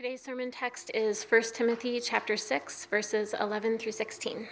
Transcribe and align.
Today's 0.00 0.22
sermon 0.22 0.50
text 0.50 0.90
is 0.94 1.24
1 1.24 1.42
Timothy 1.52 2.00
chapter 2.00 2.34
6 2.34 2.86
verses 2.86 3.34
11 3.38 3.76
through 3.76 3.92
16. 3.92 4.48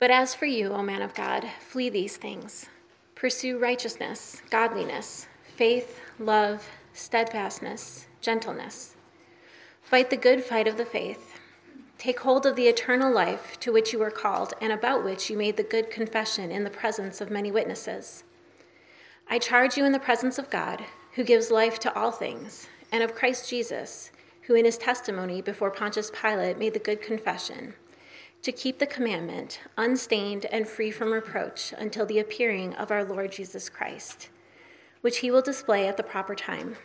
But 0.00 0.10
as 0.10 0.34
for 0.34 0.46
you, 0.46 0.72
O 0.72 0.82
man 0.82 1.00
of 1.00 1.14
God, 1.14 1.46
flee 1.60 1.90
these 1.90 2.16
things. 2.16 2.66
Pursue 3.14 3.58
righteousness, 3.58 4.42
godliness, 4.50 5.28
faith, 5.54 6.00
love, 6.18 6.68
steadfastness, 6.92 8.08
gentleness. 8.20 8.96
Fight 9.82 10.10
the 10.10 10.16
good 10.16 10.42
fight 10.42 10.66
of 10.66 10.76
the 10.76 10.84
faith. 10.84 11.38
Take 11.98 12.18
hold 12.18 12.46
of 12.46 12.56
the 12.56 12.66
eternal 12.66 13.14
life 13.14 13.60
to 13.60 13.72
which 13.72 13.92
you 13.92 14.00
were 14.00 14.10
called 14.10 14.54
and 14.60 14.72
about 14.72 15.04
which 15.04 15.30
you 15.30 15.38
made 15.38 15.56
the 15.56 15.62
good 15.62 15.88
confession 15.88 16.50
in 16.50 16.64
the 16.64 16.68
presence 16.68 17.20
of 17.20 17.30
many 17.30 17.52
witnesses. 17.52 18.24
I 19.30 19.38
charge 19.38 19.76
you 19.76 19.84
in 19.84 19.92
the 19.92 20.00
presence 20.00 20.36
of 20.36 20.50
God 20.50 20.84
who 21.14 21.24
gives 21.24 21.50
life 21.50 21.78
to 21.78 21.94
all 21.96 22.10
things, 22.10 22.66
and 22.90 23.02
of 23.02 23.14
Christ 23.14 23.48
Jesus, 23.48 24.10
who 24.42 24.54
in 24.54 24.64
his 24.64 24.76
testimony 24.76 25.40
before 25.40 25.70
Pontius 25.70 26.10
Pilate 26.10 26.58
made 26.58 26.74
the 26.74 26.80
good 26.80 27.00
confession, 27.00 27.74
to 28.42 28.52
keep 28.52 28.78
the 28.78 28.86
commandment 28.86 29.60
unstained 29.78 30.44
and 30.46 30.68
free 30.68 30.90
from 30.90 31.12
reproach 31.12 31.72
until 31.78 32.04
the 32.04 32.18
appearing 32.18 32.74
of 32.74 32.90
our 32.90 33.04
Lord 33.04 33.32
Jesus 33.32 33.68
Christ, 33.68 34.28
which 35.00 35.18
he 35.18 35.30
will 35.30 35.40
display 35.40 35.86
at 35.86 35.96
the 35.96 36.02
proper 36.02 36.34
time. 36.34 36.76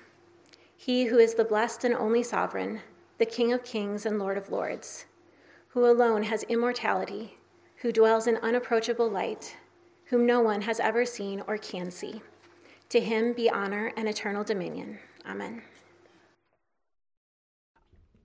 He 0.77 1.05
who 1.05 1.17
is 1.17 1.33
the 1.33 1.43
blessed 1.43 1.83
and 1.83 1.95
only 1.95 2.23
sovereign, 2.23 2.81
the 3.17 3.25
King 3.25 3.51
of 3.51 3.63
kings 3.63 4.05
and 4.05 4.19
Lord 4.19 4.37
of 4.37 4.49
lords, 4.49 5.05
who 5.69 5.85
alone 5.85 6.23
has 6.23 6.43
immortality, 6.43 7.37
who 7.77 7.91
dwells 7.91 8.27
in 8.27 8.37
unapproachable 8.37 9.09
light, 9.09 9.57
whom 10.05 10.25
no 10.25 10.39
one 10.39 10.61
has 10.61 10.79
ever 10.79 11.03
seen 11.03 11.43
or 11.47 11.57
can 11.57 11.91
see. 11.91 12.21
To 12.89 12.99
him 12.99 13.33
be 13.33 13.49
honor 13.49 13.93
and 13.95 14.09
eternal 14.09 14.43
dominion. 14.43 14.97
Amen. 15.27 15.61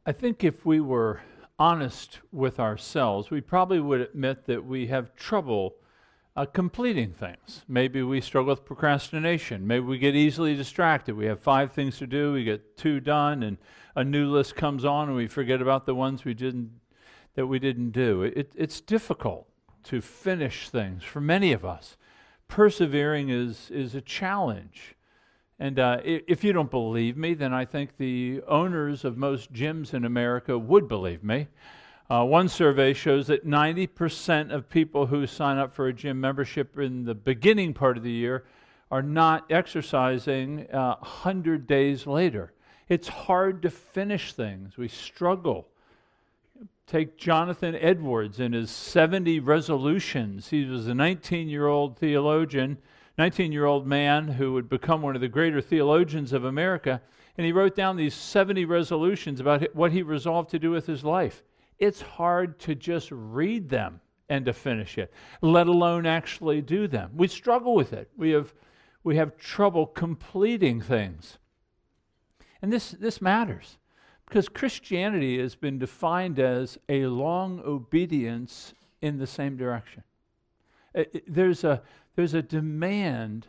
I 0.07 0.13
think 0.13 0.43
if 0.43 0.65
we 0.65 0.81
were 0.81 1.21
honest 1.59 2.21
with 2.33 2.59
ourselves, 2.59 3.31
we 3.31 3.41
probably 3.41 3.81
would 3.81 4.01
admit 4.01 4.47
that 4.47 4.65
we 4.65 4.87
have 4.87 5.15
trouble 5.17 5.77
uh, 6.37 6.47
completing 6.47 7.13
things. 7.13 7.65
Maybe 7.69 8.03
we 8.03 8.21
struggle 8.21 8.53
with 8.53 8.65
procrastination. 8.65 9.67
Maybe 9.67 9.85
we 9.85 9.99
get 9.99 10.17
easily 10.17 10.55
distracted. 10.55 11.15
We 11.15 11.27
have 11.27 11.41
five 11.41 11.73
things 11.73 11.99
to 11.99 12.07
do, 12.07 12.33
we 12.33 12.45
get 12.45 12.77
two 12.77 13.01
done, 13.01 13.43
and 13.43 13.57
a 13.95 14.03
new 14.03 14.31
list 14.31 14.57
comes 14.57 14.85
on, 14.85 15.09
and 15.09 15.17
we 15.17 15.29
forget 15.29 15.63
about 15.63 15.87
the 15.87 15.95
ones 15.95 16.25
we 16.25 16.35
didn't 16.35 16.71
that 17.35 17.47
we 17.47 17.59
didn't 17.59 17.91
do. 17.91 18.23
It, 18.23 18.53
it's 18.57 18.81
difficult 18.81 19.49
to 19.85 20.01
finish 20.01 20.69
things 20.69 21.03
for 21.03 21.21
many 21.21 21.53
of 21.53 21.65
us 21.65 21.97
persevering 22.55 23.31
is, 23.31 23.69
is 23.73 23.97
a 23.97 24.01
challenge. 24.01 24.95
And 25.59 25.81
uh, 25.81 25.99
if 26.05 26.45
you 26.45 26.53
don't 26.53 26.71
believe 26.71 27.17
me, 27.17 27.35
then 27.35 27.53
I 27.53 27.65
think 27.65 27.97
the 27.97 28.43
owners 28.47 29.05
of 29.05 29.17
most 29.17 29.53
gyms 29.53 29.93
in 29.93 30.05
America 30.05 30.57
would 30.57 30.87
believe 30.87 31.25
me. 31.25 31.49
Uh, 32.09 32.25
one 32.25 32.49
survey 32.49 32.93
shows 32.93 33.27
that 33.27 33.45
90% 33.45 34.53
of 34.53 34.69
people 34.69 35.05
who 35.05 35.27
sign 35.27 35.59
up 35.59 35.75
for 35.75 35.89
a 35.89 35.93
gym 35.93 36.21
membership 36.21 36.79
in 36.79 37.05
the 37.05 37.15
beginning 37.15 37.75
part 37.75 37.97
of 37.97 38.05
the 38.05 38.13
year 38.13 38.45
are 38.89 39.03
not 39.03 39.51
exercising 39.51 40.71
uh, 40.71 40.95
100 41.01 41.67
days 41.67 42.07
later. 42.07 42.53
It's 42.89 43.09
hard 43.09 43.63
to 43.63 43.71
finish 43.71 44.33
things. 44.33 44.77
We 44.77 44.87
struggle 44.87 45.67
Take 46.87 47.17
Jonathan 47.17 47.75
Edwards 47.75 48.41
and 48.41 48.53
his 48.53 48.71
70 48.71 49.41
resolutions. 49.41 50.51
He 50.51 50.67
was 50.67 50.87
a 50.87 50.95
19 50.95 51.49
year 51.49 51.67
old 51.67 51.99
theologian, 51.99 52.79
19 53.17 53.53
year 53.53 53.65
old 53.65 53.87
man 53.87 54.29
who 54.29 54.53
would 54.53 54.69
become 54.69 55.01
one 55.01 55.15
of 55.15 55.23
the 55.23 55.29
greater 55.29 55.63
theologians 55.63 56.33
of 56.33 56.45
America. 56.45 57.01
And 57.39 57.47
he 57.47 57.53
wrote 57.53 57.75
down 57.75 57.97
these 57.97 58.15
70 58.15 58.67
resolutions 58.67 59.41
about 59.41 59.75
what 59.75 59.93
he 59.93 60.03
resolved 60.03 60.51
to 60.51 60.59
do 60.59 60.71
with 60.71 60.87
his 60.87 61.03
life. 61.05 61.43
It's 61.79 62.03
hard 62.03 62.59
to 62.61 62.75
just 62.75 63.09
read 63.11 63.69
them 63.69 64.01
and 64.29 64.45
to 64.45 64.53
finish 64.53 64.99
it, 64.99 65.13
let 65.41 65.67
alone 65.67 66.07
actually 66.07 66.61
do 66.61 66.87
them. 66.87 67.11
We 67.15 67.29
struggle 67.29 67.75
with 67.75 67.93
it. 67.93 68.11
We 68.17 68.31
have, 68.31 68.55
we 69.03 69.17
have 69.17 69.37
trouble 69.37 69.87
completing 69.87 70.81
things. 70.81 71.39
And 72.63 72.73
this, 72.73 72.93
this 72.93 73.21
matters. 73.21 73.79
Because 74.35 74.49
Christianity 74.49 75.39
has 75.39 75.55
been 75.55 75.79
defined 75.79 76.41
as 76.41 76.77
a 76.89 77.07
long 77.07 77.63
obedience 77.65 78.75
in 79.01 79.17
the 79.17 79.29
same 79.29 79.57
direction. 79.57 80.03
It, 80.93 81.11
it, 81.15 81.25
there's, 81.33 81.63
a, 81.63 81.81
there's 82.17 82.35
a 82.35 82.43
demand 82.43 83.47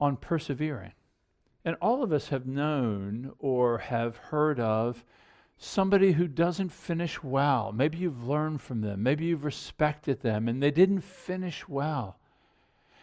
on 0.00 0.16
persevering. 0.16 0.90
And 1.64 1.76
all 1.80 2.02
of 2.02 2.12
us 2.12 2.26
have 2.30 2.48
known 2.48 3.30
or 3.38 3.78
have 3.78 4.16
heard 4.16 4.58
of 4.58 5.04
somebody 5.56 6.10
who 6.10 6.26
doesn't 6.26 6.72
finish 6.72 7.22
well. 7.22 7.70
Maybe 7.70 7.98
you've 7.98 8.26
learned 8.26 8.60
from 8.62 8.80
them, 8.80 9.04
maybe 9.04 9.26
you've 9.26 9.44
respected 9.44 10.20
them, 10.20 10.48
and 10.48 10.60
they 10.60 10.72
didn't 10.72 11.02
finish 11.02 11.68
well. 11.68 12.18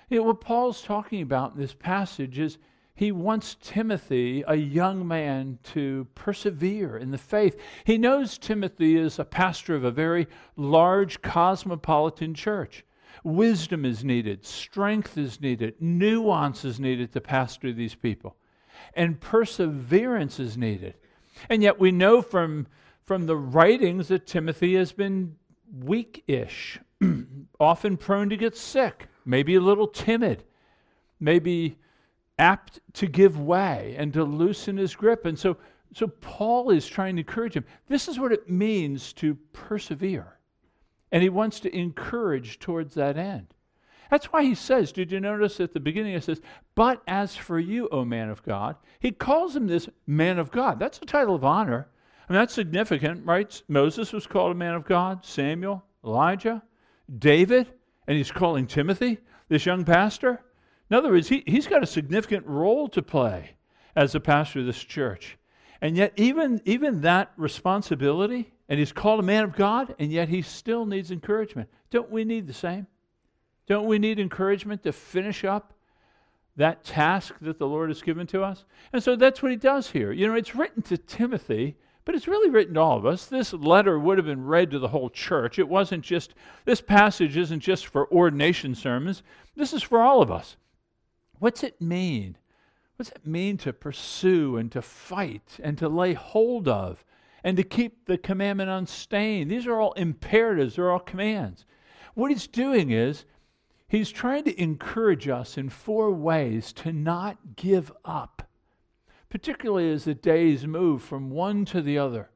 You 0.09 0.17
know, 0.17 0.23
what 0.23 0.41
Paul's 0.41 0.81
talking 0.81 1.21
about 1.21 1.53
in 1.53 1.61
this 1.61 1.73
passage 1.73 2.39
is 2.39 2.57
he 2.95 3.11
wants 3.11 3.57
Timothy, 3.59 4.43
a 4.47 4.55
young 4.55 5.07
man, 5.07 5.57
to 5.63 6.07
persevere 6.13 6.97
in 6.97 7.09
the 7.09 7.17
faith. 7.17 7.59
He 7.85 7.97
knows 7.97 8.37
Timothy 8.37 8.97
is 8.97 9.17
a 9.17 9.25
pastor 9.25 9.75
of 9.75 9.83
a 9.83 9.91
very 9.91 10.27
large 10.55 11.21
cosmopolitan 11.21 12.35
church. 12.35 12.85
Wisdom 13.23 13.83
is 13.85 14.03
needed, 14.03 14.45
strength 14.45 15.17
is 15.17 15.41
needed, 15.41 15.75
nuance 15.79 16.65
is 16.65 16.79
needed 16.79 17.11
to 17.13 17.21
pastor 17.21 17.71
these 17.71 17.95
people, 17.95 18.35
and 18.95 19.19
perseverance 19.19 20.39
is 20.39 20.57
needed. 20.57 20.95
And 21.49 21.63
yet 21.63 21.79
we 21.79 21.91
know 21.91 22.21
from, 22.21 22.67
from 23.03 23.25
the 23.25 23.37
writings 23.37 24.09
that 24.09 24.27
Timothy 24.27 24.75
has 24.75 24.91
been 24.91 25.35
weak 25.79 26.23
ish, 26.27 26.79
often 27.59 27.97
prone 27.97 28.29
to 28.29 28.37
get 28.37 28.55
sick, 28.55 29.07
maybe 29.25 29.55
a 29.55 29.61
little 29.61 29.87
timid, 29.87 30.43
maybe 31.19 31.77
apt 32.43 32.81
to 32.91 33.07
give 33.07 33.39
way 33.39 33.95
and 33.97 34.11
to 34.13 34.23
loosen 34.25 34.75
his 34.75 34.95
grip. 34.95 35.25
And 35.25 35.39
so, 35.39 35.55
so 35.93 36.07
Paul 36.07 36.71
is 36.71 36.85
trying 36.85 37.15
to 37.15 37.21
encourage 37.21 37.55
him. 37.55 37.65
This 37.87 38.09
is 38.09 38.19
what 38.19 38.33
it 38.33 38.49
means 38.49 39.13
to 39.13 39.35
persevere. 39.53 40.37
And 41.13 41.23
he 41.23 41.29
wants 41.29 41.61
to 41.61 41.73
encourage 41.73 42.59
towards 42.59 42.95
that 42.95 43.17
end. 43.17 43.47
That's 44.09 44.25
why 44.33 44.43
he 44.43 44.55
says, 44.55 44.91
did 44.91 45.11
you 45.11 45.21
notice 45.21 45.59
at 45.59 45.73
the 45.73 45.79
beginning 45.79 46.15
it 46.15 46.23
says, 46.23 46.41
But 46.75 47.01
as 47.07 47.35
for 47.35 47.59
you, 47.59 47.87
O 47.89 48.03
man 48.03 48.29
of 48.29 48.43
God, 48.43 48.75
he 48.99 49.11
calls 49.11 49.55
him 49.55 49.65
this 49.65 49.87
man 50.05 50.37
of 50.37 50.51
God. 50.51 50.79
That's 50.79 50.99
a 50.99 51.05
title 51.05 51.35
of 51.35 51.45
honor. 51.45 51.87
I 52.27 52.33
mean, 52.33 52.39
that's 52.39 52.53
significant, 52.53 53.25
right? 53.25 53.61
Moses 53.69 54.11
was 54.11 54.27
called 54.27 54.51
a 54.51 54.55
man 54.55 54.75
of 54.75 54.85
God, 54.85 55.25
Samuel, 55.25 55.83
Elijah, 56.03 56.61
David, 57.19 57.71
and 58.07 58.17
he's 58.17 58.31
calling 58.31 58.67
Timothy, 58.67 59.17
this 59.47 59.65
young 59.65 59.85
pastor. 59.85 60.43
In 60.93 60.97
other 60.97 61.09
words, 61.09 61.27
he, 61.27 61.43
he's 61.47 61.65
got 61.65 61.81
a 61.81 61.87
significant 61.87 62.45
role 62.45 62.87
to 62.89 63.01
play 63.01 63.55
as 63.95 64.13
a 64.13 64.19
pastor 64.19 64.59
of 64.59 64.67
this 64.67 64.77
church. 64.77 65.39
And 65.81 65.97
yet, 65.97 66.13
even, 66.17 66.61
even 66.65 67.01
that 67.01 67.31
responsibility, 67.35 68.53
and 68.69 68.77
he's 68.77 68.91
called 68.91 69.19
a 69.19 69.23
man 69.23 69.43
of 69.43 69.55
God, 69.55 69.95
and 69.97 70.11
yet 70.11 70.29
he 70.29 70.43
still 70.43 70.85
needs 70.85 71.09
encouragement. 71.09 71.67
Don't 71.89 72.11
we 72.11 72.23
need 72.23 72.45
the 72.45 72.53
same? 72.53 72.85
Don't 73.65 73.87
we 73.87 73.97
need 73.97 74.19
encouragement 74.19 74.83
to 74.83 74.91
finish 74.91 75.43
up 75.43 75.73
that 76.57 76.83
task 76.83 77.33
that 77.41 77.57
the 77.57 77.67
Lord 77.67 77.89
has 77.89 78.03
given 78.03 78.27
to 78.27 78.43
us? 78.43 78.63
And 78.93 79.01
so 79.01 79.15
that's 79.15 79.41
what 79.41 79.49
he 79.49 79.57
does 79.57 79.89
here. 79.89 80.11
You 80.11 80.27
know, 80.27 80.35
it's 80.35 80.53
written 80.53 80.83
to 80.83 80.97
Timothy, 80.99 81.75
but 82.05 82.13
it's 82.13 82.27
really 82.27 82.51
written 82.51 82.75
to 82.75 82.81
all 82.81 82.99
of 82.99 83.07
us. 83.07 83.25
This 83.25 83.51
letter 83.51 83.97
would 83.97 84.19
have 84.19 84.27
been 84.27 84.45
read 84.45 84.69
to 84.69 84.77
the 84.77 84.89
whole 84.89 85.09
church. 85.09 85.57
It 85.57 85.67
wasn't 85.67 86.03
just, 86.03 86.35
this 86.65 86.81
passage 86.81 87.35
isn't 87.35 87.61
just 87.61 87.87
for 87.87 88.13
ordination 88.13 88.75
sermons, 88.75 89.23
this 89.55 89.73
is 89.73 89.81
for 89.81 89.99
all 89.99 90.21
of 90.21 90.29
us. 90.29 90.55
What's 91.43 91.61
it 91.61 91.81
mean? 91.81 92.37
What's 92.95 93.11
it 93.11 93.27
mean 93.27 93.57
to 93.57 93.73
pursue 93.73 94.55
and 94.55 94.71
to 94.71 94.81
fight 94.81 95.59
and 95.61 95.77
to 95.77 95.89
lay 95.89 96.13
hold 96.13 96.69
of 96.69 97.03
and 97.43 97.57
to 97.57 97.63
keep 97.63 98.05
the 98.05 98.17
commandment 98.17 98.69
unstained? 98.69 99.51
These 99.51 99.67
are 99.67 99.77
all 99.77 99.91
imperatives, 99.97 100.77
they're 100.77 100.89
all 100.89 100.99
commands. 100.99 101.65
What 102.13 102.31
he's 102.31 102.47
doing 102.47 102.91
is 102.91 103.25
he's 103.89 104.09
trying 104.09 104.45
to 104.45 104.57
encourage 104.57 105.27
us 105.27 105.57
in 105.57 105.67
four 105.67 106.11
ways 106.11 106.71
to 106.75 106.93
not 106.93 107.37
give 107.57 107.91
up, 108.05 108.47
particularly 109.29 109.91
as 109.91 110.05
the 110.05 110.13
days 110.13 110.65
move 110.65 111.03
from 111.03 111.29
one 111.29 111.65
to 111.65 111.81
the 111.81 111.97
other. 111.97 112.29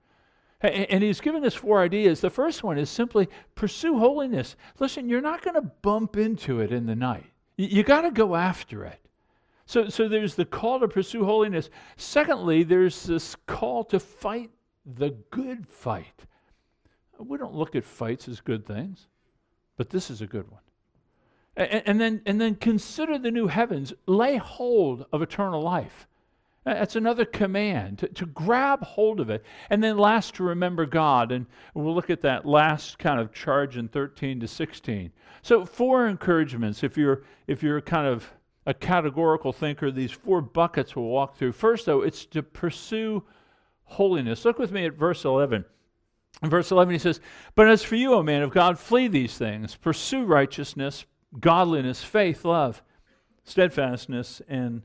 And 0.60 1.02
he's 1.02 1.22
given 1.22 1.46
us 1.46 1.54
four 1.54 1.82
ideas. 1.82 2.20
The 2.20 2.30
first 2.30 2.62
one 2.62 2.78
is 2.78 2.90
simply 2.90 3.30
pursue 3.56 4.00
holiness. 4.00 4.58
Listen, 4.80 5.08
you're 5.08 5.22
not 5.22 5.44
going 5.44 5.56
to 5.56 5.72
bump 5.82 6.18
into 6.18 6.60
it 6.60 6.74
in 6.74 6.88
the 6.88 6.96
night. 6.96 7.32
You 7.58 7.84
got 7.84 8.02
to 8.02 8.12
go 8.12 8.36
after 8.36 8.86
it. 8.86 9.00
So, 9.66 9.90
so 9.90 10.08
there's 10.08 10.36
the 10.36 10.46
call 10.46 10.80
to 10.80 10.88
pursue 10.88 11.26
holiness. 11.26 11.70
Secondly, 11.98 12.64
there's 12.64 13.04
this 13.04 13.36
call 13.48 13.84
to 13.86 14.00
fight 14.00 14.52
the 14.86 15.10
good 15.32 15.68
fight. 15.68 16.26
We 17.20 17.38
don't 17.38 17.56
look 17.56 17.76
at 17.76 17.84
fights 17.84 18.30
as 18.30 18.40
good 18.40 18.66
things, 18.66 19.08
but 19.76 19.90
this 19.90 20.10
is 20.10 20.22
a 20.22 20.28
good 20.28 20.50
one. 20.50 20.62
And, 21.58 21.84
and, 21.86 22.00
then, 22.00 22.22
and 22.26 22.40
then 22.40 22.56
consider 22.56 23.18
the 23.18 23.32
new 23.32 23.48
heavens, 23.48 23.92
lay 24.06 24.38
hold 24.38 25.06
of 25.12 25.22
eternal 25.22 25.62
life. 25.62 26.08
Uh, 26.68 26.74
that's 26.74 26.98
another 26.98 27.24
command 27.24 28.00
to, 28.00 28.10
to 28.10 28.26
grab 28.26 28.84
hold 28.84 29.22
of 29.22 29.30
it. 29.30 29.46
And 29.70 29.82
then 29.82 29.98
last, 29.98 30.36
to 30.36 30.44
remember 30.44 30.86
God. 30.86 31.32
And 31.32 31.46
we'll 31.74 31.96
look 31.96 32.10
at 32.10 32.22
that 32.24 32.46
last 32.46 33.00
kind 33.00 33.22
of 33.22 33.34
charge 33.34 33.78
in 33.78 33.88
13 33.88 34.42
to 34.42 34.50
16. 34.50 35.14
So, 35.44 35.66
four 35.66 36.08
encouragements. 36.08 36.84
If 36.84 36.98
you're, 36.98 37.24
if 37.48 37.64
you're 37.64 37.80
kind 37.80 38.06
of 38.06 38.30
a 38.66 38.74
categorical 38.74 39.54
thinker, 39.54 39.92
these 39.92 40.12
four 40.12 40.42
buckets 40.42 40.94
we'll 40.94 41.06
walk 41.06 41.38
through. 41.38 41.54
First, 41.54 41.86
though, 41.86 42.02
it's 42.02 42.26
to 42.26 42.44
pursue 42.44 43.24
holiness. 43.86 44.44
Look 44.44 44.60
with 44.60 44.74
me 44.74 44.86
at 44.86 44.94
verse 44.94 45.24
11. 45.24 45.64
In 46.44 46.50
verse 46.50 46.70
11, 46.70 46.92
he 46.92 47.00
says, 47.00 47.22
But 47.56 47.70
as 47.70 47.82
for 47.82 47.96
you, 47.96 48.14
O 48.14 48.22
man 48.22 48.42
of 48.42 48.52
God, 48.52 48.78
flee 48.78 49.08
these 49.08 49.38
things. 49.38 49.78
Pursue 49.78 50.26
righteousness, 50.26 51.06
godliness, 51.40 52.04
faith, 52.04 52.44
love, 52.44 52.84
steadfastness, 53.46 54.42
and 54.50 54.82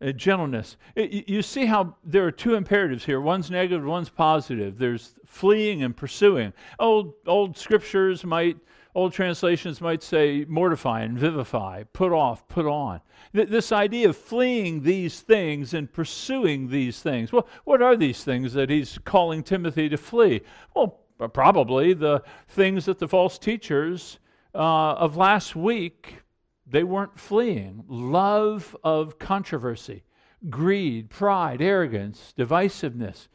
uh, 0.00 0.12
gentleness. 0.12 0.76
It, 0.94 1.28
you 1.28 1.42
see 1.42 1.66
how 1.66 1.96
there 2.04 2.26
are 2.26 2.32
two 2.32 2.54
imperatives 2.54 3.04
here. 3.04 3.20
One's 3.20 3.50
negative, 3.50 3.84
one's 3.84 4.08
positive. 4.08 4.78
There's 4.78 5.14
fleeing 5.26 5.82
and 5.82 5.96
pursuing. 5.96 6.52
Old 6.78 7.14
old 7.26 7.56
scriptures 7.56 8.24
might, 8.24 8.56
old 8.94 9.12
translations 9.12 9.80
might 9.80 10.02
say 10.02 10.44
mortify 10.48 11.02
and 11.02 11.18
vivify, 11.18 11.84
put 11.92 12.12
off, 12.12 12.46
put 12.48 12.66
on. 12.66 13.00
Th- 13.34 13.48
this 13.48 13.72
idea 13.72 14.08
of 14.08 14.16
fleeing 14.16 14.82
these 14.82 15.20
things 15.20 15.74
and 15.74 15.92
pursuing 15.92 16.68
these 16.68 17.00
things. 17.02 17.32
Well, 17.32 17.46
what 17.64 17.82
are 17.82 17.96
these 17.96 18.24
things 18.24 18.52
that 18.54 18.70
he's 18.70 18.98
calling 19.04 19.42
Timothy 19.42 19.88
to 19.88 19.96
flee? 19.96 20.40
Well, 20.74 21.00
probably 21.28 21.92
the 21.92 22.22
things 22.48 22.86
that 22.86 22.98
the 22.98 23.08
false 23.08 23.38
teachers 23.38 24.18
uh, 24.54 24.94
of 24.94 25.16
last 25.16 25.54
week 25.54 26.22
they 26.70 26.84
weren't 26.84 27.18
fleeing. 27.18 27.84
Love 27.88 28.76
of 28.84 29.18
controversy, 29.18 30.04
greed, 30.48 31.10
pride, 31.10 31.60
arrogance, 31.60 32.32
divisiveness. 32.38 33.28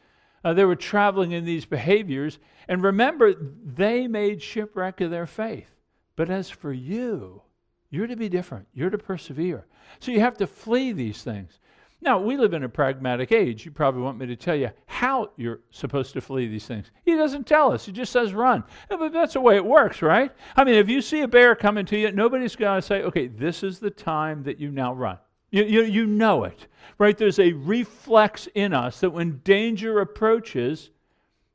Uh, 0.44 0.54
they 0.54 0.66
were 0.66 0.76
traveling 0.76 1.32
in 1.32 1.44
these 1.46 1.66
behaviors. 1.66 2.40
And 2.68 2.84
remember, 2.84 3.34
they 3.34 4.08
made 4.08 4.42
shipwreck 4.42 5.02
of 5.02 5.12
their 5.12 5.28
faith. 5.28 5.70
But 6.16 6.30
as 6.30 6.50
for 6.50 6.72
you, 6.72 7.42
you're 7.90 8.08
to 8.08 8.16
be 8.16 8.30
different. 8.30 8.68
You're 8.74 8.90
to 8.90 8.98
persevere. 8.98 9.66
So 10.00 10.12
you 10.12 10.20
have 10.22 10.38
to 10.38 10.48
flee 10.48 10.92
these 10.92 11.22
things. 11.22 11.60
Now, 12.02 12.20
we 12.20 12.38
live 12.38 12.54
in 12.54 12.64
a 12.64 12.70
pragmatic 12.70 13.32
age. 13.32 13.66
You 13.66 13.72
probably 13.72 14.02
want 14.02 14.20
me 14.20 14.28
to 14.28 14.36
tell 14.36 14.56
you 14.56 14.70
how 14.86 15.32
you're 15.38 15.62
supposed 15.72 16.14
to 16.14 16.22
flee 16.22 16.48
these 16.48 16.66
things. 16.66 16.92
He 17.04 17.16
doesn't 17.16 17.48
tell 17.48 17.72
us, 17.72 17.86
he 17.86 17.92
just 17.92 18.12
says 18.12 18.34
run. 18.34 18.64
But 18.90 19.12
that's 19.12 19.34
the 19.34 19.42
way 19.42 19.56
it 19.56 19.66
works, 19.66 20.02
right? 20.02 20.32
I 20.56 20.64
mean, 20.64 20.76
if 20.76 20.90
you 20.90 21.02
see 21.02 21.22
a 21.22 21.28
bear 21.28 21.56
coming 21.56 21.86
to 21.88 21.98
you, 21.98 22.12
nobody's 22.12 22.56
going 22.56 22.80
to 22.80 22.86
say, 22.86 23.02
okay, 23.04 23.28
this 23.28 23.64
is 23.64 23.80
the 23.80 23.90
time 23.90 24.44
that 24.44 24.60
you 24.60 24.72
now 24.72 24.94
run. 24.94 25.18
You, 25.52 25.64
you, 25.64 25.84
you 25.84 26.06
know 26.06 26.44
it, 26.44 26.68
right? 26.98 27.18
There's 27.18 27.40
a 27.40 27.54
reflex 27.54 28.48
in 28.56 28.74
us 28.74 29.00
that 29.00 29.10
when 29.10 29.40
danger 29.44 30.02
approaches, 30.02 30.92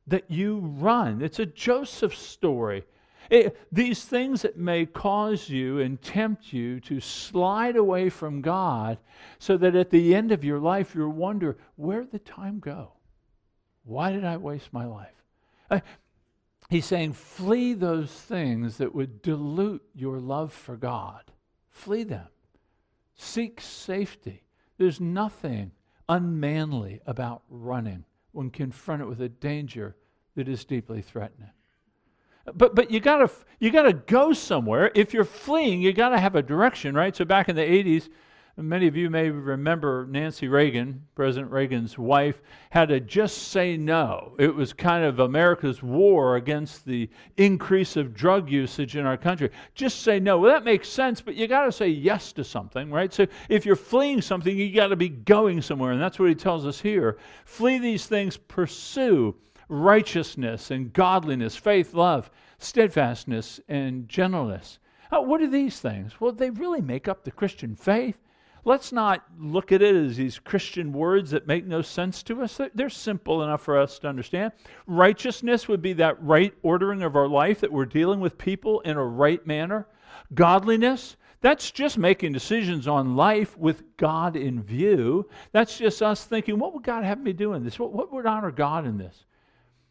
that 0.06 0.28
you 0.28 0.58
run. 0.58 1.22
It's 1.22 1.38
a 1.38 1.46
Joseph 1.46 2.16
story. 2.16 2.84
It, 3.30 3.56
these 3.70 4.04
things 4.04 4.42
that 4.42 4.56
may 4.56 4.86
cause 4.86 5.48
you 5.48 5.78
and 5.78 6.02
tempt 6.02 6.52
you 6.52 6.80
to 6.80 7.00
slide 7.00 7.76
away 7.76 8.10
from 8.10 8.42
God 8.42 8.98
so 9.38 9.56
that 9.56 9.76
at 9.76 9.90
the 9.90 10.16
end 10.16 10.32
of 10.32 10.42
your 10.42 10.58
life 10.58 10.96
you 10.96 11.08
wonder, 11.08 11.56
where'd 11.76 12.10
the 12.10 12.18
time 12.18 12.58
go? 12.58 12.92
Why 13.84 14.10
did 14.10 14.24
I 14.24 14.36
waste 14.36 14.72
my 14.72 14.84
life? 14.84 15.14
Uh, 15.70 15.80
he's 16.68 16.86
saying, 16.86 17.12
flee 17.12 17.72
those 17.72 18.10
things 18.10 18.78
that 18.78 18.92
would 18.92 19.22
dilute 19.22 19.84
your 19.94 20.18
love 20.18 20.52
for 20.52 20.76
God. 20.76 21.30
Flee 21.70 22.02
them. 22.02 22.26
Seek 23.14 23.60
safety. 23.60 24.42
There's 24.76 25.00
nothing 25.00 25.70
unmanly 26.08 27.00
about 27.06 27.42
running 27.48 28.04
when 28.32 28.50
confronted 28.50 29.06
with 29.06 29.20
a 29.20 29.28
danger 29.28 29.94
that 30.34 30.48
is 30.48 30.64
deeply 30.64 31.00
threatening. 31.00 31.50
But 32.54 32.74
but 32.74 32.90
you 32.90 33.00
gotta 33.00 33.30
you 33.58 33.70
gotta 33.70 33.92
go 33.92 34.32
somewhere. 34.32 34.90
If 34.94 35.12
you're 35.12 35.24
fleeing, 35.24 35.80
you 35.80 35.92
gotta 35.92 36.18
have 36.18 36.36
a 36.36 36.42
direction, 36.42 36.94
right? 36.94 37.14
So 37.14 37.24
back 37.24 37.48
in 37.48 37.56
the 37.56 37.62
80s, 37.62 38.08
many 38.56 38.86
of 38.86 38.96
you 38.96 39.10
may 39.10 39.30
remember 39.30 40.06
Nancy 40.08 40.48
Reagan, 40.48 41.06
President 41.14 41.50
Reagan's 41.50 41.98
wife, 41.98 42.40
had 42.70 42.88
to 42.88 43.00
just 43.00 43.48
say 43.48 43.76
no. 43.76 44.34
It 44.38 44.54
was 44.54 44.72
kind 44.72 45.04
of 45.04 45.20
America's 45.20 45.82
war 45.82 46.36
against 46.36 46.84
the 46.84 47.08
increase 47.36 47.96
of 47.96 48.14
drug 48.14 48.50
usage 48.50 48.96
in 48.96 49.06
our 49.06 49.16
country. 49.16 49.50
Just 49.74 50.02
say 50.02 50.20
no. 50.20 50.38
Well, 50.38 50.52
that 50.52 50.64
makes 50.64 50.88
sense, 50.88 51.20
but 51.20 51.34
you 51.34 51.46
got 51.46 51.64
to 51.64 51.72
say 51.72 51.88
yes 51.88 52.32
to 52.32 52.44
something, 52.44 52.90
right? 52.90 53.12
So 53.12 53.26
if 53.48 53.64
you're 53.64 53.76
fleeing 53.76 54.20
something, 54.20 54.56
you 54.56 54.74
got 54.74 54.88
to 54.88 54.96
be 54.96 55.08
going 55.08 55.62
somewhere, 55.62 55.92
and 55.92 56.00
that's 56.00 56.18
what 56.18 56.28
he 56.28 56.34
tells 56.34 56.66
us 56.66 56.80
here. 56.80 57.18
Flee 57.44 57.78
these 57.78 58.06
things, 58.06 58.36
pursue 58.36 59.36
righteousness 59.70 60.70
and 60.70 60.92
godliness, 60.92 61.56
faith, 61.56 61.94
love, 61.94 62.30
steadfastness, 62.58 63.60
and 63.68 64.08
gentleness. 64.08 64.78
Uh, 65.12 65.20
what 65.20 65.40
are 65.40 65.48
these 65.48 65.80
things? 65.80 66.20
Well, 66.20 66.32
they 66.32 66.50
really 66.50 66.80
make 66.80 67.08
up 67.08 67.24
the 67.24 67.30
Christian 67.30 67.74
faith. 67.76 68.18
Let's 68.64 68.92
not 68.92 69.24
look 69.38 69.72
at 69.72 69.80
it 69.80 69.94
as 69.94 70.16
these 70.16 70.38
Christian 70.38 70.92
words 70.92 71.30
that 71.30 71.46
make 71.46 71.66
no 71.66 71.80
sense 71.80 72.22
to 72.24 72.42
us. 72.42 72.60
They're 72.74 72.90
simple 72.90 73.42
enough 73.42 73.62
for 73.62 73.78
us 73.78 73.98
to 74.00 74.08
understand. 74.08 74.52
Righteousness 74.86 75.66
would 75.66 75.80
be 75.80 75.94
that 75.94 76.22
right 76.22 76.52
ordering 76.62 77.02
of 77.02 77.16
our 77.16 77.28
life, 77.28 77.60
that 77.60 77.72
we're 77.72 77.86
dealing 77.86 78.20
with 78.20 78.36
people 78.36 78.80
in 78.80 78.98
a 78.98 79.04
right 79.04 79.44
manner. 79.46 79.86
Godliness, 80.34 81.16
that's 81.40 81.70
just 81.70 81.96
making 81.96 82.32
decisions 82.32 82.86
on 82.86 83.16
life 83.16 83.56
with 83.56 83.96
God 83.96 84.36
in 84.36 84.62
view. 84.62 85.28
That's 85.52 85.78
just 85.78 86.02
us 86.02 86.24
thinking, 86.24 86.58
what 86.58 86.74
would 86.74 86.84
God 86.84 87.02
have 87.04 87.20
me 87.20 87.32
do 87.32 87.54
in 87.54 87.64
this? 87.64 87.78
What, 87.78 87.92
what 87.92 88.12
would 88.12 88.26
honor 88.26 88.50
God 88.50 88.86
in 88.86 88.98
this? 88.98 89.24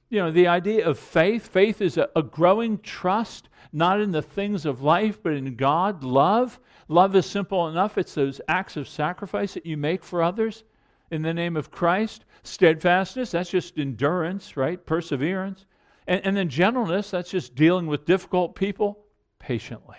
You 0.09 0.19
know, 0.19 0.31
the 0.31 0.47
idea 0.47 0.87
of 0.87 0.97
faith 0.97 1.47
faith 1.47 1.81
is 1.81 1.97
a, 1.97 2.09
a, 2.15 2.23
growing 2.23 2.79
trust, 2.79 3.49
not 3.71 4.01
in 4.01 4.11
the 4.11 4.21
things 4.21 4.65
of 4.65 4.81
life, 4.81 5.21
but 5.21 5.33
in 5.33 5.55
God. 5.55 6.03
Love. 6.03 6.59
Love 6.87 7.15
is 7.15 7.27
simple 7.27 7.67
enough. 7.67 7.97
It's 7.97 8.15
those 8.15 8.41
acts 8.47 8.75
of 8.75 8.87
sacrifice 8.87 9.53
that 9.53 9.67
you 9.67 9.77
make 9.77 10.03
for 10.03 10.23
others 10.23 10.63
in 11.11 11.21
the 11.21 11.33
name 11.33 11.55
of 11.55 11.69
Christ. 11.69 12.25
Steadfastness, 12.43 13.31
that's 13.31 13.51
just 13.51 13.77
endurance, 13.77 14.57
right? 14.57 14.83
Perseverance. 14.83 15.65
And, 16.07 16.25
and 16.25 16.35
then 16.35 16.49
gentleness, 16.49 17.11
that's 17.11 17.29
just 17.29 17.53
dealing 17.53 17.85
with 17.85 18.05
difficult 18.05 18.55
people 18.55 19.05
patiently. 19.37 19.97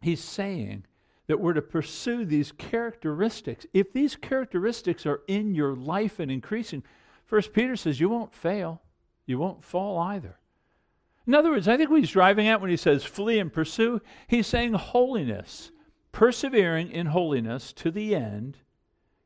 He's 0.00 0.22
saying 0.22 0.84
that 1.28 1.38
we're 1.38 1.52
to 1.52 1.62
pursue 1.62 2.24
these 2.24 2.50
characteristics. 2.50 3.66
If 3.72 3.92
these 3.92 4.16
characteristics 4.16 5.06
are 5.06 5.20
in 5.28 5.54
your 5.54 5.76
life 5.76 6.18
and 6.18 6.30
increasing, 6.30 6.82
First 7.30 7.52
Peter 7.52 7.76
says 7.76 8.00
you 8.00 8.08
won't 8.08 8.34
fail. 8.34 8.82
You 9.24 9.38
won't 9.38 9.62
fall 9.62 9.98
either. 9.98 10.36
In 11.28 11.34
other 11.36 11.52
words, 11.52 11.68
I 11.68 11.76
think 11.76 11.88
what 11.88 12.00
he's 12.00 12.10
driving 12.10 12.48
at 12.48 12.60
when 12.60 12.70
he 12.70 12.76
says 12.76 13.04
flee 13.04 13.38
and 13.38 13.52
pursue, 13.52 14.00
he's 14.26 14.48
saying 14.48 14.72
holiness, 14.72 15.70
persevering 16.10 16.90
in 16.90 17.06
holiness 17.06 17.72
to 17.74 17.92
the 17.92 18.16
end, 18.16 18.56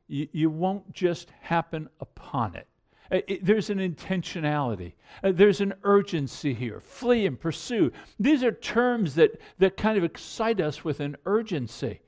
you, 0.07 0.27
you 0.31 0.51
won't 0.51 0.93
just 0.93 1.31
happen 1.41 1.89
upon 1.99 2.53
it. 2.53 2.67
Uh, 3.11 3.21
it, 3.27 3.43
there's 3.43 3.71
an 3.71 3.79
intentionality. 3.79 4.93
Uh, 5.23 5.31
there's 5.33 5.59
an 5.59 5.73
urgency 5.81 6.53
here. 6.53 6.79
Flee 6.79 7.25
and 7.25 7.39
pursue. 7.39 7.91
These 8.19 8.43
are 8.43 8.51
terms 8.51 9.15
that, 9.15 9.41
that 9.57 9.77
kind 9.77 9.97
of 9.97 10.03
excite 10.03 10.61
us 10.61 10.83
with 10.83 10.99
an 10.99 11.17
urgency. 11.25 12.01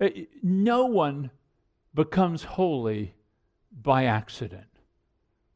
Uh, 0.00 0.08
no 0.42 0.86
one 0.86 1.30
becomes 1.92 2.42
holy 2.42 3.14
by 3.82 4.06
accident. 4.06 4.64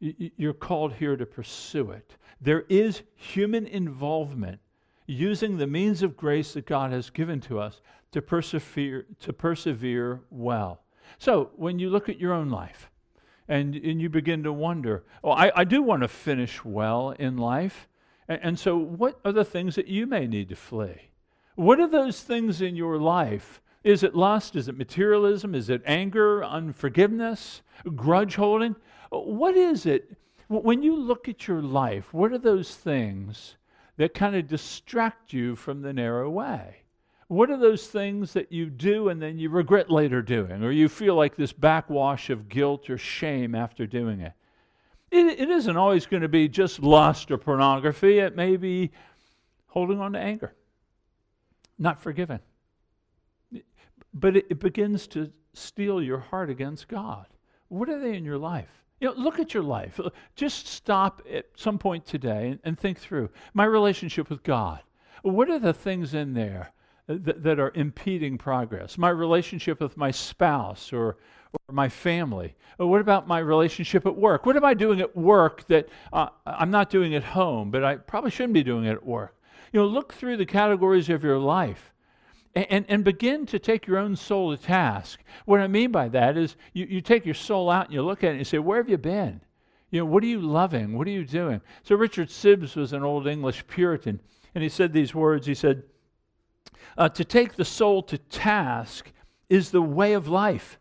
You're 0.01 0.55
called 0.55 0.95
here 0.95 1.17
to 1.17 1.27
pursue 1.27 1.91
it. 1.91 2.17
There 2.41 2.65
is 2.69 3.03
human 3.15 3.67
involvement 3.67 4.61
using 5.07 5.57
the 5.57 5.67
means 5.67 6.03
of 6.03 6.17
grace 6.17 6.55
that 6.55 6.67
God 6.67 6.91
has 6.91 7.11
given 7.11 7.41
to 7.43 7.59
us 7.59 7.83
to 8.13 8.23
persevere, 8.23 9.07
to 9.21 9.33
persevere 9.33 10.23
well. 10.31 10.83
So 11.19 11.51
when 11.57 11.79
you 11.79 11.91
look 11.91 12.09
at 12.09 12.19
your 12.19 12.33
own 12.33 12.49
life 12.49 12.91
and, 13.49 13.75
and 13.75 14.01
you 14.01 14.09
begin 14.09 14.43
to 14.45 14.53
wonder, 14.53 15.05
oh, 15.23 15.33
I, 15.33 15.53
I 15.55 15.65
do 15.65 15.83
want 15.83 16.03
to 16.03 16.09
finish 16.09 16.65
well 16.65 17.11
in 17.11 17.37
life. 17.37 17.89
And, 18.29 18.41
and 18.43 18.59
so, 18.59 18.77
what 18.77 19.21
are 19.25 19.33
the 19.33 19.45
things 19.45 19.75
that 19.75 19.89
you 19.89 20.07
may 20.07 20.27
need 20.27 20.49
to 20.49 20.57
flee? 20.57 21.11
What 21.57 21.81
are 21.81 21.89
those 21.89 22.23
things 22.23 22.63
in 22.63 22.77
your 22.77 22.99
life? 22.99 23.61
Is 23.83 24.03
it 24.03 24.15
lust? 24.15 24.57
Is 24.57 24.69
it 24.69 24.79
materialism? 24.79 25.55
Is 25.55 25.69
it 25.69 25.83
anger, 25.85 26.45
unforgiveness, 26.45 27.63
grudge 27.97 28.37
holding? 28.37 28.77
What 29.11 29.57
is 29.57 29.87
it, 29.87 30.17
when 30.49 30.83
you 30.83 30.97
look 30.97 31.29
at 31.29 31.47
your 31.49 31.63
life, 31.63 32.15
what 32.15 32.33
are 32.33 32.39
those 32.39 32.75
things 32.75 33.57
that 33.97 34.15
kind 34.15 34.37
of 34.37 34.47
distract 34.47 35.33
you 35.33 35.57
from 35.57 35.83
the 35.83 35.93
narrow 35.93 36.31
way? 36.31 36.77
What 37.29 37.51
are 37.51 37.57
those 37.57 37.87
things 37.87 38.33
that 38.33 38.51
you 38.51 38.67
do 38.67 39.09
and 39.09 39.23
then 39.23 39.39
you 39.39 39.51
regret 39.51 39.91
later 39.91 40.23
doing, 40.23 40.65
or 40.65 40.73
you 40.73 40.89
feel 40.89 41.15
like 41.15 41.37
this 41.37 41.53
backwash 41.53 42.31
of 42.31 42.49
guilt 42.49 42.91
or 42.91 42.99
shame 42.99 43.55
after 43.55 43.87
doing 43.87 44.21
it? 44.21 44.33
It, 45.11 45.39
it 45.39 45.51
isn't 45.51 45.77
always 45.77 46.07
going 46.07 46.23
to 46.23 46.29
be 46.29 46.49
just 46.49 46.81
lust 46.81 47.31
or 47.31 47.39
pornography, 47.39 48.19
it 48.19 48.35
may 48.35 48.57
be 48.57 48.91
holding 49.67 50.01
on 50.01 50.13
to 50.15 50.19
anger, 50.19 50.55
not 51.79 52.01
forgiving. 52.01 52.41
But 54.13 54.37
it, 54.37 54.47
it 54.51 54.59
begins 54.59 55.07
to 55.09 55.31
steel 55.53 56.03
your 56.03 56.19
heart 56.19 56.51
against 56.51 56.89
God. 56.89 57.27
What 57.69 57.89
are 57.89 58.01
they 58.01 58.17
in 58.17 58.25
your 58.25 58.39
life? 58.39 58.85
You 59.01 59.09
know, 59.09 59.15
look 59.15 59.39
at 59.39 59.55
your 59.55 59.63
life. 59.63 59.99
Uh, 59.99 60.11
just 60.37 60.67
stop 60.67 61.23
at 61.33 61.47
some 61.57 61.79
point 61.79 62.05
today 62.05 62.49
and, 62.49 62.61
and 62.65 62.79
think 62.79 62.99
through 62.99 63.31
my 63.55 63.65
relationship 63.65 64.29
with 64.29 64.43
God. 64.43 64.81
What 65.23 65.51
are 65.51 65.59
the 65.59 65.73
things 65.73 66.15
in 66.15 66.35
there 66.35 66.73
uh, 67.09 67.15
that, 67.21 67.43
that 67.43 67.59
are 67.59 67.73
impeding 67.75 68.37
progress? 68.39 68.99
My 68.99 69.09
relationship 69.09 69.81
with 69.81 69.97
my 69.97 70.11
spouse 70.11 70.93
or, 70.93 71.17
or 71.53 71.75
my 71.75 71.89
family? 71.89 72.55
Or 72.79 72.87
what 72.89 73.01
about 73.01 73.27
my 73.27 73.39
relationship 73.39 74.07
at 74.07 74.17
work? 74.17 74.45
What 74.45 74.57
am 74.57 74.65
I 74.65 74.75
doing 74.75 75.01
at 75.01 75.17
work 75.17 75.67
that 75.69 75.89
uh, 76.13 76.29
I'm 76.47 76.71
not 76.71 76.91
doing 76.91 77.15
at 77.15 77.25
home, 77.25 77.71
but 77.71 77.83
I 77.83 77.97
probably 77.97 78.31
shouldn't 78.31 78.55
be 78.55 78.63
doing 78.63 78.85
it 78.85 78.93
at 78.93 79.07
work? 79.07 79.35
You 79.73 79.81
know, 79.81 79.87
look 79.87 80.13
through 80.13 80.37
the 80.37 80.47
categories 80.47 81.09
of 81.09 81.25
your 81.25 81.39
life 81.39 81.93
and, 82.55 82.85
and 82.89 83.05
begin 83.05 83.47
to 83.47 83.59
take 83.59 83.87
your 83.87 83.99
own 83.99 84.17
soul 84.17 84.57
to 84.57 84.63
task. 84.63 85.21
What 85.45 85.61
I 85.61 85.69
mean 85.69 85.93
by 85.93 86.09
that 86.09 86.37
is 86.37 86.57
you, 86.73 86.87
you 86.87 87.01
take 87.01 87.25
your 87.25 87.35
soul 87.35 87.71
out 87.71 87.87
and 87.87 87.95
you 87.95 88.03
look 88.03 88.25
at 88.25 88.29
it 88.29 88.31
and 88.31 88.39
you 88.39 88.45
say, 88.45 88.59
Where 88.59 88.79
have 88.79 88.89
you 88.89 88.99
been? 88.99 89.41
You 89.91 90.01
know, 90.01 90.07
what 90.07 90.23
are 90.23 90.29
you 90.29 90.41
loving? 90.41 90.97
What 90.97 91.07
are 91.07 91.13
you 91.13 91.25
doing? 91.25 91.61
So 91.83 91.97
Richard 91.97 92.29
Sibbes 92.29 92.77
was 92.77 92.93
an 92.93 93.03
old 93.03 93.27
English 93.27 93.67
Puritan, 93.67 94.21
and 94.55 94.63
he 94.63 94.69
said 94.69 94.93
these 94.93 95.15
words. 95.15 95.47
He 95.47 95.55
said, 95.55 95.83
uh, 96.97 97.09
To 97.09 97.25
take 97.25 97.55
the 97.55 97.65
soul 97.65 98.03
to 98.05 98.19
task 98.19 99.13
is 99.49 99.71
the 99.71 99.83
way 99.83 100.13
of 100.13 100.29
life, 100.29 100.79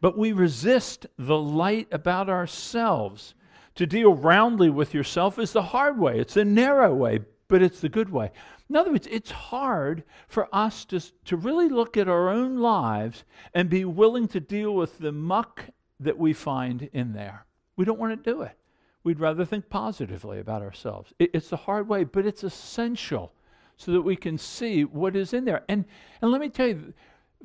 but 0.00 0.18
we 0.18 0.32
resist 0.32 1.06
the 1.18 1.38
light 1.38 1.88
about 1.92 2.28
ourselves. 2.28 3.34
To 3.76 3.86
deal 3.86 4.12
roundly 4.12 4.70
with 4.70 4.92
yourself 4.92 5.38
is 5.38 5.52
the 5.52 5.62
hard 5.62 5.98
way, 5.98 6.18
it's 6.18 6.34
the 6.34 6.44
narrow 6.44 6.92
way, 6.92 7.20
but 7.46 7.62
it's 7.62 7.80
the 7.80 7.88
good 7.88 8.10
way. 8.10 8.32
In 8.68 8.76
other 8.76 8.92
words, 8.92 9.08
it's 9.10 9.30
hard 9.30 10.04
for 10.26 10.48
us 10.52 10.84
to, 10.86 11.00
to 11.24 11.36
really 11.36 11.68
look 11.68 11.96
at 11.96 12.08
our 12.08 12.28
own 12.28 12.58
lives 12.58 13.24
and 13.54 13.70
be 13.70 13.84
willing 13.84 14.28
to 14.28 14.40
deal 14.40 14.74
with 14.74 14.98
the 14.98 15.12
muck 15.12 15.64
that 16.00 16.18
we 16.18 16.32
find 16.32 16.88
in 16.92 17.12
there. 17.12 17.46
We 17.76 17.84
don't 17.84 17.98
want 17.98 18.22
to 18.22 18.30
do 18.30 18.42
it. 18.42 18.52
We'd 19.04 19.20
rather 19.20 19.44
think 19.44 19.70
positively 19.70 20.38
about 20.38 20.62
ourselves. 20.62 21.14
It, 21.18 21.30
it's 21.32 21.48
the 21.48 21.56
hard 21.56 21.88
way, 21.88 22.04
but 22.04 22.26
it's 22.26 22.44
essential 22.44 23.32
so 23.76 23.92
that 23.92 24.02
we 24.02 24.16
can 24.16 24.36
see 24.36 24.84
what 24.84 25.16
is 25.16 25.32
in 25.32 25.44
there. 25.44 25.62
And, 25.68 25.84
and 26.20 26.30
let 26.30 26.40
me 26.40 26.48
tell 26.48 26.68
you, 26.68 26.92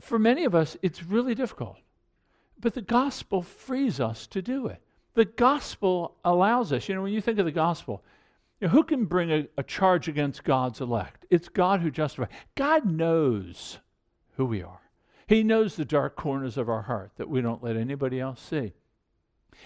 for 0.01 0.20
many 0.20 0.44
of 0.44 0.56
us, 0.56 0.75
it's 0.82 1.03
really 1.03 1.36
difficult. 1.36 1.77
But 2.60 2.74
the 2.74 2.82
gospel 2.82 3.42
frees 3.42 4.00
us 4.00 4.27
to 4.27 4.42
do 4.42 4.68
it. 4.68 4.82
The 5.13 5.25
gospel 5.25 6.15
allows 6.25 6.74
us, 6.74 6.89
you 6.89 6.96
know, 6.96 7.03
when 7.03 7.13
you 7.13 7.22
think 7.22 7.38
of 7.38 7.46
the 7.46 7.51
gospel, 7.51 8.03
who 8.70 8.84
can 8.84 9.05
bring 9.05 9.32
a, 9.32 9.48
a 9.58 9.63
charge 9.63 10.08
against 10.08 10.43
God's 10.43 10.82
elect? 10.82 11.25
It's 11.29 11.50
God 11.50 11.82
who 11.82 11.91
justifies. 11.91 12.34
God 12.55 12.86
knows 12.86 13.79
who 14.38 14.46
we 14.46 14.62
are. 14.62 14.82
He 15.27 15.43
knows 15.43 15.75
the 15.75 15.86
dark 15.86 16.15
corners 16.15 16.58
of 16.58 16.70
our 16.70 16.84
heart 16.84 17.12
that 17.17 17.29
we 17.29 17.41
don't 17.41 17.63
let 17.63 17.77
anybody 17.77 18.20
else 18.20 18.41
see. 18.41 18.74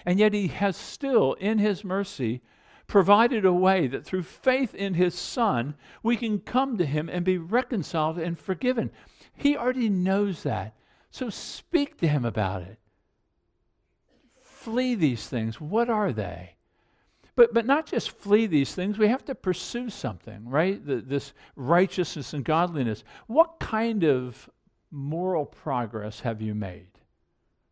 And 0.04 0.18
yet, 0.18 0.32
He 0.32 0.48
has 0.48 0.76
still, 0.76 1.32
in 1.34 1.58
His 1.58 1.84
mercy, 1.84 2.42
provided 2.86 3.44
a 3.44 3.52
way 3.52 3.86
that 3.86 4.04
through 4.04 4.22
faith 4.22 4.74
in 4.74 4.94
His 4.94 5.14
Son, 5.14 5.74
we 6.02 6.16
can 6.16 6.38
come 6.38 6.78
to 6.78 6.86
Him 6.86 7.08
and 7.08 7.24
be 7.24 7.38
reconciled 7.38 8.18
and 8.18 8.38
forgiven. 8.38 8.90
He 9.34 9.56
already 9.56 9.88
knows 9.88 10.42
that. 10.42 10.74
So 11.10 11.30
speak 11.30 11.98
to 11.98 12.08
Him 12.08 12.24
about 12.24 12.62
it. 12.62 12.78
Flee 14.42 14.94
these 14.94 15.26
things. 15.26 15.60
What 15.60 15.88
are 15.88 16.12
they? 16.12 16.57
But, 17.38 17.54
but 17.54 17.66
not 17.66 17.86
just 17.86 18.10
flee 18.10 18.46
these 18.46 18.74
things, 18.74 18.98
we 18.98 19.06
have 19.06 19.24
to 19.26 19.34
pursue 19.36 19.90
something, 19.90 20.48
right? 20.48 20.84
The, 20.84 20.96
this 20.96 21.34
righteousness 21.54 22.34
and 22.34 22.44
godliness. 22.44 23.04
What 23.28 23.60
kind 23.60 24.02
of 24.02 24.50
moral 24.90 25.46
progress 25.46 26.18
have 26.18 26.42
you 26.42 26.56
made 26.56 26.90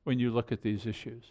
when 0.04 0.20
you 0.20 0.30
look 0.30 0.52
at 0.52 0.62
these 0.62 0.86
issues? 0.86 1.24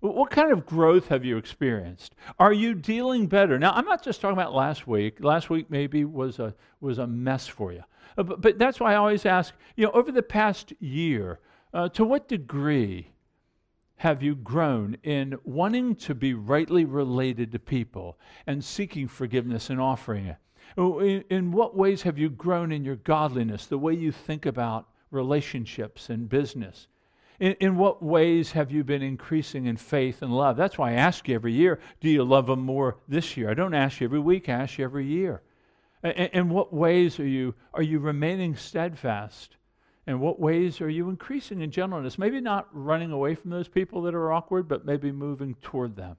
What 0.00 0.30
kind 0.30 0.50
of 0.50 0.66
growth 0.66 1.06
have 1.06 1.24
you 1.24 1.36
experienced? 1.36 2.16
Are 2.40 2.52
you 2.52 2.74
dealing 2.74 3.28
better? 3.28 3.56
Now, 3.56 3.70
I'm 3.70 3.84
not 3.84 4.02
just 4.02 4.20
talking 4.20 4.36
about 4.36 4.52
last 4.52 4.88
week. 4.88 5.22
Last 5.22 5.48
week 5.48 5.70
maybe 5.70 6.04
was 6.04 6.40
a, 6.40 6.52
was 6.80 6.98
a 6.98 7.06
mess 7.06 7.46
for 7.46 7.72
you. 7.72 7.84
Uh, 8.18 8.24
but, 8.24 8.40
but 8.40 8.58
that's 8.58 8.80
why 8.80 8.94
I 8.94 8.96
always 8.96 9.24
ask, 9.24 9.54
you 9.76 9.84
know, 9.84 9.92
over 9.92 10.10
the 10.10 10.24
past 10.24 10.72
year, 10.80 11.38
uh, 11.72 11.88
to 11.90 12.04
what 12.04 12.26
degree 12.26 13.12
have 13.96 14.22
you 14.22 14.34
grown 14.34 14.96
in 15.02 15.38
wanting 15.44 15.94
to 15.96 16.14
be 16.14 16.34
rightly 16.34 16.84
related 16.84 17.50
to 17.52 17.58
people 17.58 18.18
and 18.46 18.62
seeking 18.62 19.08
forgiveness 19.08 19.70
and 19.70 19.80
offering 19.80 20.26
it? 20.26 20.36
Oh, 20.76 20.98
in, 20.98 21.24
in, 21.30 21.52
what 21.52 21.76
ways 21.76 22.02
have 22.02 22.18
you 22.18 22.28
grown 22.28 22.72
in 22.72 22.84
your 22.84 22.96
godliness, 22.96 23.66
the 23.66 23.78
way 23.78 23.94
you 23.94 24.12
think 24.12 24.44
about 24.44 24.88
relationships 25.10 26.10
and 26.10 26.28
business? 26.28 26.88
In, 27.40 27.52
in 27.60 27.76
what 27.76 28.02
ways 28.02 28.52
have 28.52 28.70
you 28.70 28.84
been 28.84 29.02
increasing 29.02 29.64
in 29.64 29.76
faith 29.76 30.20
and 30.20 30.36
love? 30.36 30.56
That's 30.56 30.76
why 30.76 30.90
I 30.90 30.94
ask 30.94 31.26
you 31.28 31.34
every 31.34 31.54
year, 31.54 31.80
do 32.00 32.10
you 32.10 32.24
love 32.24 32.46
them 32.46 32.60
more 32.60 32.98
this 33.08 33.36
year? 33.36 33.50
I 33.50 33.54
don't 33.54 33.74
ask 33.74 34.00
you 34.00 34.06
every 34.06 34.20
week, 34.20 34.48
I 34.48 34.54
ask 34.54 34.76
you 34.76 34.84
every 34.84 35.06
year. 35.06 35.42
In, 36.02 36.10
in 36.10 36.48
what 36.50 36.72
ways 36.72 37.18
are 37.18 37.26
you, 37.26 37.54
are 37.72 37.82
you 37.82 37.98
remaining 37.98 38.56
steadfast 38.56 39.56
and 40.06 40.20
what 40.20 40.38
ways 40.38 40.80
are 40.80 40.88
you 40.88 41.08
increasing 41.08 41.60
in 41.60 41.70
gentleness? 41.70 42.18
Maybe 42.18 42.40
not 42.40 42.68
running 42.72 43.10
away 43.10 43.34
from 43.34 43.50
those 43.50 43.66
people 43.66 44.02
that 44.02 44.14
are 44.14 44.32
awkward, 44.32 44.68
but 44.68 44.86
maybe 44.86 45.10
moving 45.10 45.54
toward 45.62 45.96
them. 45.96 46.16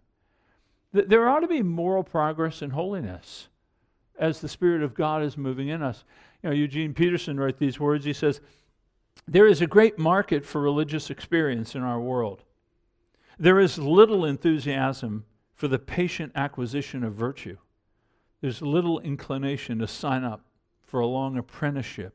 There 0.92 1.30
ought 1.30 1.40
to 1.42 1.48
be 1.48 1.62
moral 1.62 2.04
progress 2.04 2.62
and 2.62 2.74
holiness 2.74 3.48
as 4.20 4.42
the 4.42 4.50
Spirit 4.50 4.84
of 4.84 4.94
God 4.94 5.24
is 5.24 5.38
moving 5.38 5.70
in 5.70 5.82
us. 5.82 6.04
You 6.44 6.50
know, 6.50 6.56
Eugene 6.56 6.94
Peterson 6.94 7.40
wrote 7.40 7.60
these 7.60 7.80
words. 7.80 8.04
He 8.04 8.14
says, 8.14 8.42
There 9.28 9.48
is 9.48 9.62
a 9.62 9.68
great 9.68 9.98
market 9.98 10.46
for 10.46 10.60
religious 10.60 11.10
experience 11.10 11.76
in 11.76 11.84
our 11.84 12.00
world. 12.00 12.44
There 13.40 13.60
is 13.60 13.78
little 13.78 14.26
enthusiasm 14.26 15.26
for 15.54 15.68
the 15.68 15.80
patient 15.80 16.32
acquisition 16.36 17.04
of 17.04 17.14
virtue. 17.14 17.58
There's 18.42 18.62
little 18.62 19.00
inclination 19.00 19.80
to 19.80 19.88
sign 19.88 20.24
up 20.24 20.42
for 20.84 21.00
a 21.00 21.08
long 21.08 21.38
apprenticeship 21.38 22.14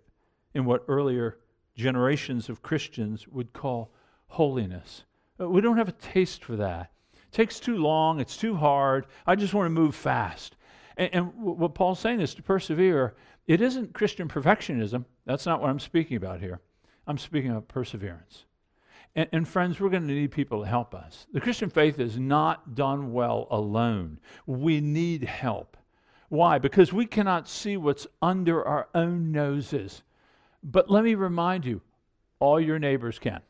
in 0.54 0.64
what 0.64 0.84
earlier 0.88 1.38
generations 1.74 2.48
of 2.48 2.62
Christians 2.62 3.26
would 3.28 3.52
call 3.52 3.92
holiness. 4.26 5.04
Uh, 5.40 5.48
we 5.48 5.60
don't 5.60 5.78
have 5.78 5.88
a 5.88 5.92
taste 5.92 6.44
for 6.44 6.56
that. 6.56 6.92
It 7.12 7.32
takes 7.32 7.60
too 7.60 7.76
long, 7.76 8.20
it's 8.20 8.36
too 8.36 8.54
hard. 8.54 9.06
I 9.26 9.34
just 9.36 9.54
want 9.54 9.66
to 9.66 9.70
move 9.70 9.94
fast. 9.94 10.56
And, 10.96 11.10
and 11.12 11.34
what 11.36 11.74
Paul's 11.74 12.00
saying 12.00 12.20
is 12.20 12.34
to 12.34 12.42
persevere. 12.42 13.14
It 13.46 13.60
isn't 13.60 13.94
Christian 13.94 14.28
perfectionism. 14.28 15.04
That's 15.26 15.46
not 15.46 15.60
what 15.60 15.70
I'm 15.70 15.80
speaking 15.80 16.16
about 16.16 16.40
here. 16.40 16.60
I'm 17.06 17.18
speaking 17.18 17.50
about 17.50 17.68
perseverance. 17.68 18.44
And, 19.14 19.28
and, 19.32 19.48
friends, 19.48 19.78
we're 19.78 19.90
going 19.90 20.06
to 20.06 20.14
need 20.14 20.30
people 20.30 20.60
to 20.60 20.68
help 20.68 20.94
us. 20.94 21.26
The 21.32 21.40
Christian 21.40 21.68
faith 21.68 21.98
is 21.98 22.18
not 22.18 22.74
done 22.74 23.12
well 23.12 23.46
alone. 23.50 24.20
We 24.46 24.80
need 24.80 25.24
help. 25.24 25.76
Why? 26.28 26.58
Because 26.58 26.94
we 26.94 27.04
cannot 27.04 27.46
see 27.46 27.76
what's 27.76 28.06
under 28.22 28.66
our 28.66 28.88
own 28.94 29.32
noses. 29.32 30.02
But 30.62 30.90
let 30.90 31.04
me 31.04 31.14
remind 31.14 31.64
you 31.64 31.80
all 32.38 32.60
your 32.60 32.78
neighbors 32.78 33.18
can. 33.18 33.40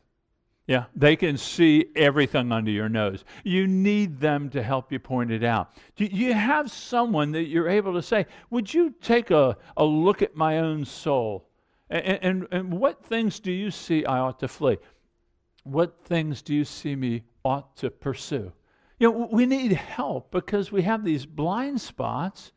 Yeah, 0.65 0.85
they 0.95 1.17
can 1.17 1.37
see 1.37 1.87
everything 1.95 2.51
under 2.53 2.71
your 2.71 2.87
nose. 2.87 3.25
You 3.43 3.67
need 3.67 4.19
them 4.19 4.49
to 4.51 4.63
help 4.63 4.93
you 4.93 4.99
point 4.99 5.29
it 5.29 5.43
out. 5.43 5.75
Do 5.97 6.05
you 6.05 6.33
have 6.33 6.71
someone 6.71 7.33
that 7.33 7.43
you're 7.43 7.67
able 7.67 7.93
to 7.93 8.01
say, 8.01 8.27
Would 8.49 8.73
you 8.73 8.93
take 9.01 9.29
a, 9.31 9.57
a 9.75 9.83
look 9.83 10.21
at 10.21 10.37
my 10.37 10.59
own 10.59 10.85
soul? 10.85 11.49
And, 11.89 12.19
and, 12.21 12.47
and 12.51 12.73
what 12.73 13.03
things 13.03 13.41
do 13.41 13.51
you 13.51 13.71
see 13.71 14.05
I 14.05 14.19
ought 14.19 14.39
to 14.39 14.47
flee? 14.47 14.77
What 15.63 15.97
things 16.05 16.41
do 16.41 16.55
you 16.55 16.63
see 16.63 16.95
me 16.95 17.23
ought 17.43 17.75
to 17.77 17.89
pursue? 17.89 18.51
You 18.99 19.11
know, 19.11 19.29
we 19.31 19.45
need 19.45 19.73
help 19.73 20.31
because 20.31 20.71
we 20.71 20.81
have 20.83 21.03
these 21.03 21.25
blind 21.25 21.81
spots 21.81 22.53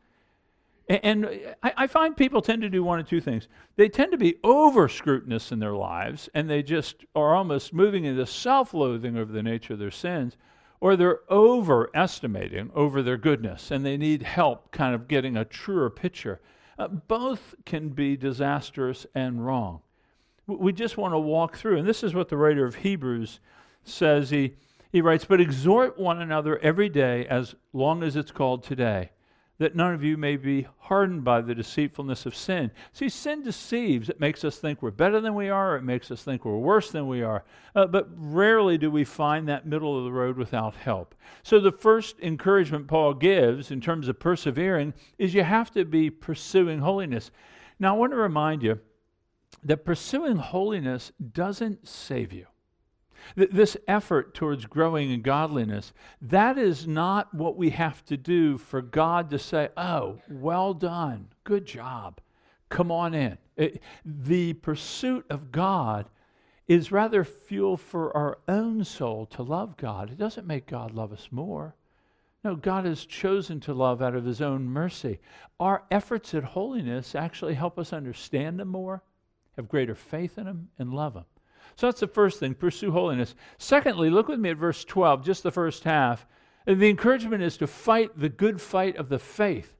and 0.89 1.55
I 1.61 1.87
find 1.87 2.15
people 2.15 2.41
tend 2.41 2.61
to 2.61 2.69
do 2.69 2.81
one 2.81 2.99
of 2.99 3.09
two 3.09 3.19
things. 3.19 3.49
They 3.75 3.89
tend 3.89 4.11
to 4.13 4.17
be 4.17 4.37
over 4.43 4.87
scrutinous 4.87 5.51
in 5.51 5.59
their 5.59 5.73
lives, 5.73 6.29
and 6.33 6.49
they 6.49 6.63
just 6.63 7.03
are 7.13 7.35
almost 7.35 7.73
moving 7.73 8.05
into 8.05 8.25
self 8.25 8.73
loathing 8.73 9.17
over 9.17 9.31
the 9.31 9.43
nature 9.43 9.73
of 9.73 9.79
their 9.79 9.91
sins, 9.91 10.37
or 10.79 10.95
they're 10.95 11.19
overestimating 11.29 12.71
over 12.73 13.01
their 13.01 13.17
goodness, 13.17 13.69
and 13.69 13.85
they 13.85 13.97
need 13.97 14.23
help 14.23 14.71
kind 14.71 14.95
of 14.95 15.09
getting 15.09 15.35
a 15.35 15.43
truer 15.43 15.89
picture. 15.89 16.39
Uh, 16.79 16.87
both 16.87 17.53
can 17.65 17.89
be 17.89 18.15
disastrous 18.15 19.05
and 19.13 19.45
wrong. 19.45 19.81
We 20.45 20.71
just 20.71 20.95
want 20.95 21.13
to 21.13 21.19
walk 21.19 21.57
through, 21.57 21.79
and 21.79 21.87
this 21.87 22.01
is 22.01 22.13
what 22.13 22.29
the 22.29 22.37
writer 22.37 22.65
of 22.65 22.75
Hebrews 22.75 23.41
says. 23.83 24.29
He, 24.29 24.55
he 24.93 25.01
writes, 25.01 25.25
But 25.25 25.41
exhort 25.41 25.99
one 25.99 26.21
another 26.21 26.57
every 26.59 26.87
day 26.87 27.25
as 27.25 27.55
long 27.73 28.03
as 28.03 28.15
it's 28.15 28.31
called 28.31 28.63
today 28.63 29.09
that 29.59 29.75
none 29.75 29.93
of 29.93 30.03
you 30.03 30.17
may 30.17 30.35
be 30.35 30.67
hardened 30.79 31.23
by 31.23 31.41
the 31.41 31.55
deceitfulness 31.55 32.25
of 32.25 32.35
sin. 32.35 32.71
See, 32.93 33.09
sin 33.09 33.43
deceives. 33.43 34.09
It 34.09 34.19
makes 34.19 34.43
us 34.43 34.57
think 34.57 34.81
we're 34.81 34.91
better 34.91 35.19
than 35.19 35.35
we 35.35 35.49
are, 35.49 35.75
it 35.75 35.83
makes 35.83 36.11
us 36.11 36.23
think 36.23 36.45
we're 36.45 36.57
worse 36.57 36.91
than 36.91 37.07
we 37.07 37.23
are. 37.23 37.43
Uh, 37.75 37.87
but 37.87 38.07
rarely 38.15 38.77
do 38.77 38.91
we 38.91 39.03
find 39.03 39.47
that 39.47 39.65
middle 39.65 39.97
of 39.97 40.03
the 40.03 40.11
road 40.11 40.37
without 40.37 40.75
help. 40.75 41.15
So, 41.43 41.59
the 41.59 41.71
first 41.71 42.19
encouragement 42.21 42.87
Paul 42.87 43.13
gives 43.13 43.71
in 43.71 43.81
terms 43.81 44.07
of 44.07 44.19
persevering 44.19 44.93
is 45.17 45.33
you 45.33 45.43
have 45.43 45.71
to 45.71 45.85
be 45.85 46.09
pursuing 46.09 46.79
holiness. 46.79 47.31
Now, 47.79 47.95
I 47.95 47.97
want 47.97 48.11
to 48.11 48.17
remind 48.17 48.63
you 48.63 48.79
that 49.63 49.85
pursuing 49.85 50.37
holiness 50.37 51.11
doesn't 51.33 51.87
save 51.87 52.33
you. 52.33 52.45
Th- 53.35 53.49
this 53.49 53.77
effort 53.87 54.33
towards 54.33 54.65
growing 54.65 55.11
in 55.11 55.21
godliness, 55.21 55.93
that 56.21 56.57
is 56.57 56.87
not 56.87 57.33
what 57.33 57.57
we 57.57 57.69
have 57.71 58.03
to 58.05 58.17
do 58.17 58.57
for 58.57 58.81
God 58.81 59.29
to 59.31 59.39
say, 59.39 59.69
oh, 59.77 60.19
well 60.29 60.73
done, 60.73 61.27
good 61.43 61.65
job, 61.65 62.19
come 62.69 62.91
on 62.91 63.13
in. 63.13 63.37
It, 63.55 63.81
the 64.05 64.53
pursuit 64.53 65.25
of 65.29 65.51
God 65.51 66.07
is 66.67 66.91
rather 66.91 67.23
fuel 67.23 67.77
for 67.77 68.15
our 68.15 68.39
own 68.47 68.83
soul 68.83 69.25
to 69.27 69.41
love 69.41 69.77
God. 69.77 70.11
It 70.11 70.17
doesn't 70.17 70.45
make 70.47 70.67
God 70.67 70.93
love 70.93 71.13
us 71.13 71.29
more. 71.31 71.75
No, 72.43 72.55
God 72.55 72.85
has 72.85 73.05
chosen 73.05 73.59
to 73.61 73.73
love 73.73 74.01
out 74.01 74.15
of 74.15 74.25
his 74.25 74.41
own 74.41 74.65
mercy. 74.65 75.19
Our 75.59 75.83
efforts 75.89 76.33
at 76.33 76.43
holiness 76.43 77.15
actually 77.15 77.55
help 77.55 77.79
us 77.79 77.93
understand 77.93 78.61
him 78.61 78.67
more, 78.67 79.01
have 79.55 79.67
greater 79.67 79.95
faith 79.95 80.37
in 80.37 80.45
him, 80.45 80.69
and 80.77 80.93
love 80.93 81.15
him. 81.15 81.25
So 81.77 81.85
that's 81.85 81.99
the 81.99 82.07
first 82.07 82.39
thing 82.39 82.55
pursue 82.55 82.91
holiness. 82.91 83.35
Secondly, 83.59 84.09
look 84.09 84.27
with 84.27 84.39
me 84.39 84.49
at 84.49 84.57
verse 84.57 84.83
12, 84.83 85.23
just 85.23 85.43
the 85.43 85.51
first 85.51 85.83
half. 85.83 86.25
The 86.65 86.89
encouragement 86.89 87.43
is 87.43 87.55
to 87.57 87.67
fight 87.67 88.19
the 88.19 88.29
good 88.29 88.59
fight 88.59 88.97
of 88.97 89.09
the 89.09 89.19
faith. 89.19 89.73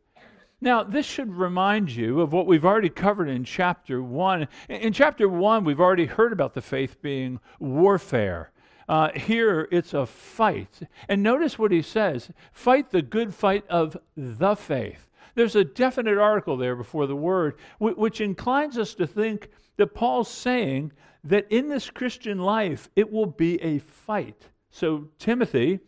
Now, 0.61 0.83
this 0.83 1.07
should 1.07 1.33
remind 1.33 1.91
you 1.91 2.21
of 2.21 2.33
what 2.33 2.45
we've 2.45 2.65
already 2.65 2.89
covered 2.89 3.29
in 3.29 3.43
chapter 3.43 4.01
1. 4.01 4.47
In 4.69 4.93
chapter 4.93 5.27
1, 5.27 5.63
we've 5.63 5.81
already 5.81 6.05
heard 6.05 6.31
about 6.31 6.53
the 6.53 6.61
faith 6.61 7.01
being 7.01 7.39
warfare. 7.59 8.51
Uh, 8.87 9.09
here, 9.13 9.67
it's 9.71 9.93
a 9.95 10.05
fight. 10.05 10.79
And 11.09 11.23
notice 11.23 11.57
what 11.57 11.71
he 11.71 11.81
says 11.81 12.29
fight 12.51 12.91
the 12.91 13.01
good 13.01 13.33
fight 13.33 13.65
of 13.69 13.97
the 14.15 14.55
faith. 14.55 15.06
There's 15.37 15.55
a 15.55 15.63
definite 15.63 16.17
article 16.17 16.57
there 16.57 16.75
before 16.75 17.05
the 17.05 17.15
word, 17.15 17.59
which 17.77 18.21
inclines 18.21 18.75
us 18.75 18.95
to 18.95 19.05
think 19.05 19.49
that 19.75 19.93
Paul's 19.93 20.31
saying 20.31 20.93
that 21.23 21.45
in 21.51 21.69
this 21.69 21.91
Christian 21.91 22.39
life, 22.39 22.89
it 22.95 23.11
will 23.11 23.27
be 23.27 23.61
a 23.61 23.77
fight. 23.77 24.49
So, 24.71 25.09
Timothy, 25.19 25.79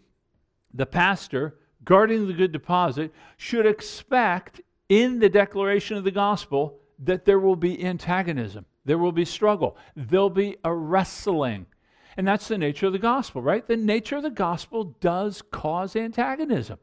the 0.71 0.85
pastor, 0.85 1.57
guarding 1.83 2.27
the 2.27 2.33
good 2.33 2.51
deposit, 2.51 3.11
should 3.37 3.65
expect 3.65 4.61
in 4.87 5.17
the 5.17 5.29
declaration 5.29 5.97
of 5.97 6.03
the 6.03 6.11
gospel 6.11 6.81
that 6.99 7.25
there 7.25 7.39
will 7.39 7.55
be 7.55 7.83
antagonism, 7.83 8.67
there 8.85 8.99
will 8.99 9.11
be 9.11 9.25
struggle, 9.25 9.77
there'll 9.95 10.29
be 10.29 10.57
a 10.63 10.71
wrestling. 10.71 11.65
And 12.17 12.27
that's 12.27 12.49
the 12.49 12.57
nature 12.59 12.85
of 12.85 12.93
the 12.93 12.99
gospel, 12.99 13.41
right? 13.41 13.65
The 13.65 13.77
nature 13.77 14.17
of 14.17 14.23
the 14.23 14.29
gospel 14.29 14.95
does 14.99 15.41
cause 15.41 15.95
antagonism. 15.95 16.77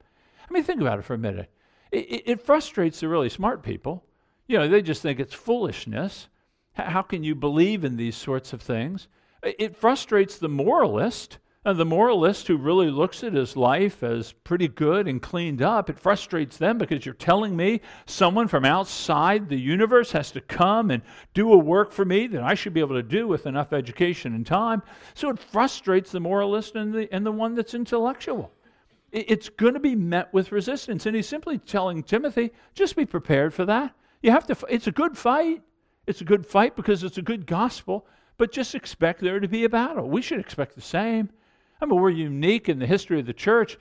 I 0.51 0.53
mean, 0.53 0.65
think 0.65 0.81
about 0.81 0.99
it 0.99 1.05
for 1.05 1.15
a 1.15 1.19
minute. 1.19 1.49
It, 1.93 2.23
it, 2.27 2.43
frustrates 2.43 3.01
the 3.01 3.09
really 3.09 3.29
smart 3.29 3.63
people. 3.63 4.05
You 4.47 4.59
know, 4.59 4.69
they 4.69 4.83
just 4.83 5.03
think 5.03 5.21
it's 5.21 5.35
foolishness. 5.35 6.29
How 6.75 7.03
can 7.03 7.25
you 7.25 7.35
believe 7.35 7.85
in 7.85 7.97
these 7.97 8.17
sorts 8.17 8.53
of 8.53 8.61
things? 8.61 9.09
It 9.43 9.77
frustrates 9.77 10.39
the 10.39 10.49
moralist 10.49 11.39
and 11.67 11.81
the 11.81 11.85
moralist 11.85 12.47
who 12.47 12.57
really 12.57 12.93
looks 12.93 13.25
at 13.25 13.33
his 13.33 13.57
life 13.57 14.05
as 14.05 14.31
pretty 14.45 14.69
good 14.69 15.09
and 15.09 15.21
cleaned 15.21 15.61
up, 15.61 15.91
it 15.91 15.99
frustrates 15.99 16.57
them 16.59 16.79
because 16.79 17.05
you're 17.05 17.13
telling 17.13 17.57
me 17.57 17.81
someone 18.07 18.47
from 18.47 18.65
outside 18.65 19.49
the 19.49 19.59
universe 19.59 20.13
has 20.13 20.31
to 20.31 20.41
come 20.41 20.93
and 20.93 21.03
do 21.35 21.53
a 21.53 21.59
work 21.59 21.91
for 21.91 22.05
me 22.05 22.29
that 22.29 22.45
I 22.45 22.55
should 22.55 22.73
be 22.73 22.79
able 22.79 22.95
to 22.95 23.03
do 23.03 23.27
with 23.27 23.47
enough 23.47 23.73
education 23.73 24.33
and 24.33 24.47
time. 24.47 24.81
So 25.15 25.29
it 25.29 25.41
frustrates 25.41 26.13
the 26.13 26.21
moralist 26.21 26.77
and 26.77 26.95
the, 26.95 27.13
and 27.13 27.27
the 27.27 27.33
one 27.33 27.57
that's 27.57 27.75
intellectual. 27.75 28.53
It's 29.13 29.49
going 29.49 29.75
to 29.75 29.81
be 29.81 29.95
met 29.95 30.33
with 30.35 30.53
resistance. 30.53 31.07
And 31.07 31.15
he's 31.15 31.29
simply 31.29 31.59
telling 31.59 32.03
Timothy, 32.03 32.53
just 32.75 32.97
be 32.97 33.07
prepared 33.07 33.55
for 33.55 33.65
that. 33.65 33.95
You 34.23 34.31
have 34.33 34.47
to, 34.47 34.57
it's 34.69 34.87
a 34.87 34.93
good 34.93 35.17
fight. 35.17 35.63
It's 36.07 36.21
a 36.21 36.25
good 36.25 36.47
fight 36.47 36.77
because 36.77 37.03
it's 37.03 37.19
a 37.19 37.23
good 37.23 37.47
gospel, 37.47 38.07
but 38.37 38.53
just 38.53 38.75
expect 38.75 39.21
there 39.21 39.41
to 39.41 39.49
be 39.49 39.65
a 39.65 39.69
battle. 39.69 40.09
We 40.09 40.23
should 40.23 40.39
expect 40.39 40.75
the 40.75 40.81
same. 40.81 41.31
I 41.81 41.87
mean, 41.87 42.01
we're 42.01 42.11
unique 42.11 42.69
in 42.69 42.79
the 42.79 42.87
history 42.87 43.19
of 43.19 43.27
the 43.27 43.33
church 43.33 43.77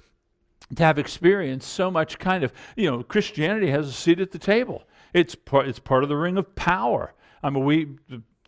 to 0.75 0.83
have 0.83 0.97
experienced 0.97 1.71
so 1.71 1.91
much 1.91 2.17
kind 2.17 2.43
of, 2.43 2.51
you 2.75 2.89
know, 2.89 3.03
Christianity 3.03 3.69
has 3.69 3.87
a 3.87 3.93
seat 3.93 4.19
at 4.19 4.31
the 4.31 4.39
table. 4.39 4.83
It's 5.13 5.35
part, 5.35 5.67
it's 5.67 5.79
part 5.79 6.03
of 6.03 6.09
the 6.09 6.17
ring 6.17 6.37
of 6.37 6.55
power. 6.55 7.13
I 7.43 7.49
mean, 7.51 7.63
we, 7.63 7.89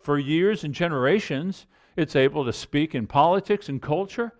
for 0.02 0.18
years 0.18 0.64
and 0.64 0.74
generations, 0.74 1.66
it's 1.96 2.16
able 2.16 2.44
to 2.44 2.52
speak 2.52 2.94
in 2.94 3.06
politics 3.06 3.68
and 3.68 3.80
culture. 3.80 4.32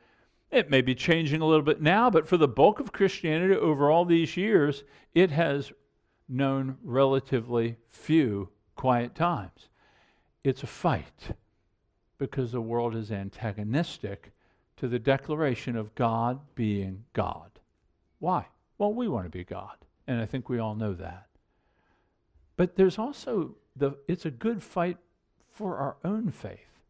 It 0.51 0.71
may 0.71 0.81
be 0.81 0.95
changing 0.95 1.41
a 1.41 1.47
little 1.47 1.65
bit 1.65 1.81
now, 1.81 2.09
but 2.09 2.27
for 2.27 2.37
the 2.37 2.49
bulk 2.49 2.81
of 2.81 2.93
Christianity 2.93 3.55
over 3.55 3.91
all 3.91 4.05
these 4.05 4.37
years, 4.37 4.85
it 5.15 5.31
has 5.31 5.73
known 6.29 6.79
relatively 6.83 7.77
few 7.89 8.49
quiet 8.75 9.15
times. 9.15 9.69
It's 10.45 10.63
a 10.63 10.67
fight 10.67 11.37
because 12.17 12.53
the 12.53 12.61
world 12.61 12.95
is 12.95 13.13
antagonistic 13.13 14.33
to 14.77 14.89
the 14.89 14.99
declaration 14.99 15.77
of 15.77 15.95
God 15.95 16.41
being 16.55 17.05
God. 17.13 17.51
Why? 18.19 18.47
Well, 18.79 18.95
we 18.95 19.09
want 19.09 19.27
to 19.27 19.31
be 19.31 19.45
God, 19.45 19.77
and 20.07 20.21
I 20.21 20.27
think 20.27 20.49
we 20.49 20.59
all 20.59 20.75
know 20.75 20.95
that. 20.95 21.27
But 22.57 22.77
there's 22.77 22.99
also 22.99 23.57
the 23.77 23.93
it's 24.09 24.25
a 24.25 24.31
good 24.31 24.63
fight 24.63 24.97
for 25.53 25.77
our 25.77 25.97
own 26.05 26.31
faith. 26.31 26.81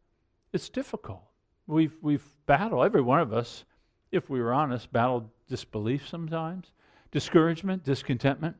It's 0.53 0.69
difficult. 0.69 1.28
We've 1.69 1.95
we've 2.01 2.25
battled 2.45 2.85
every 2.85 3.01
one 3.01 3.19
of 3.19 3.31
us, 3.31 3.63
if 4.11 4.29
we 4.29 4.41
were 4.41 4.53
honest, 4.53 4.91
battled 4.91 5.29
disbelief 5.47 6.07
sometimes, 6.07 6.71
discouragement, 7.11 7.83
discontentment. 7.83 8.55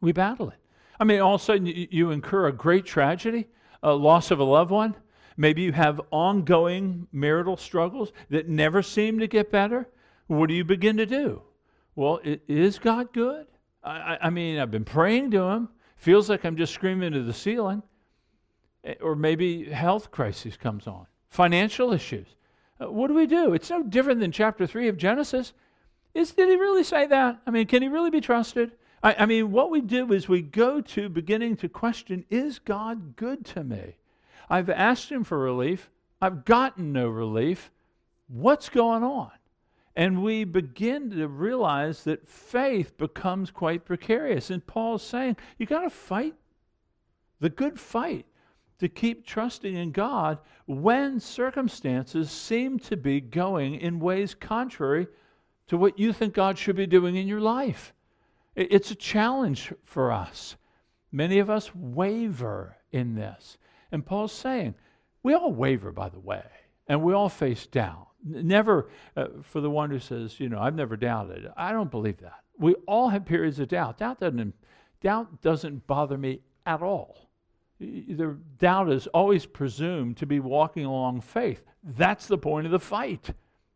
We 0.00 0.12
battle 0.12 0.50
it. 0.50 0.58
I 0.98 1.04
mean, 1.04 1.20
all 1.20 1.36
of 1.36 1.40
a 1.40 1.44
sudden 1.44 1.66
you, 1.66 1.88
you 1.90 2.10
incur 2.10 2.48
a 2.48 2.52
great 2.52 2.84
tragedy, 2.84 3.48
a 3.82 3.92
loss 3.92 4.30
of 4.30 4.40
a 4.40 4.44
loved 4.44 4.70
one, 4.70 4.94
Maybe 5.40 5.62
you 5.62 5.72
have 5.72 6.02
ongoing 6.10 7.06
marital 7.12 7.56
struggles 7.56 8.12
that 8.28 8.50
never 8.50 8.82
seem 8.82 9.18
to 9.20 9.26
get 9.26 9.50
better. 9.50 9.88
What 10.26 10.48
do 10.48 10.54
you 10.54 10.64
begin 10.64 10.98
to 10.98 11.06
do? 11.06 11.40
Well, 11.94 12.20
is 12.22 12.78
God 12.78 13.10
good? 13.14 13.46
I, 13.82 14.18
I 14.20 14.28
mean, 14.28 14.58
I've 14.58 14.70
been 14.70 14.84
praying 14.84 15.30
to 15.30 15.44
Him. 15.44 15.70
Feels 15.96 16.28
like 16.28 16.44
I'm 16.44 16.58
just 16.58 16.74
screaming 16.74 17.12
to 17.12 17.22
the 17.22 17.32
ceiling. 17.32 17.82
Or 19.00 19.16
maybe 19.16 19.64
health 19.64 20.10
crisis 20.10 20.58
comes 20.58 20.86
on, 20.86 21.06
financial 21.30 21.92
issues. 21.92 22.26
Uh, 22.80 22.90
what 22.90 23.08
do 23.08 23.14
we 23.14 23.26
do? 23.26 23.54
It's 23.54 23.70
no 23.70 23.82
different 23.82 24.20
than 24.20 24.32
chapter 24.32 24.66
3 24.66 24.88
of 24.88 24.96
Genesis. 24.96 25.52
Is, 26.12 26.32
did 26.32 26.48
he 26.48 26.56
really 26.56 26.84
say 26.84 27.06
that? 27.06 27.40
I 27.46 27.50
mean, 27.50 27.66
can 27.66 27.82
he 27.82 27.88
really 27.88 28.10
be 28.10 28.20
trusted? 28.20 28.72
I, 29.02 29.14
I 29.20 29.26
mean, 29.26 29.52
what 29.52 29.70
we 29.70 29.80
do 29.80 30.12
is 30.12 30.28
we 30.28 30.42
go 30.42 30.80
to 30.80 31.08
beginning 31.08 31.56
to 31.58 31.68
question 31.68 32.24
is 32.30 32.58
God 32.58 33.16
good 33.16 33.44
to 33.46 33.64
me? 33.64 33.96
I've 34.48 34.68
asked 34.68 35.10
him 35.10 35.22
for 35.22 35.38
relief. 35.38 35.90
I've 36.20 36.44
gotten 36.44 36.92
no 36.92 37.08
relief. 37.08 37.70
What's 38.28 38.68
going 38.68 39.04
on? 39.04 39.30
And 39.96 40.22
we 40.22 40.44
begin 40.44 41.10
to 41.10 41.28
realize 41.28 42.04
that 42.04 42.28
faith 42.28 42.96
becomes 42.96 43.50
quite 43.50 43.84
precarious. 43.84 44.50
And 44.50 44.66
Paul's 44.66 45.02
saying, 45.02 45.36
you 45.58 45.66
got 45.66 45.82
to 45.82 45.90
fight 45.90 46.34
the 47.40 47.48
good 47.48 47.78
fight 47.80 48.26
to 48.80 48.88
keep 48.88 49.26
trusting 49.26 49.76
in 49.76 49.92
God 49.92 50.38
when 50.66 51.20
circumstances 51.20 52.30
seem 52.30 52.78
to 52.80 52.96
be 52.96 53.20
going 53.20 53.76
in 53.76 54.00
ways 54.00 54.34
contrary 54.34 55.06
to 55.68 55.76
what 55.76 55.98
you 55.98 56.12
think 56.12 56.34
God 56.34 56.58
should 56.58 56.76
be 56.76 56.86
doing 56.86 57.16
in 57.16 57.28
your 57.28 57.40
life. 57.40 57.92
It's 58.56 58.90
a 58.90 58.96
challenge 58.96 59.72
for 59.84 60.10
us. 60.10 60.56
Many 61.12 61.38
of 61.38 61.50
us 61.50 61.74
waver 61.74 62.76
in 62.92 63.14
this. 63.14 63.58
And 63.92 64.04
Paul's 64.04 64.32
saying, 64.32 64.74
we 65.22 65.34
all 65.34 65.52
waver, 65.52 65.92
by 65.92 66.08
the 66.08 66.18
way, 66.18 66.44
and 66.88 67.02
we 67.02 67.12
all 67.12 67.28
face 67.28 67.66
doubt. 67.66 68.08
Never, 68.24 68.90
uh, 69.16 69.26
for 69.42 69.60
the 69.60 69.70
one 69.70 69.90
who 69.90 69.98
says, 69.98 70.40
you 70.40 70.48
know, 70.48 70.58
I've 70.58 70.74
never 70.74 70.96
doubted. 70.96 71.50
I 71.56 71.72
don't 71.72 71.90
believe 71.90 72.18
that. 72.18 72.40
We 72.58 72.74
all 72.86 73.08
have 73.08 73.24
periods 73.24 73.58
of 73.60 73.68
doubt. 73.68 73.98
Doubt 73.98 74.20
doesn't, 74.20 74.54
doubt 75.00 75.42
doesn't 75.42 75.86
bother 75.86 76.18
me 76.18 76.40
at 76.66 76.82
all. 76.82 77.29
The 77.80 78.36
doubt 78.58 78.92
is 78.92 79.06
always 79.08 79.46
presumed 79.46 80.18
to 80.18 80.26
be 80.26 80.38
walking 80.38 80.84
along 80.84 81.22
faith. 81.22 81.64
That's 81.82 82.26
the 82.26 82.38
point 82.38 82.66
of 82.66 82.72
the 82.72 82.78
fight. 82.78 83.30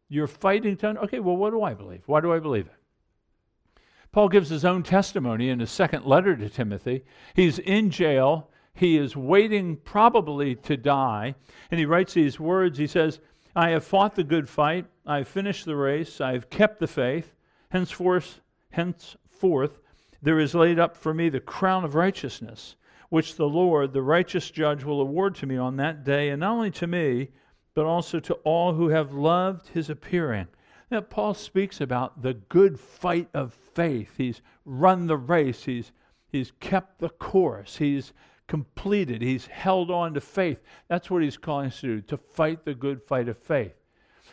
You're 0.08 0.26
fighting 0.26 0.76
to, 0.78 1.00
okay, 1.04 1.20
well, 1.20 1.36
what 1.36 1.50
do 1.50 1.62
I 1.62 1.72
believe? 1.72 2.02
Why 2.06 2.20
do 2.20 2.32
I 2.32 2.38
believe 2.38 2.66
it? 2.66 3.82
Paul 4.12 4.28
gives 4.28 4.50
his 4.50 4.64
own 4.64 4.82
testimony 4.82 5.48
in 5.48 5.58
his 5.58 5.70
second 5.70 6.04
letter 6.04 6.36
to 6.36 6.48
Timothy. 6.48 7.04
He's 7.34 7.58
in 7.58 7.90
jail. 7.90 8.50
He 8.74 8.96
is 8.98 9.16
waiting 9.16 9.76
probably 9.76 10.54
to 10.56 10.76
die. 10.76 11.34
And 11.70 11.80
he 11.80 11.86
writes 11.86 12.14
these 12.14 12.38
words 12.38 12.78
He 12.78 12.86
says, 12.86 13.20
I 13.56 13.70
have 13.70 13.84
fought 13.84 14.14
the 14.14 14.24
good 14.24 14.48
fight, 14.48 14.86
I 15.06 15.18
have 15.18 15.28
finished 15.28 15.64
the 15.64 15.76
race, 15.76 16.20
I 16.20 16.32
have 16.32 16.50
kept 16.50 16.80
the 16.80 16.86
faith. 16.86 17.32
Henceforth, 17.70 18.40
henceforth, 18.70 19.80
there 20.22 20.38
is 20.38 20.54
laid 20.54 20.78
up 20.78 20.96
for 20.96 21.14
me 21.14 21.28
the 21.28 21.40
crown 21.40 21.84
of 21.84 21.94
righteousness, 21.94 22.76
which 23.14 23.36
the 23.36 23.48
Lord, 23.48 23.92
the 23.92 24.02
righteous 24.02 24.50
judge, 24.50 24.82
will 24.82 25.00
award 25.00 25.36
to 25.36 25.46
me 25.46 25.56
on 25.56 25.76
that 25.76 26.02
day, 26.02 26.30
and 26.30 26.40
not 26.40 26.50
only 26.50 26.72
to 26.72 26.88
me, 26.88 27.28
but 27.72 27.86
also 27.86 28.18
to 28.18 28.34
all 28.42 28.72
who 28.72 28.88
have 28.88 29.12
loved 29.12 29.68
his 29.68 29.88
appearing. 29.88 30.48
Now, 30.90 31.00
Paul 31.00 31.32
speaks 31.32 31.80
about 31.80 32.22
the 32.22 32.34
good 32.34 32.76
fight 32.76 33.28
of 33.32 33.54
faith. 33.54 34.14
He's 34.16 34.42
run 34.64 35.06
the 35.06 35.16
race, 35.16 35.62
he's, 35.62 35.92
he's 36.26 36.50
kept 36.58 36.98
the 36.98 37.08
course, 37.08 37.76
he's 37.76 38.12
completed. 38.48 39.22
He's 39.22 39.46
held 39.46 39.92
on 39.92 40.14
to 40.14 40.20
faith. 40.20 40.58
That's 40.88 41.08
what 41.08 41.22
he's 41.22 41.36
calling 41.36 41.68
us 41.68 41.80
to 41.82 41.86
do, 41.86 42.00
to 42.00 42.16
fight 42.16 42.64
the 42.64 42.74
good 42.74 43.00
fight 43.00 43.28
of 43.28 43.38
faith. 43.38 43.76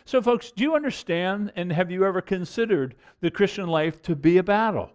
So, 0.06 0.20
folks, 0.20 0.50
do 0.50 0.64
you 0.64 0.74
understand 0.74 1.52
and 1.54 1.72
have 1.72 1.92
you 1.92 2.04
ever 2.04 2.20
considered 2.20 2.96
the 3.20 3.30
Christian 3.30 3.68
life 3.68 4.02
to 4.02 4.16
be 4.16 4.38
a 4.38 4.42
battle? 4.42 4.90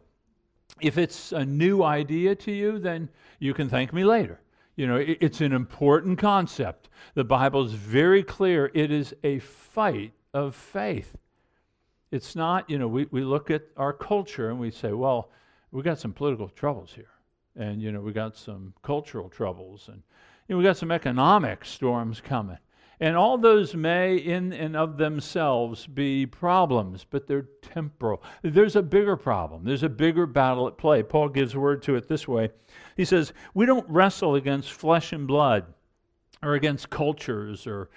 If 0.81 0.97
it's 0.97 1.31
a 1.31 1.45
new 1.45 1.83
idea 1.83 2.35
to 2.35 2.51
you, 2.51 2.79
then 2.79 3.09
you 3.39 3.53
can 3.53 3.69
thank 3.69 3.93
me 3.93 4.03
later. 4.03 4.39
You 4.75 4.85
know, 4.85 4.97
it's 4.97 5.41
an 5.41 5.53
important 5.53 6.19
concept. 6.19 6.89
The 7.15 7.23
Bible 7.23 7.65
is 7.65 7.73
very 7.73 8.21
clear. 8.21 8.69
It 8.75 8.91
is 8.91 9.15
a 9.23 9.39
fight 9.39 10.13
of 10.33 10.55
faith. 10.55 11.17
It's 12.11 12.35
not, 12.35 12.69
you 12.69 12.77
know, 12.77 12.87
we, 12.87 13.07
we 13.09 13.23
look 13.23 13.49
at 13.49 13.63
our 13.75 13.91
culture 13.91 14.49
and 14.49 14.59
we 14.59 14.69
say, 14.69 14.91
well, 14.91 15.31
we 15.71 15.81
got 15.81 15.99
some 15.99 16.13
political 16.13 16.47
troubles 16.47 16.93
here. 16.93 17.09
And, 17.55 17.81
you 17.81 17.91
know, 17.91 18.01
we 18.01 18.13
got 18.13 18.37
some 18.37 18.73
cultural 18.83 19.29
troubles. 19.29 19.89
And, 19.91 20.03
you 20.47 20.53
know, 20.53 20.59
we 20.59 20.63
got 20.63 20.77
some 20.77 20.91
economic 20.91 21.65
storms 21.65 22.21
coming. 22.21 22.59
And 22.99 23.15
all 23.15 23.37
those 23.37 23.75
may, 23.75 24.15
in 24.15 24.51
and 24.53 24.75
of 24.75 24.97
themselves, 24.97 25.85
be 25.85 26.25
problems, 26.25 27.05
but 27.07 27.27
they're 27.27 27.47
temporal. 27.61 28.23
There's 28.41 28.75
a 28.75 28.81
bigger 28.81 29.15
problem, 29.15 29.63
there's 29.63 29.83
a 29.83 29.89
bigger 29.89 30.25
battle 30.25 30.67
at 30.67 30.77
play. 30.77 31.03
Paul 31.03 31.29
gives 31.29 31.55
word 31.55 31.83
to 31.83 31.95
it 31.95 32.07
this 32.07 32.27
way 32.27 32.49
He 32.95 33.05
says, 33.05 33.33
We 33.53 33.67
don't 33.67 33.87
wrestle 33.87 34.35
against 34.35 34.71
flesh 34.71 35.13
and 35.13 35.27
blood, 35.27 35.65
or 36.41 36.55
against 36.55 36.89
cultures, 36.89 37.67
or, 37.67 37.89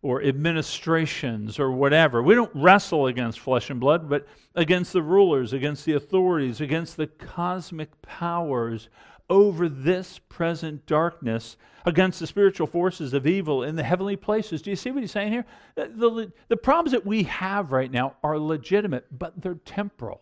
or 0.00 0.22
administrations, 0.22 1.58
or 1.58 1.70
whatever. 1.70 2.22
We 2.22 2.34
don't 2.34 2.54
wrestle 2.54 3.08
against 3.08 3.40
flesh 3.40 3.68
and 3.68 3.78
blood, 3.78 4.08
but 4.08 4.26
against 4.54 4.94
the 4.94 5.02
rulers, 5.02 5.52
against 5.52 5.84
the 5.84 5.92
authorities, 5.94 6.62
against 6.62 6.96
the 6.96 7.08
cosmic 7.08 8.00
powers 8.00 8.88
over 9.28 9.68
this 9.68 10.20
present 10.28 10.86
darkness 10.86 11.56
against 11.84 12.20
the 12.20 12.26
spiritual 12.26 12.66
forces 12.66 13.12
of 13.12 13.26
evil 13.26 13.62
in 13.62 13.76
the 13.76 13.82
heavenly 13.82 14.16
places. 14.16 14.62
Do 14.62 14.70
you 14.70 14.76
see 14.76 14.90
what 14.90 15.02
he's 15.02 15.12
saying 15.12 15.32
here? 15.32 15.44
The, 15.76 15.88
the, 15.88 16.32
the, 16.48 16.56
problems 16.56 16.92
that 16.92 17.06
we 17.06 17.22
have 17.24 17.72
right 17.72 17.90
now 17.90 18.16
are 18.22 18.38
legitimate, 18.38 19.06
but 19.16 19.40
they're 19.40 19.54
temporal. 19.64 20.20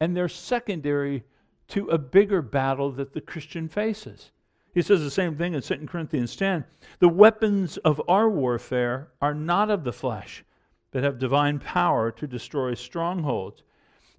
And 0.00 0.16
they're 0.16 0.28
secondary 0.28 1.24
to 1.68 1.86
a 1.88 1.98
bigger 1.98 2.42
battle 2.42 2.90
that 2.92 3.12
the 3.12 3.20
Christian 3.20 3.68
faces. 3.68 4.32
He 4.74 4.82
says 4.82 5.00
the 5.00 5.10
same 5.10 5.36
thing 5.36 5.54
in 5.54 5.62
2 5.62 5.86
Corinthians 5.86 6.36
10. 6.36 6.64
The 6.98 7.08
weapons 7.08 7.78
of 7.78 8.00
our 8.08 8.28
warfare 8.28 9.08
are 9.20 9.34
not 9.34 9.70
of 9.70 9.84
the 9.84 9.92
flesh, 9.92 10.44
but 10.90 11.02
have 11.02 11.18
divine 11.18 11.58
power 11.58 12.10
to 12.12 12.26
destroy 12.26 12.74
strongholds. 12.74 13.62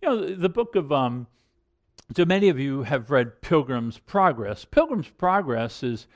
You 0.02 0.10
know, 0.10 0.36
the 0.36 0.50
book 0.50 0.76
of 0.76 0.92
um, 0.92 1.28
so 2.16 2.26
many 2.26 2.50
of 2.50 2.60
you 2.60 2.84
have 2.84 3.12
read 3.12 3.42
Pilgrim's 3.42 4.00
Progress. 4.00 4.66
Pilgrim's 4.66 5.10
Progress 5.10 5.84
is 5.84 6.08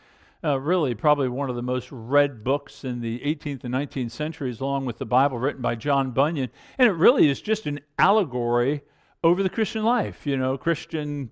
uh, 0.44 0.60
really 0.60 0.96
probably 0.96 1.30
one 1.30 1.50
of 1.50 1.56
the 1.56 1.62
most 1.62 1.88
read 1.92 2.44
books 2.44 2.84
in 2.84 3.00
the 3.00 3.20
18th 3.20 3.64
and 3.64 3.74
19th 3.74 4.12
centuries, 4.12 4.60
along 4.60 4.86
with 4.86 4.98
the 4.98 5.06
Bible 5.06 5.38
written 5.38 5.62
by 5.62 5.76
John 5.76 6.12
Bunyan. 6.12 6.50
And 6.78 6.90
it 6.90 6.94
really 6.94 7.30
is 7.30 7.42
just 7.42 7.68
an 7.68 7.80
allegory 7.98 8.82
over 9.24 9.42
the 9.42 9.50
Christian 9.50 9.84
life. 9.84 10.26
You 10.26 10.36
know, 10.36 10.58
Christian, 10.58 11.30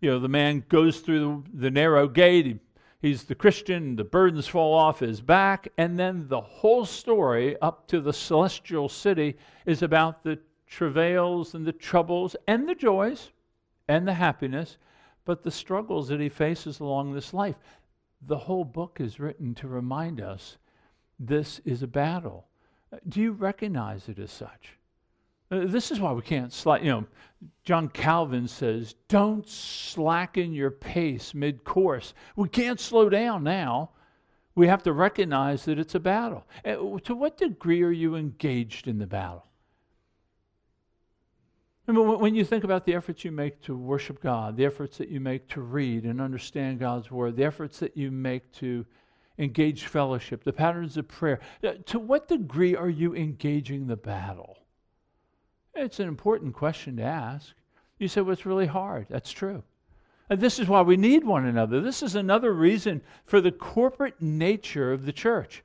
you 0.00 0.10
know, 0.10 0.18
the 0.18 0.28
man 0.28 0.64
goes 0.68 1.00
through 1.00 1.44
the, 1.54 1.60
the 1.62 1.70
narrow 1.70 2.08
gate. 2.08 2.46
He, 2.46 2.58
he's 3.00 3.24
the 3.24 3.34
Christian, 3.34 3.96
the 3.96 4.04
burdens 4.04 4.46
fall 4.46 4.74
off 4.74 4.98
his 4.98 5.20
back. 5.20 5.68
And 5.78 5.98
then 5.98 6.26
the 6.28 6.40
whole 6.40 6.84
story 6.84 7.56
up 7.62 7.86
to 7.88 8.00
the 8.00 8.12
celestial 8.12 8.88
city 8.88 9.36
is 9.66 9.82
about 9.82 10.24
the 10.24 10.38
travails 10.66 11.54
and 11.54 11.64
the 11.64 11.72
troubles 11.72 12.36
and 12.46 12.68
the 12.68 12.74
joys 12.74 13.30
and 13.90 14.06
the 14.06 14.14
happiness, 14.14 14.78
but 15.24 15.42
the 15.42 15.50
struggles 15.50 16.06
that 16.08 16.20
he 16.20 16.28
faces 16.28 16.78
along 16.78 17.12
this 17.12 17.34
life. 17.34 17.56
The 18.22 18.38
whole 18.38 18.64
book 18.64 19.00
is 19.00 19.18
written 19.18 19.52
to 19.56 19.66
remind 19.66 20.20
us 20.20 20.58
this 21.18 21.60
is 21.64 21.82
a 21.82 21.88
battle. 21.88 22.46
Do 23.08 23.20
you 23.20 23.32
recognize 23.32 24.08
it 24.08 24.20
as 24.20 24.30
such? 24.30 24.78
Uh, 25.50 25.66
this 25.66 25.90
is 25.90 25.98
why 25.98 26.12
we 26.12 26.22
can't 26.22 26.52
slack. 26.52 26.82
You 26.82 26.90
know, 26.90 27.06
John 27.64 27.88
Calvin 27.88 28.46
says, 28.46 28.94
"Don't 29.08 29.48
slacken 29.48 30.52
your 30.52 30.70
pace 30.70 31.34
mid-course." 31.34 32.14
We 32.36 32.48
can't 32.48 32.78
slow 32.78 33.08
down 33.08 33.42
now. 33.42 33.90
We 34.54 34.68
have 34.68 34.84
to 34.84 34.92
recognize 34.92 35.64
that 35.64 35.80
it's 35.80 35.96
a 35.96 36.00
battle. 36.00 36.46
Uh, 36.64 36.98
to 37.00 37.14
what 37.16 37.38
degree 37.38 37.82
are 37.82 37.90
you 37.90 38.14
engaged 38.14 38.86
in 38.86 38.98
the 38.98 39.06
battle? 39.06 39.49
When 41.94 42.34
you 42.34 42.44
think 42.44 42.64
about 42.64 42.84
the 42.84 42.94
efforts 42.94 43.24
you 43.24 43.32
make 43.32 43.60
to 43.62 43.76
worship 43.76 44.22
God, 44.22 44.56
the 44.56 44.64
efforts 44.64 44.98
that 44.98 45.08
you 45.08 45.20
make 45.20 45.48
to 45.48 45.60
read 45.60 46.04
and 46.04 46.20
understand 46.20 46.78
God's 46.78 47.10
Word, 47.10 47.36
the 47.36 47.44
efforts 47.44 47.78
that 47.78 47.96
you 47.96 48.10
make 48.10 48.50
to 48.54 48.84
engage 49.38 49.86
fellowship, 49.86 50.44
the 50.44 50.52
patterns 50.52 50.96
of 50.96 51.08
prayer, 51.08 51.40
uh, 51.64 51.72
to 51.86 51.98
what 51.98 52.28
degree 52.28 52.76
are 52.76 52.90
you 52.90 53.14
engaging 53.14 53.86
the 53.86 53.96
battle? 53.96 54.58
It's 55.74 56.00
an 56.00 56.08
important 56.08 56.54
question 56.54 56.96
to 56.96 57.02
ask. 57.02 57.54
You 57.98 58.08
say, 58.08 58.20
well, 58.20 58.32
it's 58.32 58.46
really 58.46 58.66
hard. 58.66 59.06
That's 59.08 59.30
true. 59.30 59.62
And 60.28 60.40
this 60.40 60.58
is 60.58 60.68
why 60.68 60.82
we 60.82 60.96
need 60.96 61.24
one 61.24 61.46
another. 61.46 61.80
This 61.80 62.02
is 62.02 62.14
another 62.14 62.52
reason 62.52 63.00
for 63.24 63.40
the 63.40 63.50
corporate 63.50 64.20
nature 64.20 64.92
of 64.92 65.04
the 65.04 65.12
church. 65.12 65.64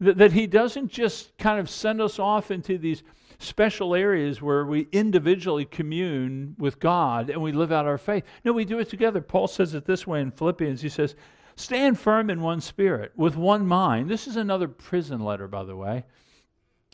That, 0.00 0.18
that 0.18 0.32
he 0.32 0.46
doesn't 0.46 0.88
just 0.88 1.36
kind 1.38 1.58
of 1.58 1.70
send 1.70 2.00
us 2.00 2.18
off 2.18 2.50
into 2.50 2.78
these 2.78 3.02
special 3.38 3.94
areas 3.94 4.40
where 4.40 4.64
we 4.64 4.88
individually 4.92 5.64
commune 5.64 6.54
with 6.58 6.80
God 6.80 7.30
and 7.30 7.42
we 7.42 7.52
live 7.52 7.72
out 7.72 7.86
our 7.86 7.98
faith. 7.98 8.24
No, 8.44 8.52
we 8.52 8.64
do 8.64 8.78
it 8.78 8.88
together. 8.88 9.20
Paul 9.20 9.48
says 9.48 9.74
it 9.74 9.84
this 9.84 10.06
way 10.06 10.20
in 10.20 10.30
Philippians. 10.30 10.80
He 10.80 10.88
says, 10.88 11.14
Stand 11.56 11.98
firm 11.98 12.28
in 12.28 12.42
one 12.42 12.60
spirit, 12.60 13.12
with 13.16 13.36
one 13.36 13.66
mind. 13.66 14.10
This 14.10 14.26
is 14.26 14.36
another 14.36 14.68
prison 14.68 15.20
letter, 15.20 15.48
by 15.48 15.64
the 15.64 15.76
way. 15.76 16.04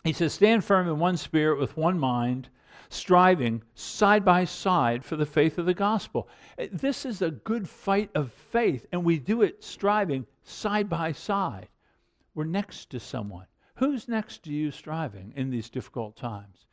He 0.05 0.13
says, 0.13 0.33
Stand 0.33 0.65
firm 0.65 0.89
in 0.89 0.99
one 0.99 1.17
spirit, 1.17 1.59
with 1.59 1.77
one 1.77 1.99
mind, 1.99 2.49
striving 2.89 3.63
side 3.75 4.25
by 4.25 4.45
side 4.45 5.05
for 5.05 5.17
the 5.17 5.27
faith 5.27 5.59
of 5.59 5.67
the 5.67 5.75
gospel. 5.75 6.29
Eh, 6.59 6.69
this 6.73 7.05
is 7.05 7.23
a 7.23 7.31
good 7.31 7.69
fight 7.69 8.11
of 8.15 8.33
faith, 8.33 8.87
and 8.93 9.05
we 9.05 9.19
do 9.19 9.43
it 9.43 9.65
striving 9.65 10.27
side 10.45 10.89
by 10.89 11.11
side. 11.11 11.69
We're 12.35 12.45
next 12.45 12.91
to 12.91 13.01
someone. 13.01 13.47
Who's 13.83 14.07
next 14.07 14.45
to 14.45 14.53
you 14.53 14.71
striving 14.71 15.33
in 15.35 15.51
these 15.51 15.69
difficult 15.69 16.15
times? 16.15 16.67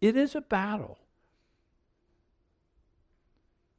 It 0.00 0.16
is 0.16 0.36
a 0.36 0.40
battle. 0.40 0.96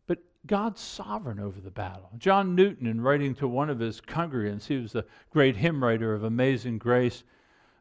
But 0.05 0.19
God's 0.45 0.81
sovereign 0.81 1.39
over 1.39 1.61
the 1.61 1.71
battle. 1.71 2.09
John 2.17 2.55
Newton, 2.55 2.85
in 2.85 2.99
writing 2.99 3.35
to 3.35 3.47
one 3.47 3.69
of 3.69 3.79
his 3.79 4.01
congregants, 4.01 4.67
he 4.67 4.75
was 4.79 4.91
the 4.91 5.05
great 5.29 5.55
hymn 5.55 5.81
writer 5.81 6.13
of 6.13 6.25
Amazing 6.25 6.79
Grace. 6.79 7.23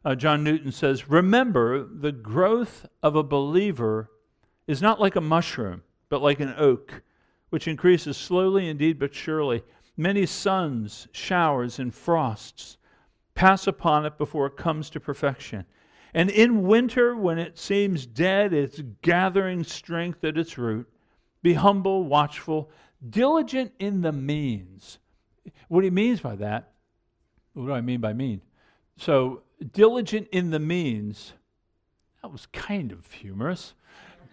Uh, 0.05 0.15
John 0.15 0.41
Newton 0.41 0.71
says, 0.71 1.09
Remember, 1.09 1.83
the 1.83 2.13
growth 2.13 2.85
of 3.03 3.17
a 3.17 3.23
believer 3.23 4.09
is 4.67 4.81
not 4.81 5.01
like 5.01 5.17
a 5.17 5.21
mushroom, 5.21 5.83
but 6.07 6.21
like 6.21 6.39
an 6.39 6.55
oak, 6.57 7.01
which 7.49 7.67
increases 7.67 8.15
slowly 8.15 8.69
indeed, 8.69 8.99
but 8.99 9.13
surely. 9.13 9.63
Many 9.97 10.25
suns, 10.25 11.09
showers, 11.11 11.77
and 11.77 11.93
frosts 11.93 12.77
pass 13.37 13.67
upon 13.67 14.03
it 14.03 14.17
before 14.17 14.47
it 14.47 14.57
comes 14.57 14.89
to 14.89 14.99
perfection. 14.99 15.63
And 16.15 16.31
in 16.31 16.63
winter, 16.63 17.15
when 17.15 17.37
it 17.37 17.59
seems 17.59 18.07
dead, 18.07 18.51
it's 18.51 18.81
gathering 19.03 19.63
strength 19.63 20.23
at 20.23 20.39
its 20.39 20.57
root. 20.57 20.89
Be 21.43 21.53
humble, 21.53 22.05
watchful, 22.05 22.71
diligent 23.07 23.73
in 23.77 24.01
the 24.01 24.11
means. 24.11 24.97
What 25.67 25.83
he 25.83 25.91
means 25.91 26.19
by 26.19 26.35
that, 26.37 26.71
what 27.53 27.67
do 27.67 27.73
I 27.73 27.81
mean 27.81 28.01
by 28.01 28.13
mean? 28.13 28.41
So, 28.97 29.43
diligent 29.71 30.29
in 30.31 30.49
the 30.49 30.59
means, 30.59 31.33
that 32.23 32.31
was 32.31 32.47
kind 32.47 32.91
of 32.91 33.11
humorous 33.11 33.75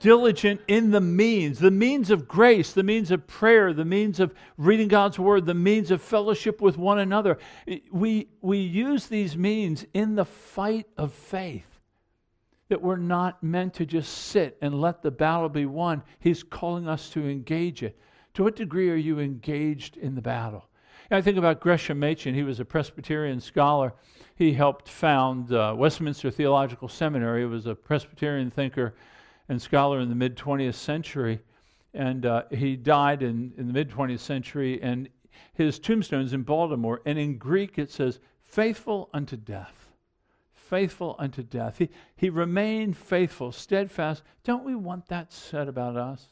diligent 0.00 0.60
in 0.68 0.90
the 0.90 1.00
means, 1.00 1.58
the 1.58 1.70
means 1.70 2.10
of 2.10 2.28
grace, 2.28 2.72
the 2.72 2.82
means 2.82 3.10
of 3.10 3.26
prayer, 3.26 3.72
the 3.72 3.84
means 3.84 4.20
of 4.20 4.34
reading 4.56 4.88
God's 4.88 5.18
word, 5.18 5.46
the 5.46 5.54
means 5.54 5.90
of 5.90 6.02
fellowship 6.02 6.60
with 6.60 6.76
one 6.76 6.98
another. 6.98 7.38
We, 7.90 8.28
we 8.40 8.58
use 8.58 9.06
these 9.06 9.36
means 9.36 9.84
in 9.94 10.14
the 10.14 10.24
fight 10.24 10.86
of 10.96 11.12
faith. 11.12 11.66
That 12.68 12.80
we're 12.80 12.96
not 12.96 13.42
meant 13.42 13.74
to 13.74 13.86
just 13.86 14.10
sit 14.10 14.56
and 14.62 14.80
let 14.80 15.02
the 15.02 15.10
battle 15.10 15.48
be 15.48 15.66
won. 15.66 16.02
He's 16.18 16.42
calling 16.42 16.88
us 16.88 17.10
to 17.10 17.28
engage 17.28 17.82
it. 17.82 17.98
To 18.34 18.42
what 18.42 18.56
degree 18.56 18.90
are 18.90 18.96
you 18.96 19.20
engaged 19.20 19.96
in 19.96 20.14
the 20.14 20.22
battle? 20.22 20.66
And 21.10 21.18
I 21.18 21.20
think 21.20 21.36
about 21.36 21.60
Gresham 21.60 22.00
Machen. 22.00 22.34
He 22.34 22.42
was 22.42 22.60
a 22.60 22.64
Presbyterian 22.64 23.38
scholar. 23.40 23.92
He 24.36 24.52
helped 24.52 24.88
found 24.88 25.52
uh, 25.52 25.74
Westminster 25.76 26.30
Theological 26.30 26.88
Seminary. 26.88 27.42
He 27.42 27.46
was 27.46 27.66
a 27.66 27.74
Presbyterian 27.74 28.50
thinker 28.50 28.94
and 29.48 29.60
scholar 29.60 30.00
in 30.00 30.08
the 30.08 30.14
mid 30.14 30.36
20th 30.36 30.74
century. 30.74 31.40
And 31.92 32.26
uh, 32.26 32.44
he 32.50 32.76
died 32.76 33.22
in, 33.22 33.52
in 33.56 33.66
the 33.66 33.72
mid 33.72 33.90
20th 33.90 34.20
century, 34.20 34.82
and 34.82 35.08
his 35.52 35.78
tombstone's 35.78 36.32
in 36.32 36.42
Baltimore. 36.42 37.00
And 37.06 37.18
in 37.18 37.38
Greek, 37.38 37.78
it 37.78 37.90
says, 37.90 38.20
faithful 38.42 39.10
unto 39.12 39.36
death. 39.36 39.92
Faithful 40.52 41.14
unto 41.18 41.42
death. 41.42 41.78
He, 41.78 41.90
he 42.16 42.30
remained 42.30 42.96
faithful, 42.96 43.52
steadfast. 43.52 44.22
Don't 44.42 44.64
we 44.64 44.74
want 44.74 45.06
that 45.08 45.32
said 45.32 45.68
about 45.68 45.96
us? 45.96 46.26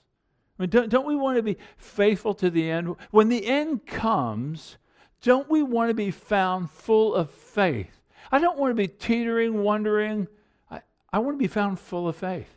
I 0.58 0.62
mean, 0.62 0.70
don't, 0.70 0.88
don't 0.88 1.06
we 1.06 1.16
want 1.16 1.36
to 1.36 1.42
be 1.42 1.58
faithful 1.76 2.34
to 2.34 2.50
the 2.50 2.70
end? 2.70 2.94
When 3.10 3.28
the 3.28 3.46
end 3.46 3.86
comes, 3.86 4.78
don't 5.20 5.48
we 5.48 5.62
want 5.62 5.90
to 5.90 5.94
be 5.94 6.10
found 6.10 6.70
full 6.70 7.14
of 7.14 7.30
faith? 7.30 8.00
I 8.30 8.38
don't 8.38 8.58
want 8.58 8.70
to 8.70 8.74
be 8.74 8.88
teetering, 8.88 9.62
wondering. 9.62 10.28
I, 10.70 10.80
I 11.12 11.18
want 11.18 11.34
to 11.34 11.38
be 11.38 11.48
found 11.48 11.78
full 11.78 12.08
of 12.08 12.16
faith. 12.16 12.56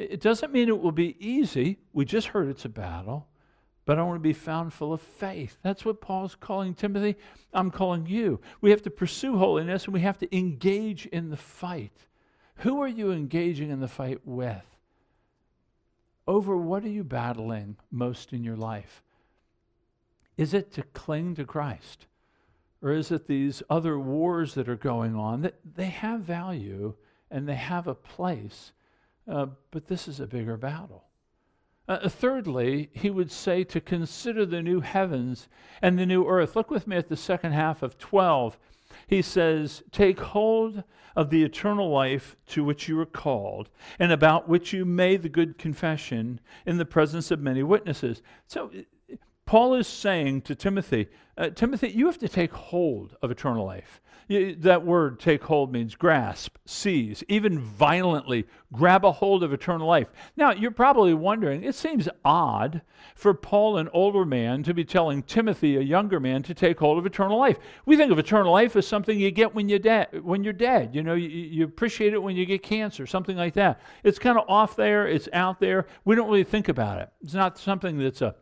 It 0.00 0.20
doesn't 0.20 0.52
mean 0.52 0.68
it 0.68 0.80
will 0.80 0.92
be 0.92 1.16
easy. 1.18 1.78
We 1.92 2.04
just 2.04 2.28
heard 2.28 2.48
it's 2.48 2.64
a 2.64 2.70
battle 2.70 3.26
but 3.90 3.98
I 3.98 4.02
want 4.02 4.16
to 4.16 4.20
be 4.20 4.32
found 4.32 4.72
full 4.72 4.92
of 4.92 5.00
faith. 5.00 5.58
That's 5.62 5.84
what 5.84 6.00
Paul's 6.00 6.36
calling 6.36 6.74
Timothy. 6.74 7.16
I'm 7.52 7.72
calling 7.72 8.06
you. 8.06 8.40
We 8.60 8.70
have 8.70 8.82
to 8.82 8.90
pursue 8.90 9.36
holiness 9.36 9.86
and 9.86 9.92
we 9.92 10.00
have 10.02 10.18
to 10.18 10.36
engage 10.36 11.06
in 11.06 11.30
the 11.30 11.36
fight. 11.36 12.06
Who 12.58 12.80
are 12.80 12.86
you 12.86 13.10
engaging 13.10 13.68
in 13.68 13.80
the 13.80 13.88
fight 13.88 14.20
with? 14.24 14.64
Over 16.28 16.56
what 16.56 16.84
are 16.84 16.88
you 16.88 17.02
battling 17.02 17.78
most 17.90 18.32
in 18.32 18.44
your 18.44 18.54
life? 18.54 19.02
Is 20.36 20.54
it 20.54 20.72
to 20.74 20.82
cling 20.82 21.34
to 21.34 21.44
Christ? 21.44 22.06
Or 22.82 22.92
is 22.92 23.10
it 23.10 23.26
these 23.26 23.60
other 23.68 23.98
wars 23.98 24.54
that 24.54 24.68
are 24.68 24.76
going 24.76 25.16
on 25.16 25.42
that 25.42 25.56
they 25.74 25.86
have 25.86 26.20
value 26.20 26.94
and 27.28 27.48
they 27.48 27.56
have 27.56 27.88
a 27.88 27.94
place, 27.96 28.70
uh, 29.30 29.46
but 29.70 29.86
this 29.86 30.08
is 30.08 30.20
a 30.20 30.26
bigger 30.26 30.56
battle? 30.56 31.04
Uh, 31.88 32.08
thirdly, 32.08 32.90
he 32.92 33.10
would 33.10 33.32
say 33.32 33.64
to 33.64 33.80
consider 33.80 34.46
the 34.46 34.62
new 34.62 34.80
heavens 34.80 35.48
and 35.82 35.98
the 35.98 36.06
new 36.06 36.26
earth. 36.26 36.54
Look 36.54 36.70
with 36.70 36.86
me 36.86 36.96
at 36.96 37.08
the 37.08 37.16
second 37.16 37.52
half 37.52 37.82
of 37.82 37.98
12. 37.98 38.58
He 39.06 39.22
says, 39.22 39.82
Take 39.90 40.20
hold 40.20 40.84
of 41.16 41.30
the 41.30 41.42
eternal 41.42 41.90
life 41.90 42.36
to 42.48 42.62
which 42.62 42.88
you 42.88 42.96
were 42.96 43.06
called, 43.06 43.70
and 43.98 44.12
about 44.12 44.48
which 44.48 44.72
you 44.72 44.84
made 44.84 45.22
the 45.22 45.28
good 45.28 45.58
confession 45.58 46.40
in 46.64 46.78
the 46.78 46.84
presence 46.84 47.30
of 47.30 47.40
many 47.40 47.62
witnesses. 47.62 48.22
So, 48.46 48.70
Paul 49.50 49.74
is 49.74 49.88
saying 49.88 50.42
to 50.42 50.54
Timothy, 50.54 51.08
uh, 51.36 51.50
Timothy, 51.50 51.88
you 51.88 52.06
have 52.06 52.18
to 52.18 52.28
take 52.28 52.52
hold 52.52 53.16
of 53.20 53.32
eternal 53.32 53.66
life. 53.66 54.00
That 54.28 54.86
word 54.86 55.18
take 55.18 55.42
hold 55.42 55.72
means 55.72 55.96
grasp, 55.96 56.56
seize, 56.66 57.24
even 57.26 57.58
violently 57.58 58.46
grab 58.72 59.04
a 59.04 59.10
hold 59.10 59.42
of 59.42 59.52
eternal 59.52 59.88
life. 59.88 60.06
Now, 60.36 60.52
you're 60.52 60.70
probably 60.70 61.14
wondering, 61.14 61.64
it 61.64 61.74
seems 61.74 62.08
odd 62.24 62.82
for 63.16 63.34
Paul, 63.34 63.78
an 63.78 63.88
older 63.92 64.24
man, 64.24 64.62
to 64.62 64.72
be 64.72 64.84
telling 64.84 65.24
Timothy, 65.24 65.76
a 65.76 65.80
younger 65.80 66.20
man, 66.20 66.44
to 66.44 66.54
take 66.54 66.78
hold 66.78 66.98
of 66.98 67.04
eternal 67.04 67.36
life. 67.36 67.58
We 67.86 67.96
think 67.96 68.12
of 68.12 68.20
eternal 68.20 68.52
life 68.52 68.76
as 68.76 68.86
something 68.86 69.18
you 69.18 69.32
get 69.32 69.52
when 69.52 69.68
you're 69.68 69.80
dead. 69.80 70.22
When 70.22 70.44
you're 70.44 70.52
dead, 70.52 70.94
you 70.94 71.02
know, 71.02 71.14
you, 71.14 71.28
you 71.28 71.64
appreciate 71.64 72.12
it 72.12 72.22
when 72.22 72.36
you 72.36 72.46
get 72.46 72.62
cancer, 72.62 73.04
something 73.04 73.36
like 73.36 73.54
that. 73.54 73.80
It's 74.04 74.20
kind 74.20 74.38
of 74.38 74.48
off 74.48 74.76
there, 74.76 75.08
it's 75.08 75.28
out 75.32 75.58
there. 75.58 75.88
We 76.04 76.14
don't 76.14 76.28
really 76.28 76.44
think 76.44 76.68
about 76.68 77.00
it. 77.00 77.10
It's 77.20 77.34
not 77.34 77.58
something 77.58 77.98
that's 77.98 78.22
a 78.22 78.36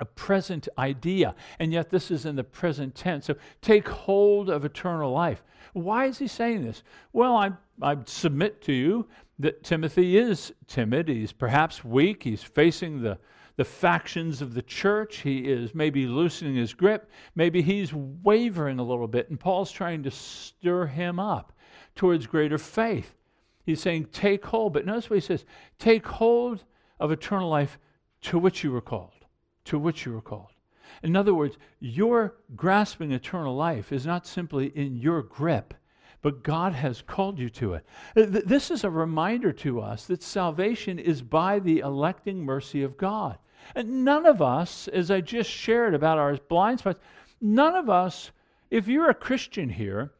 a 0.00 0.04
present 0.04 0.66
idea, 0.78 1.34
and 1.58 1.72
yet 1.72 1.90
this 1.90 2.10
is 2.10 2.26
in 2.26 2.34
the 2.34 2.44
present 2.44 2.94
tense. 2.94 3.26
So 3.26 3.36
take 3.60 3.86
hold 3.86 4.48
of 4.48 4.64
eternal 4.64 5.12
life. 5.12 5.44
Why 5.74 6.06
is 6.06 6.18
he 6.18 6.26
saying 6.26 6.62
this? 6.62 6.82
Well, 7.12 7.36
I, 7.36 7.52
I 7.82 7.98
submit 8.06 8.62
to 8.62 8.72
you 8.72 9.06
that 9.38 9.62
Timothy 9.62 10.16
is 10.16 10.52
timid. 10.66 11.08
He's 11.08 11.32
perhaps 11.32 11.84
weak. 11.84 12.22
He's 12.22 12.42
facing 12.42 13.02
the, 13.02 13.18
the 13.56 13.64
factions 13.64 14.42
of 14.42 14.54
the 14.54 14.62
church. 14.62 15.18
He 15.18 15.40
is 15.40 15.74
maybe 15.74 16.06
loosening 16.06 16.56
his 16.56 16.74
grip. 16.74 17.10
Maybe 17.34 17.62
he's 17.62 17.92
wavering 17.94 18.78
a 18.78 18.84
little 18.84 19.08
bit, 19.08 19.30
and 19.30 19.38
Paul's 19.38 19.70
trying 19.70 20.02
to 20.04 20.10
stir 20.10 20.86
him 20.86 21.20
up 21.20 21.52
towards 21.94 22.26
greater 22.26 22.58
faith. 22.58 23.14
He's 23.64 23.80
saying, 23.80 24.06
Take 24.12 24.44
hold. 24.46 24.72
But 24.72 24.86
notice 24.86 25.10
what 25.10 25.16
he 25.16 25.20
says 25.20 25.44
take 25.78 26.06
hold 26.06 26.64
of 26.98 27.12
eternal 27.12 27.48
life 27.48 27.78
to 28.22 28.38
which 28.38 28.64
you 28.64 28.72
were 28.72 28.80
called 28.80 29.19
to 29.70 29.78
which 29.78 30.04
you 30.04 30.12
were 30.12 30.20
called. 30.20 30.50
In 31.04 31.14
other 31.14 31.32
words, 31.32 31.56
your 31.78 32.34
grasping 32.56 33.12
eternal 33.12 33.54
life 33.54 33.92
is 33.92 34.04
not 34.04 34.26
simply 34.26 34.66
in 34.76 34.96
your 34.96 35.22
grip, 35.22 35.74
but 36.22 36.42
God 36.42 36.72
has 36.72 37.02
called 37.02 37.38
you 37.38 37.48
to 37.50 37.74
it. 37.74 37.86
Uh, 38.16 38.26
this 38.26 38.72
is 38.72 38.82
a 38.82 38.90
reminder 38.90 39.52
to 39.52 39.80
us 39.80 40.06
that 40.06 40.24
salvation 40.24 40.98
is 40.98 41.22
by 41.22 41.60
the 41.60 41.78
electing 41.78 42.44
mercy 42.44 42.82
of 42.82 42.96
God. 42.96 43.38
And 43.76 44.04
none 44.04 44.26
of 44.26 44.42
us, 44.42 44.88
as 44.88 45.08
I 45.08 45.20
just 45.20 45.48
shared 45.48 45.94
about 45.94 46.18
our 46.18 46.36
blind 46.36 46.80
spots, 46.80 46.98
none 47.40 47.76
of 47.76 47.88
us, 47.88 48.32
if 48.70 48.88
you're 48.88 49.10
a 49.10 49.14
Christian 49.14 49.68
here, 49.68 50.10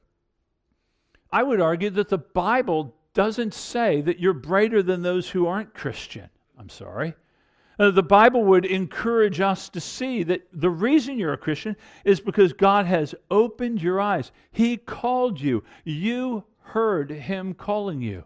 I 1.32 1.42
would 1.42 1.60
argue 1.60 1.90
that 1.90 2.08
the 2.08 2.18
Bible 2.18 2.94
doesn't 3.14 3.54
say 3.54 4.00
that 4.02 4.20
you're 4.20 4.32
brighter 4.32 4.80
than 4.80 5.02
those 5.02 5.28
who 5.28 5.48
aren't 5.48 5.74
Christian. 5.74 6.30
I'm 6.56 6.68
sorry. 6.68 7.14
Uh, 7.80 7.90
the 7.90 8.02
Bible 8.02 8.44
would 8.44 8.66
encourage 8.66 9.40
us 9.40 9.70
to 9.70 9.80
see 9.80 10.22
that 10.22 10.46
the 10.52 10.68
reason 10.68 11.18
you're 11.18 11.32
a 11.32 11.38
Christian 11.38 11.74
is 12.04 12.20
because 12.20 12.52
God 12.52 12.84
has 12.84 13.14
opened 13.30 13.80
your 13.80 13.98
eyes. 14.02 14.32
He 14.52 14.76
called 14.76 15.40
you, 15.40 15.64
you 15.84 16.44
heard 16.58 17.10
Him 17.10 17.54
calling 17.54 18.02
you. 18.02 18.24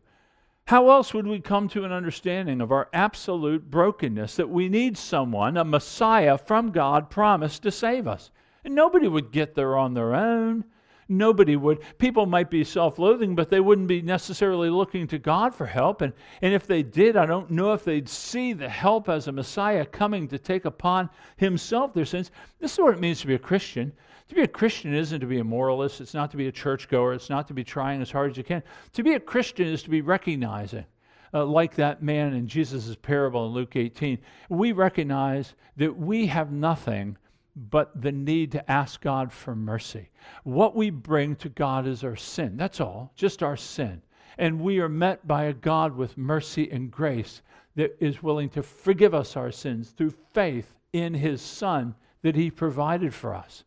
How 0.66 0.90
else 0.90 1.14
would 1.14 1.28
we 1.28 1.38
come 1.38 1.68
to 1.68 1.84
an 1.84 1.92
understanding 1.92 2.60
of 2.60 2.72
our 2.72 2.88
absolute 2.92 3.70
brokenness 3.70 4.34
that 4.34 4.50
we 4.50 4.68
need 4.68 4.98
someone, 4.98 5.56
a 5.56 5.64
Messiah 5.64 6.36
from 6.36 6.72
God, 6.72 7.08
promised 7.08 7.62
to 7.62 7.70
save 7.70 8.08
us? 8.08 8.32
And 8.64 8.74
nobody 8.74 9.06
would 9.06 9.30
get 9.30 9.54
there 9.54 9.76
on 9.76 9.94
their 9.94 10.16
own. 10.16 10.64
Nobody 11.08 11.56
would. 11.56 11.80
People 11.98 12.26
might 12.26 12.50
be 12.50 12.64
self 12.64 12.98
loathing, 12.98 13.34
but 13.34 13.50
they 13.50 13.60
wouldn't 13.60 13.88
be 13.88 14.00
necessarily 14.00 14.70
looking 14.70 15.06
to 15.08 15.18
God 15.18 15.54
for 15.54 15.66
help. 15.66 16.00
And, 16.00 16.12
and 16.42 16.54
if 16.54 16.66
they 16.66 16.82
did, 16.82 17.16
I 17.16 17.26
don't 17.26 17.50
know 17.50 17.72
if 17.72 17.84
they'd 17.84 18.08
see 18.08 18.52
the 18.52 18.68
help 18.68 19.08
as 19.08 19.28
a 19.28 19.32
Messiah 19.32 19.84
coming 19.84 20.26
to 20.28 20.38
take 20.38 20.64
upon 20.64 21.10
himself 21.36 21.92
their 21.92 22.04
sins. 22.04 22.30
This 22.58 22.72
is 22.72 22.78
what 22.78 22.94
it 22.94 23.00
means 23.00 23.20
to 23.20 23.26
be 23.26 23.34
a 23.34 23.38
Christian. 23.38 23.92
To 24.28 24.34
be 24.34 24.42
a 24.42 24.48
Christian 24.48 24.94
isn't 24.94 25.20
to 25.20 25.26
be 25.26 25.38
a 25.38 25.44
moralist, 25.44 26.00
it's 26.00 26.14
not 26.14 26.30
to 26.30 26.38
be 26.38 26.46
a 26.46 26.52
churchgoer, 26.52 27.12
it's 27.12 27.28
not 27.28 27.46
to 27.48 27.54
be 27.54 27.62
trying 27.62 28.00
as 28.00 28.10
hard 28.10 28.30
as 28.30 28.36
you 28.38 28.44
can. 28.44 28.62
To 28.94 29.02
be 29.02 29.14
a 29.14 29.20
Christian 29.20 29.68
is 29.68 29.82
to 29.82 29.90
be 29.90 30.00
recognizing. 30.00 30.86
Uh, 31.34 31.44
like 31.44 31.74
that 31.74 32.00
man 32.00 32.32
in 32.32 32.46
Jesus' 32.46 32.94
parable 32.94 33.46
in 33.46 33.52
Luke 33.52 33.74
18, 33.74 34.18
we 34.48 34.70
recognize 34.70 35.54
that 35.76 35.94
we 35.94 36.26
have 36.26 36.52
nothing 36.52 37.18
but 37.56 38.00
the 38.00 38.12
need 38.12 38.52
to 38.52 38.70
ask 38.70 39.00
God 39.00 39.32
for 39.32 39.54
mercy. 39.54 40.10
What 40.42 40.74
we 40.74 40.90
bring 40.90 41.36
to 41.36 41.48
God 41.48 41.86
is 41.86 42.02
our 42.02 42.16
sin. 42.16 42.56
That's 42.56 42.80
all, 42.80 43.12
just 43.14 43.42
our 43.42 43.56
sin. 43.56 44.02
And 44.38 44.60
we 44.60 44.80
are 44.80 44.88
met 44.88 45.26
by 45.26 45.44
a 45.44 45.52
God 45.52 45.96
with 45.96 46.18
mercy 46.18 46.70
and 46.70 46.90
grace 46.90 47.42
that 47.76 47.96
is 48.00 48.22
willing 48.22 48.48
to 48.50 48.62
forgive 48.62 49.14
us 49.14 49.36
our 49.36 49.52
sins 49.52 49.90
through 49.90 50.14
faith 50.32 50.74
in 50.92 51.14
his 51.14 51.40
Son 51.40 51.94
that 52.22 52.34
he 52.34 52.50
provided 52.50 53.14
for 53.14 53.34
us. 53.34 53.64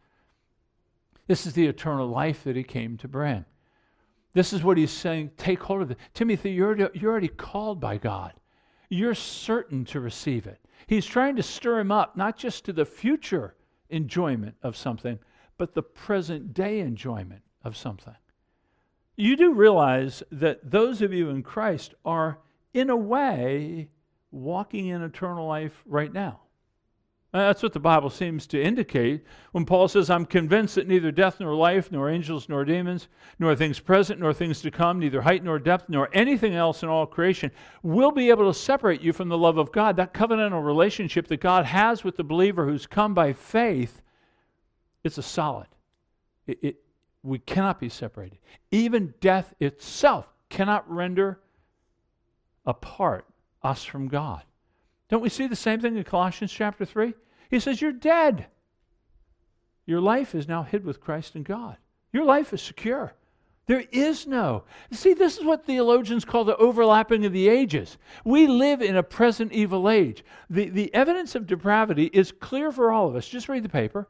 This 1.28 1.46
is 1.46 1.54
the 1.54 1.68
eternal 1.68 2.08
life 2.08 2.44
that 2.44 2.56
he 2.56 2.64
came 2.64 2.98
to 2.98 3.08
bring. 3.08 3.46
This 4.34 4.54
is 4.54 4.64
what 4.64 4.78
he's 4.78 4.92
saying 4.92 5.32
take 5.38 5.62
hold 5.62 5.82
of 5.82 5.92
it. 5.92 5.98
Timothy, 6.14 6.52
you're 6.52 6.90
you're 6.94 7.12
already 7.12 7.28
called 7.28 7.80
by 7.80 7.98
God. 7.98 8.34
You're 8.90 9.16
certain 9.16 9.84
to 9.86 10.00
receive 10.00 10.48
it. 10.48 10.60
He's 10.88 11.06
trying 11.06 11.36
to 11.36 11.44
stir 11.44 11.80
him 11.80 11.92
up, 11.92 12.16
not 12.16 12.38
just 12.38 12.64
to 12.66 12.74
the 12.74 12.86
future 12.86 13.56
enjoyment 13.90 14.56
of 14.64 14.76
something, 14.76 15.20
but 15.58 15.74
the 15.74 15.84
present 15.84 16.54
day 16.54 16.80
enjoyment 16.80 17.42
of 17.64 17.76
something. 17.76 18.16
You 19.16 19.36
do 19.36 19.54
realize 19.54 20.22
that 20.32 20.70
those 20.70 21.02
of 21.02 21.12
you 21.12 21.30
in 21.30 21.42
Christ 21.42 21.94
are, 22.06 22.40
in 22.74 22.90
a 22.90 22.96
way, 22.96 23.90
walking 24.32 24.88
in 24.88 25.02
eternal 25.02 25.48
life 25.48 25.84
right 25.86 26.14
now. 26.14 26.42
Uh, 27.34 27.40
that's 27.40 27.62
what 27.62 27.74
the 27.74 27.80
Bible 27.80 28.10
seems 28.10 28.48
to 28.48 28.62
indicate 28.62 29.26
when 29.52 29.66
Paul 29.66 29.90
says, 29.90 30.10
I'm 30.10 30.26
convinced 30.26 30.76
that 30.76 30.88
neither 30.88 31.12
death 31.12 31.42
nor 31.42 31.54
life, 31.56 31.92
nor 31.92 32.10
angels 32.10 32.48
nor 32.48 32.64
demons, 32.64 33.10
nor 33.38 33.54
things 33.54 33.80
present 33.80 34.22
nor 34.22 34.34
things 34.34 34.62
to 34.62 34.72
come, 34.72 34.98
neither 34.98 35.22
height 35.22 35.44
nor 35.44 35.60
depth, 35.60 35.90
nor 35.90 36.10
anything 36.14 36.56
else 36.56 36.84
in 36.84 36.90
all 36.90 37.06
creation 37.06 37.52
will 37.84 38.12
be 38.12 38.30
able 38.30 38.52
to 38.52 38.58
separate 38.58 39.02
you 39.02 39.12
from 39.12 39.28
the 39.28 39.38
love 39.38 39.58
of 39.58 39.74
God. 39.74 39.98
That 39.98 40.14
covenantal 40.14 40.66
relationship 40.66 41.28
that 41.28 41.42
God 41.42 41.66
has 41.66 42.04
with 42.04 42.16
the 42.16 42.24
believer 42.24 42.66
who's 42.66 42.88
come 42.88 43.14
by 43.14 43.34
faith, 43.34 44.02
it's 45.04 45.18
a 45.18 45.24
solid. 45.24 45.68
It, 46.48 46.60
it, 46.62 46.76
we 47.24 47.40
cannot 47.40 47.78
be 47.78 47.90
separated. 47.90 48.40
Even 48.72 49.14
death 49.20 49.54
itself 49.60 50.28
cannot 50.50 50.90
render 50.90 51.42
apart 52.66 53.26
us 53.64 53.84
from 53.84 54.08
God. 54.08 54.44
Don't 55.10 55.22
we 55.22 55.30
see 55.30 55.48
the 55.48 55.56
same 55.56 55.80
thing 55.80 55.96
in 55.96 56.04
Colossians 56.04 56.52
chapter 56.52 56.86
3? 56.86 57.14
He 57.50 57.60
says, 57.60 57.82
You're 57.82 57.92
dead. 57.92 58.48
Your 59.86 60.02
life 60.02 60.36
is 60.36 60.48
now 60.48 60.64
hid 60.64 60.84
with 60.84 61.00
Christ 61.00 61.36
in 61.36 61.44
God. 61.44 61.78
Your 62.12 62.26
life 62.26 62.54
is 62.54 62.62
secure. 62.62 63.14
There 63.68 63.84
is 63.92 64.28
no. 64.28 64.64
See, 64.92 65.14
this 65.14 65.38
is 65.38 65.44
what 65.44 65.66
theologians 65.66 66.24
call 66.24 66.46
the 66.46 66.56
overlapping 66.56 67.26
of 67.26 67.34
the 67.34 67.50
ages. 67.50 67.98
We 68.24 68.48
live 68.48 68.82
in 68.82 68.96
a 68.96 69.04
present 69.04 69.52
evil 69.52 69.90
age. 69.90 70.24
The, 70.50 70.70
the 70.70 70.94
evidence 70.94 71.36
of 71.36 71.48
depravity 71.48 72.10
is 72.14 72.32
clear 72.32 72.72
for 72.72 72.92
all 72.92 73.10
of 73.10 73.16
us. 73.16 73.28
Just 73.28 73.50
read 73.50 73.64
the 73.64 73.70
paper. 73.70 74.08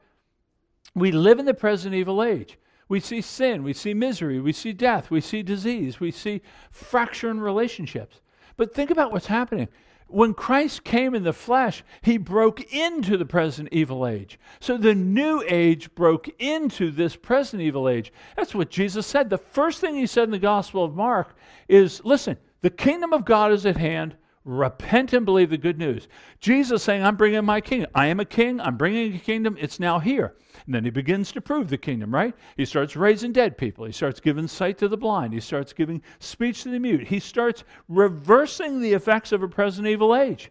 We 0.93 1.11
live 1.11 1.39
in 1.39 1.45
the 1.45 1.55
present 1.55 1.95
evil 1.95 2.23
age. 2.23 2.57
We 2.89 2.99
see 2.99 3.21
sin, 3.21 3.63
we 3.63 3.73
see 3.73 3.93
misery, 3.93 4.39
we 4.39 4.53
see 4.53 4.71
death, 4.71 5.11
we 5.11 5.19
see 5.19 5.43
disease, 5.43 5.99
we 5.99 6.11
see 6.11 6.41
fracture 6.71 7.29
in 7.29 7.39
relationships. 7.39 8.21
But 8.55 8.73
think 8.73 8.91
about 8.91 9.11
what's 9.11 9.25
happening 9.25 9.67
when 10.07 10.33
Christ 10.33 10.83
came 10.83 11.13
in 11.13 11.23
the 11.23 11.33
flesh, 11.33 11.83
he 12.01 12.17
broke 12.17 12.73
into 12.73 13.17
the 13.17 13.25
present 13.25 13.69
evil 13.71 14.07
age. 14.07 14.39
So 14.59 14.77
the 14.77 14.95
new 14.95 15.43
age 15.47 15.93
broke 15.95 16.29
into 16.39 16.91
this 16.91 17.15
present 17.15 17.61
evil 17.61 17.89
age. 17.89 18.13
That's 18.35 18.55
what 18.55 18.69
Jesus 18.69 19.05
said. 19.05 19.29
The 19.29 19.37
first 19.37 19.81
thing 19.81 19.95
he 19.95 20.07
said 20.07 20.23
in 20.23 20.31
the 20.31 20.39
Gospel 20.39 20.83
of 20.83 20.95
Mark 20.95 21.35
is 21.67 22.03
listen, 22.05 22.37
the 22.61 22.69
kingdom 22.69 23.13
of 23.13 23.25
God 23.25 23.51
is 23.51 23.65
at 23.65 23.77
hand. 23.77 24.15
Repent 24.47 25.11
and 25.11 25.25
believe 25.25 25.49
the 25.49 25.57
good 25.57 25.77
news. 25.77 26.07
Jesus 26.39 26.81
saying, 26.81 27.03
I'm 27.03 27.17
bringing 27.17 27.43
my 27.43 27.59
kingdom. 27.59 27.91
I 27.93 28.05
am 28.05 28.21
a 28.21 28.25
king. 28.25 28.61
I'm 28.61 28.77
bringing 28.77 29.13
a 29.13 29.19
kingdom. 29.19 29.57
It's 29.59 29.77
now 29.77 29.99
here. 29.99 30.37
And 30.65 30.73
then 30.73 30.85
he 30.85 30.89
begins 30.89 31.33
to 31.33 31.41
prove 31.41 31.69
the 31.69 31.77
kingdom, 31.77 32.15
right? 32.15 32.33
He 32.55 32.63
starts 32.63 32.95
raising 32.95 33.33
dead 33.33 33.57
people. 33.57 33.83
He 33.83 33.91
starts 33.91 34.21
giving 34.21 34.47
sight 34.47 34.77
to 34.77 34.87
the 34.87 34.95
blind. 34.95 35.33
He 35.33 35.41
starts 35.41 35.73
giving 35.73 36.01
speech 36.19 36.63
to 36.63 36.69
the 36.69 36.79
mute. 36.79 37.05
He 37.05 37.19
starts 37.19 37.65
reversing 37.89 38.79
the 38.79 38.93
effects 38.93 39.33
of 39.33 39.43
a 39.43 39.49
present 39.49 39.85
evil 39.85 40.15
age. 40.15 40.49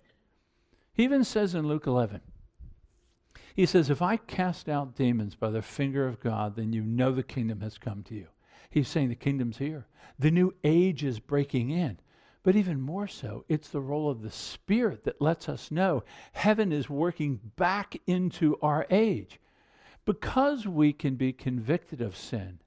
He 0.93 1.05
even 1.05 1.25
says 1.25 1.55
in 1.55 1.67
Luke 1.67 1.87
11, 1.87 2.21
he 3.55 3.65
says, 3.65 3.89
If 3.89 4.03
I 4.03 4.19
cast 4.19 4.69
out 4.69 4.95
demons 4.95 5.35
by 5.35 5.49
the 5.49 5.63
finger 5.63 6.07
of 6.07 6.21
God, 6.21 6.55
then 6.55 6.75
you 6.75 6.83
know 6.83 7.13
the 7.13 7.23
kingdom 7.23 7.63
has 7.63 7.79
come 7.79 8.03
to 8.03 8.15
you. 8.15 8.27
He's 8.69 8.89
saying 8.89 9.09
the 9.09 9.15
kingdom's 9.15 9.57
here. 9.57 9.87
The 10.19 10.31
new 10.31 10.53
age 10.65 11.03
is 11.03 11.19
breaking 11.19 11.71
in. 11.71 11.99
But 12.47 12.55
even 12.55 12.81
more 12.81 13.09
so, 13.09 13.45
it's 13.49 13.71
the 13.71 13.81
role 13.81 14.09
of 14.09 14.23
the 14.23 14.31
Spirit 14.31 15.03
that 15.03 15.21
lets 15.21 15.49
us 15.49 15.73
know 15.73 16.05
heaven 16.31 16.71
is 16.71 16.89
working 16.89 17.41
back 17.57 17.97
into 18.07 18.57
our 18.63 18.87
age. 18.89 19.41
Because 20.05 20.65
we 20.65 20.93
can 20.93 21.17
be 21.17 21.33
convicted 21.33 22.01
of 22.01 22.17
sin, 22.17 22.61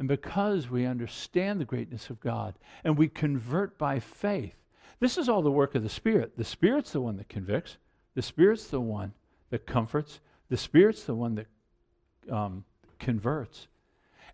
and 0.00 0.08
because 0.08 0.68
we 0.68 0.84
understand 0.84 1.60
the 1.60 1.64
greatness 1.64 2.10
of 2.10 2.18
God, 2.18 2.58
and 2.82 2.98
we 2.98 3.06
convert 3.06 3.78
by 3.78 4.00
faith, 4.00 4.56
this 4.98 5.16
is 5.16 5.28
all 5.28 5.42
the 5.42 5.48
work 5.52 5.76
of 5.76 5.84
the 5.84 5.88
Spirit. 5.88 6.36
The 6.36 6.42
Spirit's 6.42 6.90
the 6.90 7.00
one 7.00 7.18
that 7.18 7.28
convicts, 7.28 7.76
the 8.16 8.22
Spirit's 8.22 8.66
the 8.66 8.80
one 8.80 9.12
that 9.50 9.64
comforts, 9.64 10.18
the 10.48 10.56
Spirit's 10.56 11.04
the 11.04 11.14
one 11.14 11.36
that 11.36 11.46
um, 12.32 12.64
converts. 12.98 13.68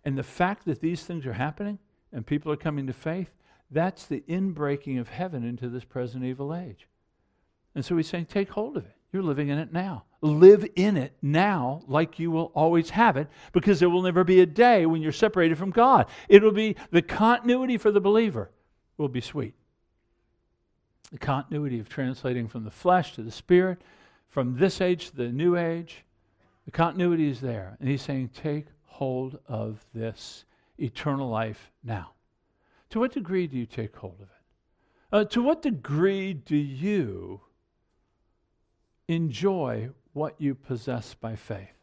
And 0.03 0.17
the 0.17 0.23
fact 0.23 0.65
that 0.65 0.81
these 0.81 1.03
things 1.03 1.27
are 1.27 1.33
happening 1.33 1.77
and 2.11 2.25
people 2.25 2.51
are 2.51 2.57
coming 2.57 2.87
to 2.87 2.93
faith, 2.93 3.29
that's 3.71 4.05
the 4.05 4.23
inbreaking 4.27 4.99
of 4.99 5.09
heaven 5.09 5.43
into 5.43 5.69
this 5.69 5.83
present 5.83 6.23
evil 6.23 6.53
age. 6.55 6.87
And 7.73 7.83
so 7.83 7.97
he's 7.97 8.07
saying, 8.07 8.25
take 8.25 8.49
hold 8.49 8.77
of 8.77 8.85
it. 8.85 8.95
You're 9.11 9.23
living 9.23 9.49
in 9.49 9.57
it 9.57 9.71
now. 9.71 10.03
Live 10.21 10.65
in 10.75 10.97
it 10.97 11.13
now 11.21 11.81
like 11.87 12.19
you 12.19 12.31
will 12.31 12.51
always 12.53 12.89
have 12.89 13.15
it 13.15 13.27
because 13.53 13.79
there 13.79 13.89
will 13.89 14.01
never 14.01 14.23
be 14.23 14.41
a 14.41 14.45
day 14.45 14.85
when 14.85 15.01
you're 15.01 15.11
separated 15.11 15.57
from 15.57 15.71
God. 15.71 16.07
It'll 16.27 16.51
be 16.51 16.75
the 16.91 17.01
continuity 17.01 17.77
for 17.77 17.91
the 17.91 18.01
believer 18.01 18.51
will 18.97 19.07
be 19.07 19.21
sweet. 19.21 19.53
The 21.11 21.17
continuity 21.17 21.79
of 21.79 21.87
translating 21.87 22.47
from 22.47 22.63
the 22.63 22.71
flesh 22.71 23.13
to 23.13 23.23
the 23.23 23.31
spirit, 23.31 23.81
from 24.27 24.57
this 24.57 24.81
age 24.81 25.11
to 25.11 25.15
the 25.15 25.29
new 25.29 25.55
age, 25.55 26.03
the 26.65 26.71
continuity 26.71 27.29
is 27.29 27.39
there. 27.39 27.77
And 27.79 27.87
he's 27.87 28.01
saying, 28.01 28.31
take 28.35 28.65
hold 28.83 29.39
of 29.47 29.85
this 29.93 30.45
eternal 30.77 31.29
life 31.29 31.71
now. 31.83 32.14
To 32.95 33.01
what 33.01 33.11
degree 33.11 33.45
do 33.45 33.57
you 33.57 33.65
take 33.65 33.93
hold 33.93 34.21
of 34.21 34.29
it? 34.29 35.11
Uh, 35.11 35.25
to 35.25 35.43
what 35.43 35.61
degree 35.61 36.33
do 36.33 36.55
you 36.55 37.41
enjoy 39.09 39.89
what 40.13 40.39
you 40.39 40.55
possess 40.55 41.13
by 41.13 41.35
faith? 41.35 41.75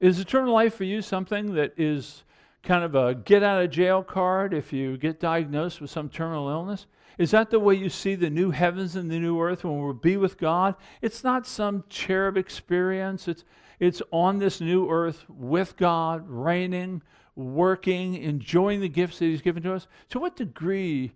Is 0.00 0.20
eternal 0.20 0.52
life 0.52 0.74
for 0.74 0.84
you 0.84 1.00
something 1.00 1.54
that 1.54 1.72
is 1.78 2.24
kind 2.62 2.84
of 2.84 2.94
a 2.94 3.14
get 3.14 3.42
out 3.42 3.62
of 3.62 3.70
jail 3.70 4.02
card 4.02 4.52
if 4.52 4.70
you 4.70 4.98
get 4.98 5.18
diagnosed 5.18 5.80
with 5.80 5.88
some 5.88 6.10
terminal 6.10 6.50
illness? 6.50 6.84
Is 7.16 7.30
that 7.30 7.48
the 7.48 7.58
way 7.58 7.74
you 7.74 7.88
see 7.88 8.14
the 8.14 8.28
new 8.28 8.50
heavens 8.50 8.96
and 8.96 9.10
the 9.10 9.18
new 9.18 9.40
earth 9.40 9.64
when 9.64 9.82
we'll 9.82 9.94
be 9.94 10.18
with 10.18 10.36
God? 10.36 10.74
It's 11.00 11.24
not 11.24 11.46
some 11.46 11.84
cherub 11.88 12.36
experience. 12.36 13.28
It's, 13.28 13.46
it's 13.80 14.02
on 14.10 14.38
this 14.38 14.60
new 14.60 14.90
earth 14.90 15.24
with 15.30 15.74
God, 15.78 16.28
reigning, 16.28 17.00
working, 17.34 18.14
enjoying 18.14 18.80
the 18.80 18.88
gifts 18.88 19.18
that 19.18 19.26
He's 19.26 19.42
given 19.42 19.62
to 19.62 19.74
us? 19.74 19.86
To 20.10 20.18
what 20.18 20.36
degree 20.36 21.12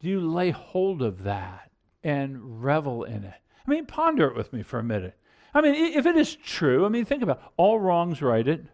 do 0.00 0.08
you 0.08 0.20
lay 0.20 0.50
hold 0.50 1.02
of 1.02 1.22
that 1.24 1.70
and 2.02 2.62
revel 2.62 3.04
in 3.04 3.24
it? 3.24 3.40
I 3.66 3.70
mean, 3.70 3.86
ponder 3.86 4.28
it 4.28 4.36
with 4.36 4.52
me 4.52 4.62
for 4.62 4.78
a 4.78 4.84
minute. 4.84 5.16
I 5.52 5.60
mean, 5.60 5.74
if 5.74 6.06
it 6.06 6.16
is 6.16 6.36
true, 6.36 6.86
I 6.86 6.88
mean, 6.88 7.04
think 7.04 7.22
about 7.22 7.38
it. 7.38 7.50
all 7.56 7.80
wrongs 7.80 8.22
righted, 8.22 8.68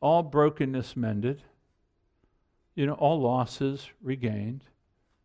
all 0.00 0.22
brokenness 0.22 0.96
mended, 0.96 1.42
you 2.74 2.86
know, 2.86 2.94
all 2.94 3.20
losses 3.20 3.88
regained. 4.02 4.64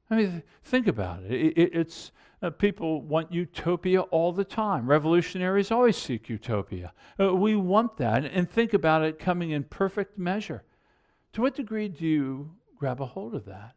I 0.10 0.15
mean, 0.15 0.43
think 0.63 0.88
about 0.88 1.23
it. 1.23 1.32
it, 1.32 1.58
it 1.58 1.76
it's 1.76 2.12
uh, 2.41 2.50
people 2.52 3.02
want 3.02 3.32
utopia 3.32 4.02
all 4.02 4.32
the 4.32 4.43
time. 4.43 4.88
Revolutionaries 4.88 5.71
always 5.71 5.97
seek 5.97 6.30
utopia. 6.30 6.93
Uh, 7.19 7.34
we 7.34 7.56
want 7.56 7.97
that 7.97 8.26
and 8.26 8.50
think 8.50 8.73
about 8.73 9.04
it 9.04 9.17
coming 9.17 9.52
in 9.52 9.63
perfect 9.63 10.17
measure. 10.17 10.63
To 11.34 11.41
what 11.41 11.56
degree 11.56 11.88
do 11.88 12.06
you 12.06 12.52
grab 12.78 13.02
a 13.02 13.06
hold 13.06 13.34
of 13.34 13.45
that? 13.45 13.76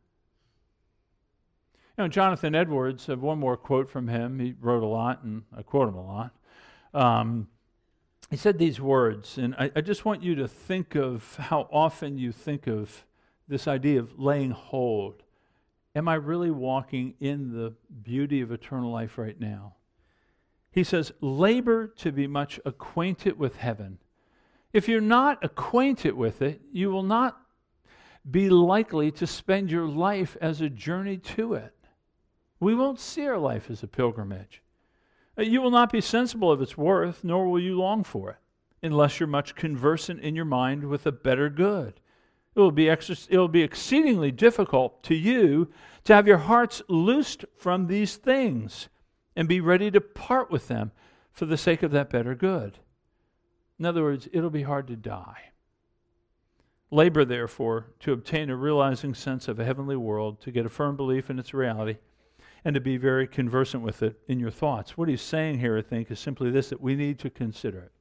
You 1.96 2.04
know, 2.04 2.08
Jonathan 2.08 2.54
Edwards, 2.54 3.08
I 3.08 3.12
have 3.12 3.22
one 3.22 3.38
more 3.38 3.56
quote 3.56 3.88
from 3.88 4.08
him. 4.08 4.38
He 4.38 4.54
wrote 4.60 4.82
a 4.82 4.86
lot, 4.86 5.22
and 5.22 5.42
I 5.56 5.62
quote 5.62 5.88
him 5.88 5.94
a 5.94 6.06
lot. 6.06 6.30
Um, 6.92 7.48
he 8.30 8.36
said 8.36 8.58
these 8.58 8.80
words, 8.80 9.38
and 9.38 9.54
I, 9.56 9.70
I 9.74 9.80
just 9.80 10.04
want 10.04 10.22
you 10.22 10.34
to 10.36 10.46
think 10.46 10.94
of 10.94 11.36
how 11.36 11.68
often 11.72 12.16
you 12.16 12.30
think 12.30 12.66
of 12.66 13.04
this 13.48 13.66
idea 13.66 13.98
of 13.98 14.18
laying 14.18 14.52
hold 14.52 15.24
Am 15.94 16.08
I 16.08 16.14
really 16.14 16.50
walking 16.50 17.14
in 17.18 17.52
the 17.52 17.74
beauty 18.02 18.40
of 18.40 18.52
eternal 18.52 18.92
life 18.92 19.18
right 19.18 19.38
now? 19.38 19.74
He 20.70 20.84
says, 20.84 21.12
labor 21.20 21.88
to 21.98 22.12
be 22.12 22.28
much 22.28 22.60
acquainted 22.64 23.38
with 23.38 23.56
heaven. 23.56 23.98
If 24.72 24.88
you're 24.88 25.00
not 25.00 25.44
acquainted 25.44 26.14
with 26.14 26.42
it, 26.42 26.60
you 26.72 26.90
will 26.90 27.02
not 27.02 27.40
be 28.30 28.48
likely 28.48 29.10
to 29.12 29.26
spend 29.26 29.70
your 29.70 29.88
life 29.88 30.36
as 30.40 30.60
a 30.60 30.68
journey 30.68 31.16
to 31.16 31.54
it. 31.54 31.74
We 32.60 32.74
won't 32.74 33.00
see 33.00 33.26
our 33.26 33.38
life 33.38 33.68
as 33.68 33.82
a 33.82 33.88
pilgrimage. 33.88 34.62
Uh, 35.36 35.42
you 35.42 35.60
will 35.60 35.70
not 35.72 35.90
be 35.90 36.00
sensible 36.00 36.52
of 36.52 36.62
its 36.62 36.76
worth, 36.76 37.24
nor 37.24 37.48
will 37.48 37.58
you 37.58 37.76
long 37.76 38.04
for 38.04 38.30
it, 38.30 38.36
unless 38.82 39.18
you're 39.18 39.26
much 39.26 39.56
conversant 39.56 40.20
in 40.20 40.36
your 40.36 40.44
mind 40.44 40.84
with 40.84 41.04
a 41.04 41.12
better 41.12 41.48
good 41.48 42.00
it 42.60 42.64
will, 42.64 42.70
be 42.72 42.90
ex- 42.90 43.28
it 43.28 43.38
will 43.38 43.48
be 43.48 43.62
exceedingly 43.62 44.30
difficult 44.30 45.02
to 45.04 45.14
you 45.14 45.70
to 46.04 46.14
have 46.14 46.26
your 46.26 46.38
hearts 46.38 46.82
loosed 46.88 47.44
from 47.56 47.86
these 47.86 48.16
things 48.16 48.88
and 49.34 49.48
be 49.48 49.60
ready 49.60 49.90
to 49.90 50.00
part 50.00 50.50
with 50.50 50.68
them 50.68 50.92
for 51.32 51.46
the 51.46 51.56
sake 51.56 51.82
of 51.82 51.90
that 51.92 52.10
better 52.10 52.34
good. 52.34 52.78
In 53.78 53.86
other 53.86 54.02
words, 54.02 54.28
it'll 54.32 54.50
be 54.50 54.62
hard 54.62 54.86
to 54.88 54.96
die. 54.96 55.50
Labor, 56.90 57.24
therefore, 57.24 57.86
to 58.00 58.12
obtain 58.12 58.50
a 58.50 58.56
realizing 58.56 59.14
sense 59.14 59.48
of 59.48 59.58
a 59.58 59.64
heavenly 59.64 59.96
world, 59.96 60.40
to 60.42 60.50
get 60.50 60.66
a 60.66 60.68
firm 60.68 60.96
belief 60.96 61.30
in 61.30 61.38
its 61.38 61.54
reality, 61.54 61.96
and 62.64 62.74
to 62.74 62.80
be 62.80 62.96
very 62.96 63.26
conversant 63.26 63.82
with 63.82 64.02
it 64.02 64.20
in 64.28 64.38
your 64.38 64.50
thoughts. 64.50 64.98
What 64.98 65.08
he's 65.08 65.22
saying 65.22 65.60
here, 65.60 65.78
I 65.78 65.82
think, 65.82 66.10
is 66.10 66.18
simply 66.18 66.50
this 66.50 66.68
that 66.70 66.80
we 66.80 66.96
need 66.96 67.18
to 67.20 67.30
consider 67.30 67.78
it. 67.78 67.92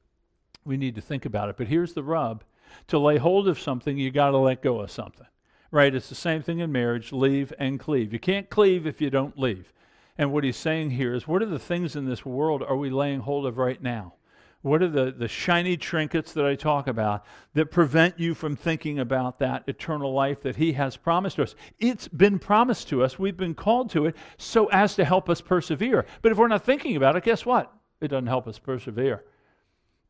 We 0.64 0.76
need 0.76 0.96
to 0.96 1.00
think 1.00 1.24
about 1.24 1.48
it. 1.48 1.56
But 1.56 1.68
here's 1.68 1.94
the 1.94 2.02
rub 2.02 2.44
to 2.88 2.98
lay 2.98 3.18
hold 3.18 3.48
of 3.48 3.58
something, 3.58 3.98
you 3.98 4.10
got 4.10 4.30
to 4.30 4.38
let 4.38 4.62
go 4.62 4.80
of 4.80 4.90
something. 4.90 5.26
Right? 5.70 5.94
It's 5.94 6.08
the 6.08 6.14
same 6.14 6.42
thing 6.42 6.58
in 6.58 6.72
marriage 6.72 7.12
leave 7.12 7.52
and 7.58 7.78
cleave. 7.78 8.12
You 8.12 8.18
can't 8.18 8.50
cleave 8.50 8.86
if 8.86 9.00
you 9.00 9.10
don't 9.10 9.38
leave. 9.38 9.72
And 10.18 10.32
what 10.32 10.44
he's 10.44 10.56
saying 10.56 10.90
here 10.90 11.14
is 11.14 11.28
what 11.28 11.42
are 11.42 11.46
the 11.46 11.58
things 11.58 11.96
in 11.96 12.06
this 12.06 12.26
world 12.26 12.62
are 12.62 12.76
we 12.76 12.90
laying 12.90 13.20
hold 13.20 13.46
of 13.46 13.56
right 13.56 13.80
now? 13.80 14.14
What 14.62 14.82
are 14.82 14.88
the, 14.88 15.10
the 15.10 15.28
shiny 15.28 15.78
trinkets 15.78 16.34
that 16.34 16.44
I 16.44 16.54
talk 16.54 16.86
about 16.86 17.24
that 17.54 17.70
prevent 17.70 18.20
you 18.20 18.34
from 18.34 18.56
thinking 18.56 18.98
about 18.98 19.38
that 19.38 19.64
eternal 19.66 20.12
life 20.12 20.42
that 20.42 20.56
He 20.56 20.74
has 20.74 20.98
promised 20.98 21.38
us? 21.38 21.54
It's 21.78 22.08
been 22.08 22.38
promised 22.38 22.88
to 22.88 23.02
us. 23.02 23.18
We've 23.18 23.36
been 23.36 23.54
called 23.54 23.88
to 23.90 24.04
it 24.04 24.16
so 24.36 24.66
as 24.66 24.94
to 24.96 25.04
help 25.06 25.30
us 25.30 25.40
persevere. 25.40 26.04
But 26.20 26.32
if 26.32 26.38
we're 26.38 26.48
not 26.48 26.64
thinking 26.64 26.96
about 26.96 27.16
it, 27.16 27.24
guess 27.24 27.46
what? 27.46 27.72
It 28.02 28.08
doesn't 28.08 28.26
help 28.26 28.46
us 28.46 28.58
persevere. 28.58 29.24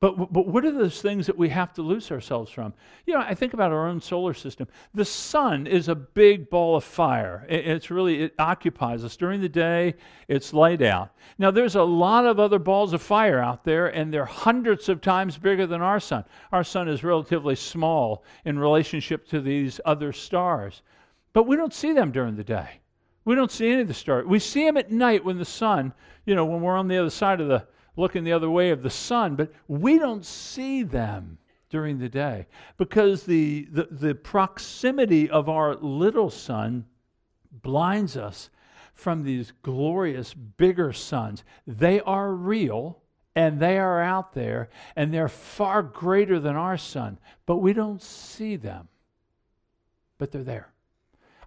But, 0.00 0.32
but 0.32 0.46
what 0.46 0.64
are 0.64 0.72
those 0.72 1.02
things 1.02 1.26
that 1.26 1.36
we 1.36 1.50
have 1.50 1.74
to 1.74 1.82
loose 1.82 2.10
ourselves 2.10 2.50
from? 2.50 2.72
You 3.04 3.12
know, 3.12 3.20
I 3.20 3.34
think 3.34 3.52
about 3.52 3.70
our 3.70 3.86
own 3.86 4.00
solar 4.00 4.32
system. 4.32 4.66
The 4.94 5.04
sun 5.04 5.66
is 5.66 5.88
a 5.88 5.94
big 5.94 6.48
ball 6.48 6.74
of 6.76 6.84
fire. 6.84 7.44
It, 7.50 7.66
it's 7.66 7.90
really, 7.90 8.22
it 8.22 8.34
occupies 8.38 9.04
us. 9.04 9.18
During 9.18 9.42
the 9.42 9.48
day, 9.48 9.94
it's 10.26 10.54
light 10.54 10.80
out. 10.80 11.10
Now, 11.38 11.50
there's 11.50 11.74
a 11.74 11.82
lot 11.82 12.24
of 12.24 12.40
other 12.40 12.58
balls 12.58 12.94
of 12.94 13.02
fire 13.02 13.40
out 13.40 13.62
there, 13.62 13.88
and 13.88 14.10
they're 14.10 14.24
hundreds 14.24 14.88
of 14.88 15.02
times 15.02 15.36
bigger 15.36 15.66
than 15.66 15.82
our 15.82 16.00
sun. 16.00 16.24
Our 16.50 16.64
sun 16.64 16.88
is 16.88 17.04
relatively 17.04 17.54
small 17.54 18.24
in 18.46 18.58
relationship 18.58 19.28
to 19.28 19.40
these 19.42 19.82
other 19.84 20.14
stars. 20.14 20.80
But 21.34 21.46
we 21.46 21.56
don't 21.56 21.74
see 21.74 21.92
them 21.92 22.10
during 22.10 22.36
the 22.36 22.44
day. 22.44 22.80
We 23.26 23.34
don't 23.34 23.52
see 23.52 23.70
any 23.70 23.82
of 23.82 23.88
the 23.88 23.92
stars. 23.92 24.24
We 24.24 24.38
see 24.38 24.64
them 24.64 24.78
at 24.78 24.90
night 24.90 25.26
when 25.26 25.36
the 25.36 25.44
sun, 25.44 25.92
you 26.24 26.34
know, 26.34 26.46
when 26.46 26.62
we're 26.62 26.78
on 26.78 26.88
the 26.88 26.96
other 26.96 27.10
side 27.10 27.42
of 27.42 27.48
the 27.48 27.66
looking 27.96 28.24
the 28.24 28.32
other 28.32 28.50
way 28.50 28.70
of 28.70 28.82
the 28.82 28.90
sun, 28.90 29.36
but 29.36 29.52
we 29.68 29.98
don't 29.98 30.24
see 30.24 30.82
them 30.82 31.38
during 31.68 31.98
the 31.98 32.08
day 32.08 32.46
because 32.76 33.22
the, 33.24 33.66
the, 33.70 33.88
the 33.90 34.14
proximity 34.14 35.30
of 35.30 35.48
our 35.48 35.76
little 35.76 36.30
sun 36.30 36.84
blinds 37.62 38.16
us 38.16 38.50
from 38.92 39.22
these 39.22 39.52
glorious, 39.62 40.34
bigger 40.34 40.92
suns. 40.92 41.44
They 41.66 42.00
are 42.00 42.32
real 42.32 43.00
and 43.34 43.58
they 43.58 43.78
are 43.78 44.02
out 44.02 44.34
there 44.34 44.68
and 44.96 45.14
they're 45.14 45.28
far 45.28 45.82
greater 45.82 46.38
than 46.38 46.56
our 46.56 46.76
sun, 46.76 47.18
but 47.46 47.56
we 47.56 47.72
don't 47.72 48.02
see 48.02 48.56
them. 48.56 48.88
But 50.18 50.32
they're 50.32 50.42
there. 50.42 50.72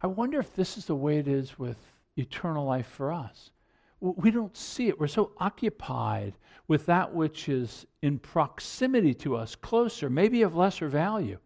I 0.02 0.08
wonder 0.08 0.40
if 0.40 0.56
this 0.56 0.78
is 0.78 0.86
the 0.86 0.96
way 0.96 1.18
it 1.20 1.28
is 1.28 1.60
with 1.60 1.78
eternal 2.18 2.66
life 2.66 2.88
for 2.88 3.12
us. 3.12 3.52
We 4.04 4.32
don't 4.32 4.56
see 4.56 4.90
it. 4.90 5.00
We're 5.00 5.08
so 5.08 5.32
occupied 5.38 6.34
with 6.68 6.86
that 6.88 7.14
which 7.14 7.48
is 7.48 7.86
in 8.02 8.20
proximity 8.20 9.14
to 9.16 9.36
us, 9.36 9.56
closer, 9.56 10.10
maybe 10.10 10.42
of 10.42 10.56
lesser 10.56 10.88
value 10.88 11.38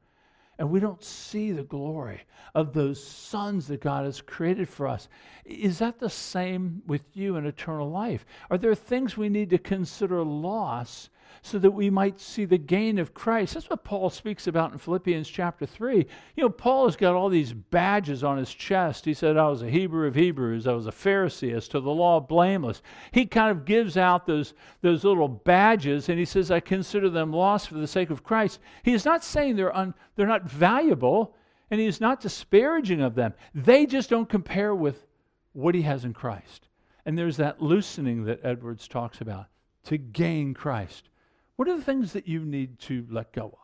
and 0.59 0.69
we 0.69 0.79
don't 0.79 1.03
see 1.03 1.51
the 1.51 1.63
glory 1.63 2.21
of 2.55 2.73
those 2.73 3.03
suns 3.03 3.67
that 3.67 3.81
God 3.81 4.05
has 4.05 4.21
created 4.21 4.67
for 4.67 4.87
us. 4.87 5.07
Is 5.45 5.79
that 5.79 5.99
the 5.99 6.09
same 6.09 6.81
with 6.87 7.03
you 7.13 7.35
in 7.35 7.45
eternal 7.45 7.89
life? 7.89 8.25
Are 8.49 8.57
there 8.57 8.73
things 8.73 9.17
we 9.17 9.29
need 9.29 9.49
to 9.51 9.59
consider 9.59 10.23
loss 10.23 11.09
so 11.41 11.59
that 11.59 11.71
we 11.71 11.89
might 11.89 12.19
see 12.19 12.45
the 12.45 12.57
gain 12.57 12.99
of 12.99 13.13
Christ. 13.13 13.53
That's 13.53 13.69
what 13.69 13.83
Paul 13.83 14.09
speaks 14.09 14.47
about 14.47 14.71
in 14.71 14.77
Philippians 14.77 15.27
chapter 15.27 15.65
3. 15.65 16.05
You 16.35 16.43
know, 16.43 16.49
Paul 16.49 16.85
has 16.85 16.95
got 16.95 17.15
all 17.15 17.29
these 17.29 17.53
badges 17.53 18.23
on 18.23 18.37
his 18.37 18.53
chest. 18.53 19.05
He 19.05 19.13
said, 19.13 19.37
I 19.37 19.47
was 19.47 19.61
a 19.61 19.69
Hebrew 19.69 20.07
of 20.07 20.15
Hebrews, 20.15 20.67
I 20.67 20.73
was 20.73 20.87
a 20.87 20.91
Pharisee, 20.91 21.53
as 21.53 21.67
to 21.69 21.79
the 21.79 21.89
law 21.89 22.19
blameless. 22.19 22.81
He 23.11 23.25
kind 23.25 23.51
of 23.51 23.65
gives 23.65 23.97
out 23.97 24.25
those, 24.25 24.53
those 24.81 25.03
little 25.03 25.27
badges 25.27 26.09
and 26.09 26.19
he 26.19 26.25
says, 26.25 26.51
I 26.51 26.59
consider 26.59 27.09
them 27.09 27.31
lost 27.31 27.69
for 27.69 27.75
the 27.75 27.87
sake 27.87 28.09
of 28.09 28.23
Christ. 28.23 28.59
He 28.83 28.93
is 28.93 29.05
not 29.05 29.23
saying 29.23 29.55
they're, 29.55 29.75
un, 29.75 29.93
they're 30.15 30.27
not 30.27 30.49
valuable 30.49 31.35
and 31.71 31.79
he 31.79 31.85
is 31.85 32.01
not 32.01 32.21
disparaging 32.21 33.01
of 33.01 33.15
them. 33.15 33.33
They 33.53 33.85
just 33.85 34.09
don't 34.09 34.29
compare 34.29 34.73
with 34.73 35.05
what 35.53 35.75
he 35.75 35.81
has 35.81 36.05
in 36.05 36.13
Christ. 36.13 36.67
And 37.05 37.17
there's 37.17 37.37
that 37.37 37.61
loosening 37.61 38.25
that 38.25 38.43
Edwards 38.43 38.87
talks 38.87 39.21
about 39.21 39.47
to 39.85 39.97
gain 39.97 40.53
Christ. 40.53 41.09
What 41.57 41.67
are 41.67 41.75
the 41.75 41.83
things 41.83 42.13
that 42.13 42.27
you 42.27 42.45
need 42.45 42.79
to 42.81 43.05
let 43.09 43.33
go 43.33 43.57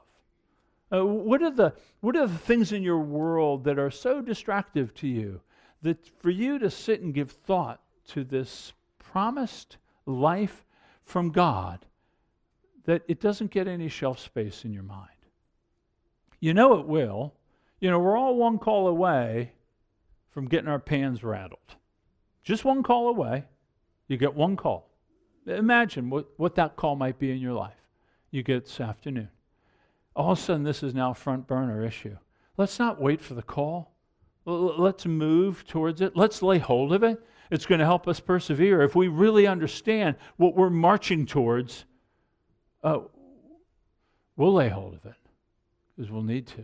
of? 0.92 1.00
Uh, 1.00 1.06
what, 1.06 1.42
are 1.42 1.52
the, 1.52 1.74
what 2.02 2.16
are 2.16 2.28
the 2.28 2.38
things 2.38 2.72
in 2.72 2.84
your 2.84 3.00
world 3.00 3.64
that 3.64 3.80
are 3.80 3.92
so 3.92 4.20
distractive 4.20 4.94
to 4.96 5.08
you 5.08 5.42
that 5.84 5.98
for 6.20 6.32
you 6.32 6.60
to 6.60 6.70
sit 6.70 7.02
and 7.02 7.14
give 7.14 7.32
thought 7.32 7.82
to 8.08 8.24
this 8.24 8.74
promised 8.98 9.78
life 10.06 10.66
from 11.04 11.30
God 11.30 11.86
that 12.86 13.04
it 13.08 13.22
doesn't 13.22 13.52
get 13.52 13.68
any 13.68 13.90
shelf 13.90 14.20
space 14.20 14.66
in 14.66 14.74
your 14.74 14.84
mind? 14.84 15.10
You 16.40 16.54
know 16.54 16.80
it 16.80 16.88
will. 16.88 17.36
You 17.80 17.92
know, 17.92 18.00
we're 18.00 18.18
all 18.18 18.36
one 18.36 18.58
call 18.58 18.88
away 18.88 19.52
from 20.32 20.48
getting 20.48 20.68
our 20.68 20.80
pans 20.80 21.24
rattled. 21.24 21.76
Just 22.44 22.66
one 22.66 22.82
call 22.82 23.10
away. 23.10 23.46
You 24.08 24.18
get 24.18 24.34
one 24.34 24.56
call. 24.56 24.90
Imagine 25.46 26.10
what, 26.10 26.28
what 26.38 26.56
that 26.56 26.76
call 26.76 26.96
might 26.96 27.20
be 27.20 27.32
in 27.32 27.38
your 27.38 27.54
life 27.54 27.83
you 28.34 28.42
get 28.42 28.66
this 28.66 28.82
afternoon. 28.82 29.30
All 30.16 30.32
of 30.32 30.40
a 30.40 30.42
sudden, 30.42 30.64
this 30.64 30.82
is 30.82 30.94
now 30.96 31.14
front 31.14 31.48
burner 31.48 31.86
issue. 31.86 32.18
Let's 32.58 32.80
not 32.80 33.00
wait 33.00 33.22
for 33.22 33.36
the 33.36 33.44
call. 33.44 33.94
Let's 34.46 35.06
move 35.06 35.66
towards 35.68 36.02
it. 36.02 36.18
Let's 36.18 36.42
lay 36.42 36.58
hold 36.58 36.94
of 36.94 37.04
it. 37.04 37.22
It's 37.52 37.66
going 37.66 37.80
to 37.80 37.86
help 37.86 38.08
us 38.08 38.20
persevere. 38.20 38.82
If 38.82 38.96
we 38.96 39.08
really 39.08 39.46
understand 39.46 40.16
what 40.38 40.56
we're 40.56 40.72
marching 40.72 41.26
towards, 41.26 41.86
uh, 42.84 43.00
we'll 44.36 44.54
lay 44.54 44.70
hold 44.70 44.96
of 44.96 45.06
it 45.06 45.16
because 45.96 46.12
we'll 46.12 46.24
need 46.24 46.48
to. 46.48 46.64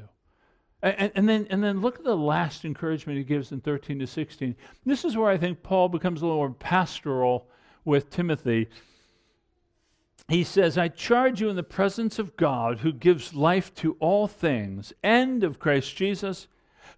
And, 0.81 1.11
and, 1.13 1.29
then, 1.29 1.47
and 1.51 1.63
then 1.63 1.81
look 1.81 1.99
at 1.99 2.03
the 2.03 2.15
last 2.15 2.65
encouragement 2.65 3.17
he 3.17 3.23
gives 3.23 3.51
in 3.51 3.61
13 3.61 3.99
to 3.99 4.07
16. 4.07 4.55
This 4.85 5.05
is 5.05 5.15
where 5.15 5.29
I 5.29 5.37
think 5.37 5.61
Paul 5.61 5.89
becomes 5.89 6.21
a 6.21 6.25
little 6.25 6.39
more 6.39 6.51
pastoral 6.51 7.47
with 7.85 8.09
Timothy 8.09 8.69
he 10.29 10.43
says, 10.43 10.77
I 10.77 10.89
charge 10.89 11.41
you 11.41 11.49
in 11.49 11.55
the 11.55 11.63
presence 11.63 12.19
of 12.19 12.37
God, 12.37 12.79
who 12.79 12.93
gives 12.93 13.33
life 13.33 13.73
to 13.75 13.97
all 13.99 14.27
things, 14.27 14.93
and 15.01 15.43
of 15.43 15.59
Christ 15.59 15.95
Jesus, 15.95 16.47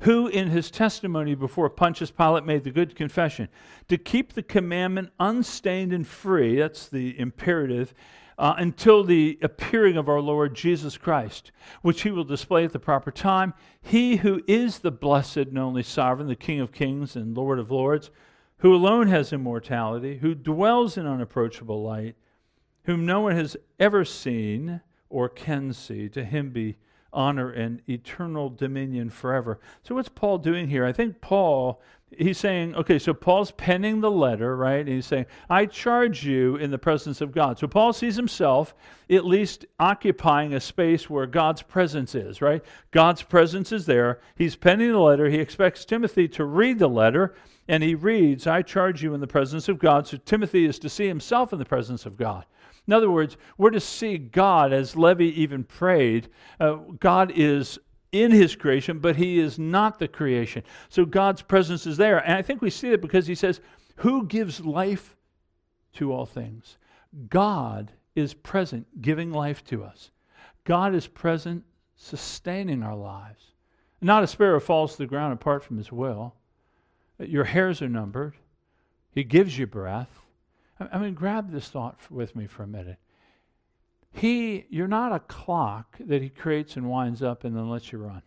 who 0.01 0.27
in 0.27 0.49
his 0.49 0.71
testimony 0.71 1.35
before 1.35 1.69
Pontius 1.69 2.11
Pilate 2.11 2.45
made 2.45 2.63
the 2.63 2.71
good 2.71 2.95
confession, 2.95 3.47
to 3.87 3.97
keep 3.97 4.33
the 4.33 4.43
commandment 4.43 5.11
unstained 5.19 5.93
and 5.93 6.05
free, 6.05 6.57
that's 6.57 6.89
the 6.89 7.17
imperative, 7.19 7.93
uh, 8.37 8.55
until 8.57 9.03
the 9.03 9.37
appearing 9.43 9.97
of 9.97 10.09
our 10.09 10.19
Lord 10.19 10.55
Jesus 10.55 10.97
Christ, 10.97 11.51
which 11.83 12.01
he 12.01 12.09
will 12.09 12.23
display 12.23 12.65
at 12.65 12.73
the 12.73 12.79
proper 12.79 13.11
time. 13.11 13.53
He 13.81 14.17
who 14.17 14.41
is 14.47 14.79
the 14.79 14.91
blessed 14.91 15.37
and 15.37 15.59
only 15.59 15.83
sovereign, 15.83 16.27
the 16.27 16.35
King 16.35 16.59
of 16.59 16.71
kings 16.71 17.15
and 17.15 17.37
Lord 17.37 17.59
of 17.59 17.69
lords, 17.69 18.09
who 18.57 18.73
alone 18.73 19.07
has 19.07 19.31
immortality, 19.31 20.17
who 20.17 20.33
dwells 20.33 20.97
in 20.97 21.05
unapproachable 21.05 21.83
light 21.83 22.15
whom 22.83 23.05
no 23.05 23.21
one 23.21 23.35
has 23.35 23.57
ever 23.79 24.03
seen 24.05 24.81
or 25.09 25.29
can 25.29 25.73
see. 25.73 26.09
To 26.09 26.23
him 26.23 26.49
be 26.51 26.77
honor 27.13 27.51
and 27.51 27.81
eternal 27.89 28.49
dominion 28.49 29.09
forever. 29.09 29.59
So, 29.83 29.95
what's 29.95 30.09
Paul 30.09 30.37
doing 30.37 30.67
here? 30.67 30.85
I 30.85 30.93
think 30.93 31.19
Paul, 31.21 31.81
he's 32.17 32.37
saying, 32.37 32.75
okay, 32.75 32.99
so 32.99 33.13
Paul's 33.13 33.51
penning 33.51 34.01
the 34.01 34.11
letter, 34.11 34.55
right? 34.55 34.79
And 34.79 34.89
he's 34.89 35.05
saying, 35.05 35.25
I 35.49 35.65
charge 35.65 36.25
you 36.25 36.55
in 36.55 36.71
the 36.71 36.77
presence 36.77 37.21
of 37.21 37.33
God. 37.33 37.59
So, 37.59 37.67
Paul 37.67 37.93
sees 37.93 38.15
himself 38.15 38.73
at 39.09 39.25
least 39.25 39.65
occupying 39.79 40.53
a 40.53 40.59
space 40.59 41.09
where 41.09 41.25
God's 41.25 41.61
presence 41.61 42.15
is, 42.15 42.41
right? 42.41 42.63
God's 42.91 43.23
presence 43.23 43.71
is 43.71 43.85
there. 43.85 44.21
He's 44.35 44.55
penning 44.55 44.91
the 44.91 44.99
letter. 44.99 45.29
He 45.29 45.39
expects 45.39 45.85
Timothy 45.85 46.27
to 46.29 46.45
read 46.45 46.79
the 46.79 46.87
letter. 46.87 47.35
And 47.67 47.83
he 47.83 47.95
reads, 47.95 48.47
I 48.47 48.63
charge 48.63 49.03
you 49.03 49.13
in 49.13 49.21
the 49.21 49.27
presence 49.27 49.69
of 49.69 49.79
God. 49.79 50.07
So, 50.07 50.17
Timothy 50.17 50.65
is 50.65 50.79
to 50.79 50.89
see 50.89 51.07
himself 51.07 51.53
in 51.53 51.59
the 51.59 51.65
presence 51.65 52.05
of 52.05 52.17
God. 52.17 52.45
In 52.87 52.93
other 52.93 53.11
words, 53.11 53.37
we're 53.57 53.69
to 53.69 53.79
see 53.79 54.17
God, 54.17 54.73
as 54.73 54.95
Levi 54.95 55.23
even 55.23 55.63
prayed, 55.63 56.29
uh, 56.59 56.75
God 56.99 57.31
is 57.35 57.79
in 58.11 58.31
his 58.31 58.55
creation, 58.55 58.99
but 58.99 59.15
he 59.15 59.39
is 59.39 59.57
not 59.57 59.99
the 59.99 60.07
creation. 60.07 60.63
So 60.89 61.05
God's 61.05 61.41
presence 61.41 61.85
is 61.85 61.97
there. 61.97 62.19
And 62.19 62.37
I 62.37 62.41
think 62.41 62.61
we 62.61 62.69
see 62.69 62.91
it 62.91 63.01
because 63.01 63.27
he 63.27 63.35
says, 63.35 63.61
Who 63.97 64.25
gives 64.25 64.65
life 64.65 65.15
to 65.93 66.11
all 66.11 66.25
things? 66.25 66.77
God 67.29 67.91
is 68.15 68.33
present, 68.33 69.01
giving 69.01 69.31
life 69.31 69.63
to 69.65 69.83
us. 69.83 70.11
God 70.63 70.93
is 70.93 71.07
present, 71.07 71.63
sustaining 71.95 72.83
our 72.83 72.95
lives. 72.95 73.53
Not 74.01 74.23
a 74.23 74.27
sparrow 74.27 74.59
falls 74.59 74.93
to 74.93 74.97
the 74.99 75.07
ground 75.07 75.33
apart 75.33 75.63
from 75.63 75.77
his 75.77 75.91
will. 75.91 76.35
Your 77.19 77.43
hairs 77.43 77.81
are 77.81 77.89
numbered. 77.89 78.35
He 79.11 79.23
gives 79.23 79.57
you 79.57 79.67
breath. 79.67 80.20
I 80.91 80.97
mean, 80.97 81.13
grab 81.13 81.51
this 81.51 81.69
thought 81.69 81.99
with 82.09 82.35
me 82.35 82.47
for 82.47 82.63
a 82.63 82.67
minute. 82.67 82.97
He, 84.13 84.65
you're 84.69 84.87
not 84.87 85.13
a 85.13 85.19
clock 85.19 85.97
that 85.99 86.21
he 86.21 86.29
creates 86.29 86.75
and 86.75 86.89
winds 86.89 87.21
up 87.21 87.43
and 87.43 87.55
then 87.55 87.69
lets 87.69 87.91
you 87.91 87.99
run. 87.99 88.21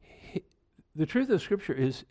He, 0.00 0.42
the 0.94 1.06
truth 1.06 1.30
of 1.30 1.40
Scripture 1.40 1.72
is, 1.72 2.04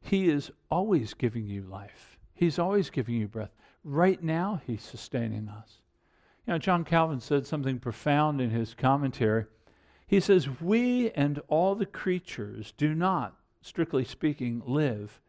he 0.00 0.28
is 0.28 0.50
always 0.70 1.14
giving 1.14 1.46
you 1.46 1.62
life. 1.62 2.18
He's 2.34 2.58
always 2.58 2.90
giving 2.90 3.16
you 3.16 3.28
breath. 3.28 3.54
Right 3.82 4.22
now, 4.22 4.60
he's 4.66 4.82
sustaining 4.82 5.48
us. 5.48 5.80
You 6.46 6.52
know, 6.52 6.58
John 6.58 6.84
Calvin 6.84 7.20
said 7.20 7.46
something 7.46 7.78
profound 7.78 8.40
in 8.40 8.50
his 8.50 8.74
commentary. 8.74 9.46
He 10.06 10.20
says, 10.20 10.60
We 10.60 11.10
and 11.12 11.40
all 11.48 11.74
the 11.74 11.86
creatures 11.86 12.72
do 12.76 12.94
not, 12.94 13.36
strictly 13.62 14.04
speaking, 14.04 14.62
live, 14.64 15.20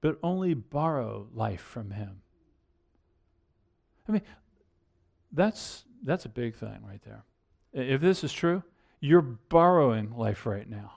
but 0.00 0.18
only 0.22 0.54
borrow 0.54 1.28
life 1.32 1.60
from 1.60 1.90
him. 1.92 2.22
I 4.08 4.12
mean, 4.12 4.22
that's 5.32 5.84
that's 6.04 6.24
a 6.24 6.28
big 6.28 6.54
thing 6.54 6.78
right 6.86 7.02
there. 7.04 7.24
If 7.72 8.00
this 8.00 8.24
is 8.24 8.32
true, 8.32 8.62
you're 9.00 9.22
borrowing 9.22 10.16
life 10.16 10.46
right 10.46 10.68
now. 10.68 10.92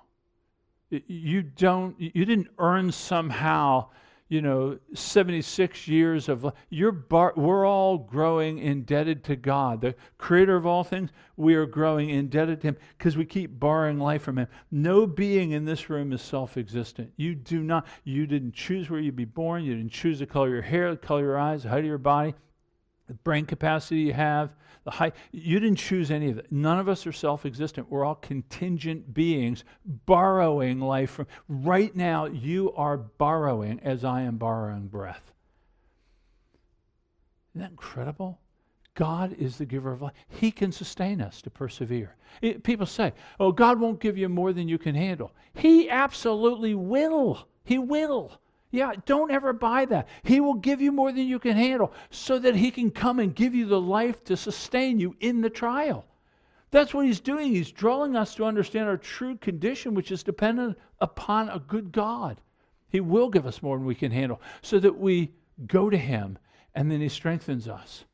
You 0.89 1.43
don't 1.43 1.99
you 1.99 2.25
didn't 2.25 2.49
earn 2.57 2.91
somehow, 2.91 3.89
you 4.27 4.41
know, 4.41 4.79
76 4.93 5.87
years 5.87 6.29
of 6.29 6.43
life. 6.43 6.53
you're 6.69 6.91
bar, 6.91 7.33
we're 7.35 7.67
all 7.67 7.97
growing 7.97 8.59
indebted 8.59 9.23
to 9.25 9.35
God, 9.35 9.81
the 9.81 9.93
creator 10.17 10.55
of 10.55 10.65
all 10.65 10.83
things. 10.83 11.11
We 11.37 11.55
are 11.55 11.65
growing 11.65 12.09
indebted 12.09 12.61
to 12.61 12.67
him 12.69 12.77
because 12.97 13.17
we 13.17 13.25
keep 13.25 13.59
borrowing 13.59 13.99
life 13.99 14.23
from 14.23 14.37
him. 14.37 14.47
No 14.71 15.05
being 15.05 15.51
in 15.51 15.65
this 15.65 15.89
room 15.89 16.11
is 16.11 16.21
self-existent. 16.21 17.11
You 17.17 17.35
do 17.35 17.61
not 17.61 17.85
you 18.03 18.25
didn't 18.25 18.53
choose 18.53 18.89
where 18.89 18.99
you'd 18.99 19.15
be 19.15 19.25
born, 19.25 19.63
you 19.63 19.75
didn't 19.75 19.91
choose 19.91 20.19
the 20.19 20.25
color 20.25 20.47
of 20.47 20.53
your 20.53 20.61
hair, 20.61 20.91
the 20.91 20.97
color 20.97 21.21
of 21.21 21.25
your 21.25 21.39
eyes, 21.39 21.63
the 21.63 21.69
height 21.69 21.79
of 21.79 21.85
your 21.85 21.97
body 21.97 22.33
the 23.09 23.15
brain 23.15 23.43
capacity 23.43 24.01
you 24.01 24.13
have, 24.13 24.51
the 24.83 24.91
height. 24.91 25.15
You 25.31 25.59
didn't 25.59 25.79
choose 25.79 26.11
any 26.11 26.29
of 26.29 26.37
it. 26.37 26.45
None 26.51 26.77
of 26.77 26.87
us 26.87 27.07
are 27.07 27.11
self 27.11 27.43
existent. 27.43 27.89
We're 27.89 28.05
all 28.05 28.15
contingent 28.15 29.15
beings 29.15 29.63
borrowing 30.05 30.79
life 30.79 31.09
from. 31.09 31.25
Right 31.47 31.93
now, 31.95 32.25
you 32.27 32.71
are 32.75 32.97
borrowing 32.97 33.79
as 33.83 34.05
I 34.05 34.21
am 34.21 34.37
borrowing 34.37 34.87
breath. 34.87 35.33
Isn't 37.51 37.61
that 37.61 37.71
incredible? 37.71 38.39
God 38.93 39.33
is 39.39 39.57
the 39.57 39.65
giver 39.65 39.91
of 39.91 40.03
life. 40.03 40.13
He 40.27 40.51
can 40.51 40.71
sustain 40.71 41.19
us 41.19 41.41
to 41.41 41.49
persevere. 41.49 42.15
It, 42.43 42.63
people 42.63 42.85
say, 42.85 43.13
oh, 43.39 43.51
God 43.51 43.79
won't 43.79 43.99
give 43.99 44.19
you 44.19 44.29
more 44.29 44.53
than 44.53 44.67
you 44.67 44.77
can 44.77 44.93
handle. 44.93 45.31
He 45.53 45.89
absolutely 45.89 46.75
will. 46.75 47.47
He 47.63 47.79
will. 47.79 48.39
Yeah, 48.71 48.93
don't 49.05 49.31
ever 49.31 49.51
buy 49.51 49.85
that. 49.85 50.07
He 50.23 50.39
will 50.39 50.53
give 50.53 50.79
you 50.79 50.91
more 50.91 51.11
than 51.11 51.27
you 51.27 51.39
can 51.39 51.57
handle 51.57 51.91
so 52.11 52.37
that 52.39 52.55
He 52.55 52.69
can 52.69 52.91
come 52.91 53.19
and 53.19 53.35
give 53.35 53.55
you 53.55 53.65
the 53.65 53.81
life 53.81 54.23
to 54.25 54.37
sustain 54.37 54.99
you 54.99 55.15
in 55.19 55.41
the 55.41 55.49
trial. 55.49 56.05
That's 56.71 56.93
what 56.93 57.05
He's 57.05 57.19
doing. 57.19 57.51
He's 57.51 57.71
drawing 57.71 58.15
us 58.15 58.35
to 58.35 58.45
understand 58.45 58.87
our 58.87 58.97
true 58.97 59.37
condition, 59.37 59.95
which 59.95 60.11
is 60.11 60.21
dependent 60.21 60.77
upon 60.99 61.49
a 61.49 61.59
good 61.59 61.91
God. 61.91 62.39
He 62.89 62.99
will 62.99 63.29
give 63.29 63.47
us 63.47 63.63
more 63.63 63.77
than 63.77 63.87
we 63.87 63.95
can 63.95 64.11
handle 64.11 64.41
so 64.61 64.79
that 64.79 64.97
we 64.97 65.31
go 65.65 65.89
to 65.89 65.97
Him 65.97 66.37
and 66.75 66.91
then 66.91 67.01
He 67.01 67.09
strengthens 67.09 67.67
us. 67.67 68.05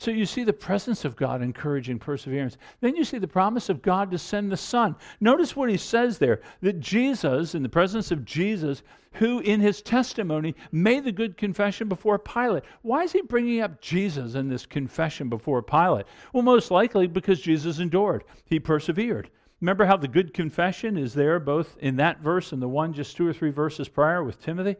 So 0.00 0.10
you 0.10 0.24
see 0.24 0.44
the 0.44 0.52
presence 0.54 1.04
of 1.04 1.14
God 1.14 1.42
encouraging 1.42 1.98
perseverance. 1.98 2.56
Then 2.80 2.96
you 2.96 3.04
see 3.04 3.18
the 3.18 3.28
promise 3.28 3.68
of 3.68 3.82
God 3.82 4.10
to 4.10 4.18
send 4.18 4.50
the 4.50 4.56
Son. 4.56 4.96
Notice 5.20 5.54
what 5.54 5.68
he 5.68 5.76
says 5.76 6.16
there 6.16 6.40
that 6.62 6.80
Jesus, 6.80 7.54
in 7.54 7.62
the 7.62 7.68
presence 7.68 8.10
of 8.10 8.24
Jesus, 8.24 8.82
who 9.12 9.40
in 9.40 9.60
his 9.60 9.82
testimony 9.82 10.54
made 10.72 11.04
the 11.04 11.12
good 11.12 11.36
confession 11.36 11.86
before 11.86 12.18
Pilate. 12.18 12.62
Why 12.80 13.02
is 13.02 13.12
he 13.12 13.20
bringing 13.20 13.60
up 13.60 13.82
Jesus 13.82 14.36
in 14.36 14.48
this 14.48 14.64
confession 14.64 15.28
before 15.28 15.60
Pilate? 15.60 16.06
Well, 16.32 16.44
most 16.44 16.70
likely 16.70 17.06
because 17.06 17.42
Jesus 17.42 17.78
endured, 17.78 18.24
he 18.46 18.58
persevered. 18.58 19.28
Remember 19.60 19.84
how 19.84 19.98
the 19.98 20.08
good 20.08 20.32
confession 20.32 20.96
is 20.96 21.12
there 21.12 21.38
both 21.38 21.76
in 21.80 21.96
that 21.96 22.20
verse 22.20 22.52
and 22.52 22.62
the 22.62 22.68
one 22.68 22.94
just 22.94 23.18
two 23.18 23.28
or 23.28 23.34
three 23.34 23.50
verses 23.50 23.86
prior 23.86 24.24
with 24.24 24.42
Timothy? 24.42 24.76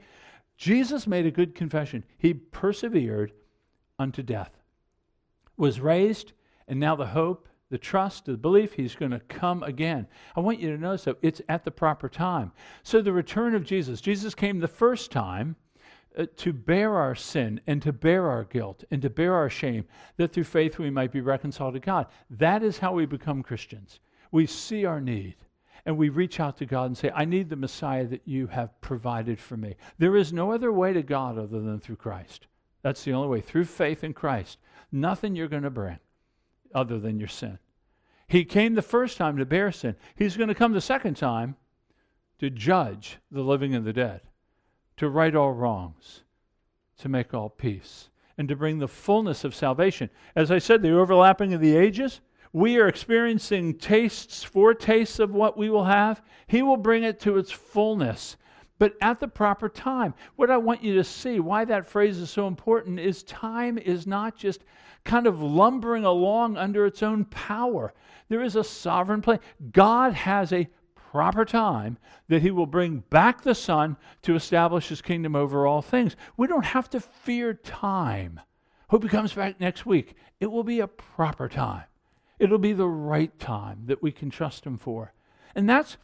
Jesus 0.57 1.07
made 1.07 1.27
a 1.27 1.31
good 1.31 1.55
confession. 1.55 2.05
He 2.17 2.33
persevered 2.33 3.33
unto 3.99 4.23
death 4.23 4.60
was 5.61 5.81
raised, 5.81 6.33
and 6.67 6.81
now 6.81 6.97
the 6.97 7.07
hope, 7.07 7.49
the 7.71 7.79
trust, 7.79 8.25
the 8.25 8.37
belief 8.37 8.73
he's 8.73 8.97
going 8.97 9.13
to 9.13 9.21
come 9.21 9.63
again. 9.63 10.07
I 10.35 10.41
want 10.41 10.59
you 10.59 10.71
to 10.71 10.81
know 10.81 10.97
so 10.97 11.17
it's 11.23 11.41
at 11.49 11.65
the 11.65 11.71
proper 11.71 12.09
time. 12.09 12.51
So 12.83 13.01
the 13.01 13.13
return 13.13 13.55
of 13.55 13.65
Jesus, 13.65 14.01
Jesus 14.01 14.35
came 14.35 14.59
the 14.59 14.67
first 14.69 15.13
time. 15.13 15.57
Uh, 16.19 16.27
to 16.37 16.53
bear 16.53 16.97
our 16.97 17.15
sin 17.15 17.61
and 17.69 17.81
to 17.81 17.93
bear 17.93 18.29
our 18.29 18.43
guilt 18.43 18.83
and 18.91 19.01
to 19.01 19.09
bear 19.09 19.33
our 19.33 19.49
shame, 19.49 19.85
that 20.17 20.33
through 20.33 20.43
faith 20.43 20.77
we 20.77 20.91
might 20.91 21.13
be 21.13 21.21
reconciled 21.21 21.75
to 21.75 21.79
God. 21.79 22.09
That 22.31 22.65
is 22.65 22.79
how 22.79 22.93
we 22.93 23.07
become 23.07 23.45
Christians. 23.45 24.01
We 24.33 24.47
see 24.47 24.85
our 24.85 25.01
need 25.01 25.37
and 25.87 25.97
we 25.97 26.09
reach 26.09 26.41
out 26.41 26.57
to 26.59 26.67
God 26.67 26.87
and 26.87 26.99
say, 26.99 27.13
I 27.15 27.25
need 27.25 27.49
the 27.49 27.55
Messiah 27.55 28.07
that 28.07 28.23
you 28.25 28.49
have 28.49 28.81
provided 28.81 29.39
for 29.39 29.57
me. 29.57 29.77
There 29.99 30.17
is 30.17 30.33
no 30.33 30.51
other 30.51 30.73
way 30.73 30.93
to 30.93 31.03
God 31.03 31.39
other 31.39 31.61
than 31.61 31.79
through 31.79 31.97
Christ. 31.97 32.49
That's 32.83 33.05
the 33.05 33.13
only 33.13 33.29
way, 33.29 33.41
through 33.41 33.67
faith 33.67 34.03
in 34.03 34.13
Christ 34.13 34.59
nothing 34.93 35.37
you're 35.37 35.49
going 35.49 35.63
to 35.63 35.71
bring 35.71 35.99
other 36.75 36.99
than 36.99 37.19
your 37.19 37.29
sin. 37.29 37.59
He 38.29 38.45
came 38.45 38.75
the 38.75 38.83
first 38.83 39.17
time 39.17 39.37
to 39.39 39.45
bear 39.45 39.73
sin. 39.73 39.97
He's 40.15 40.37
going 40.37 40.49
to 40.49 40.55
come 40.55 40.73
the 40.73 40.81
second 40.81 41.17
time 41.17 41.57
to 42.39 42.49
judge 42.49 43.19
the 43.31 43.43
living 43.43 43.75
and 43.75 43.85
the 43.85 43.93
dead, 43.93 44.21
to 44.97 45.09
right 45.09 45.35
all 45.35 45.53
wrongs, 45.53 46.23
to 46.99 47.09
make 47.09 47.35
all 47.35 47.49
peace, 47.49 48.09
and 48.39 48.49
to 48.49 48.57
bring 48.57 48.79
the 48.79 48.89
fullness 48.89 49.45
of 49.45 49.55
salvation. 49.55 50.09
As 50.37 50.51
I 50.51 50.59
said, 50.59 50.81
the 50.81 50.97
overlapping 50.97 51.53
of 51.55 51.61
the 51.61 51.77
ages, 51.77 52.21
we 52.53 52.79
are 52.79 52.89
experiencing 52.89 53.75
tastes, 53.79 54.43
foretastes 54.43 55.19
of 55.19 55.33
what 55.33 55.57
we 55.57 55.69
will 55.69 55.85
have. 55.85 56.23
He 56.47 56.63
will 56.63 56.77
bring 56.77 57.03
it 57.03 57.21
to 57.21 57.37
its 57.37 57.51
fullness 57.51 58.37
but 58.81 58.97
at 59.03 59.21
the 59.21 59.29
proper 59.29 59.69
time. 59.69 60.15
What 60.37 60.51
I 60.51 60.57
want 60.57 60.83
you 60.83 60.95
to 60.95 61.05
see, 61.05 61.39
why 61.39 61.67
that 61.67 61.87
phrase 61.87 62.17
is 62.17 62.31
so 62.31 62.47
important, 62.47 62.99
is 62.99 63.23
time 63.25 63.77
is 63.77 64.07
not 64.07 64.37
just 64.37 64.65
kind 65.05 65.27
of 65.27 65.43
lumbering 65.43 66.07
along 66.07 66.57
under 66.57 66.87
its 66.87 67.03
own 67.03 67.27
power. 67.27 67.93
There 68.31 68.43
is 68.43 68.57
a 68.57 68.65
sovereign 68.65 69.21
plan. 69.21 69.39
God 69.73 70.15
has 70.15 70.55
a 70.55 70.67
proper 70.95 71.45
time 71.45 71.99
that 72.29 72.41
he 72.41 72.51
will 72.51 72.67
bring 72.67 73.05
back 73.11 73.43
the 73.43 73.55
Son 73.55 73.99
to 74.23 74.35
establish 74.35 74.89
his 74.89 75.03
kingdom 75.03 75.37
over 75.37 75.67
all 75.67 75.83
things. 75.83 76.17
We 76.39 76.47
don't 76.47 76.65
have 76.65 76.89
to 76.91 77.01
fear 77.01 77.53
time. 77.53 78.41
Hope 78.89 79.03
he 79.03 79.11
comes 79.11 79.35
back 79.35 79.61
next 79.61 79.85
week. 79.85 80.15
It 80.41 80.51
will 80.51 80.65
be 80.65 80.81
a 80.81 80.89
proper 80.89 81.51
time. 81.51 81.85
It'll 82.39 82.57
be 82.57 82.73
the 82.73 82.89
right 82.89 83.39
time 83.39 83.83
that 83.87 84.03
we 84.03 84.11
can 84.11 84.31
trust 84.31 84.65
him 84.65 84.79
for. 84.79 85.13
And 85.55 85.69
that's 85.69 85.99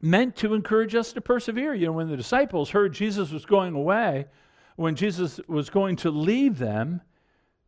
meant 0.00 0.36
to 0.36 0.54
encourage 0.54 0.94
us 0.94 1.12
to 1.12 1.20
persevere. 1.20 1.74
You 1.74 1.86
know, 1.86 1.92
when 1.92 2.08
the 2.08 2.16
disciples 2.16 2.70
heard 2.70 2.92
Jesus 2.92 3.30
was 3.30 3.44
going 3.44 3.74
away, 3.74 4.26
when 4.76 4.94
Jesus 4.94 5.40
was 5.48 5.70
going 5.70 5.96
to 5.96 6.10
leave 6.10 6.58
them, 6.58 7.00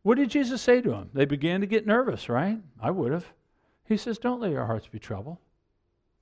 what 0.03 0.17
did 0.17 0.29
Jesus 0.29 0.61
say 0.61 0.81
to 0.81 0.89
them? 0.89 1.09
They 1.13 1.25
began 1.25 1.61
to 1.61 1.67
get 1.67 1.85
nervous, 1.85 2.29
right? 2.29 2.57
I 2.81 2.91
would 2.91 3.11
have. 3.11 3.25
He 3.85 3.97
says, 3.97 4.17
Don't 4.17 4.39
let 4.39 4.51
your 4.51 4.65
hearts 4.65 4.87
be 4.87 4.99
troubled. 4.99 5.37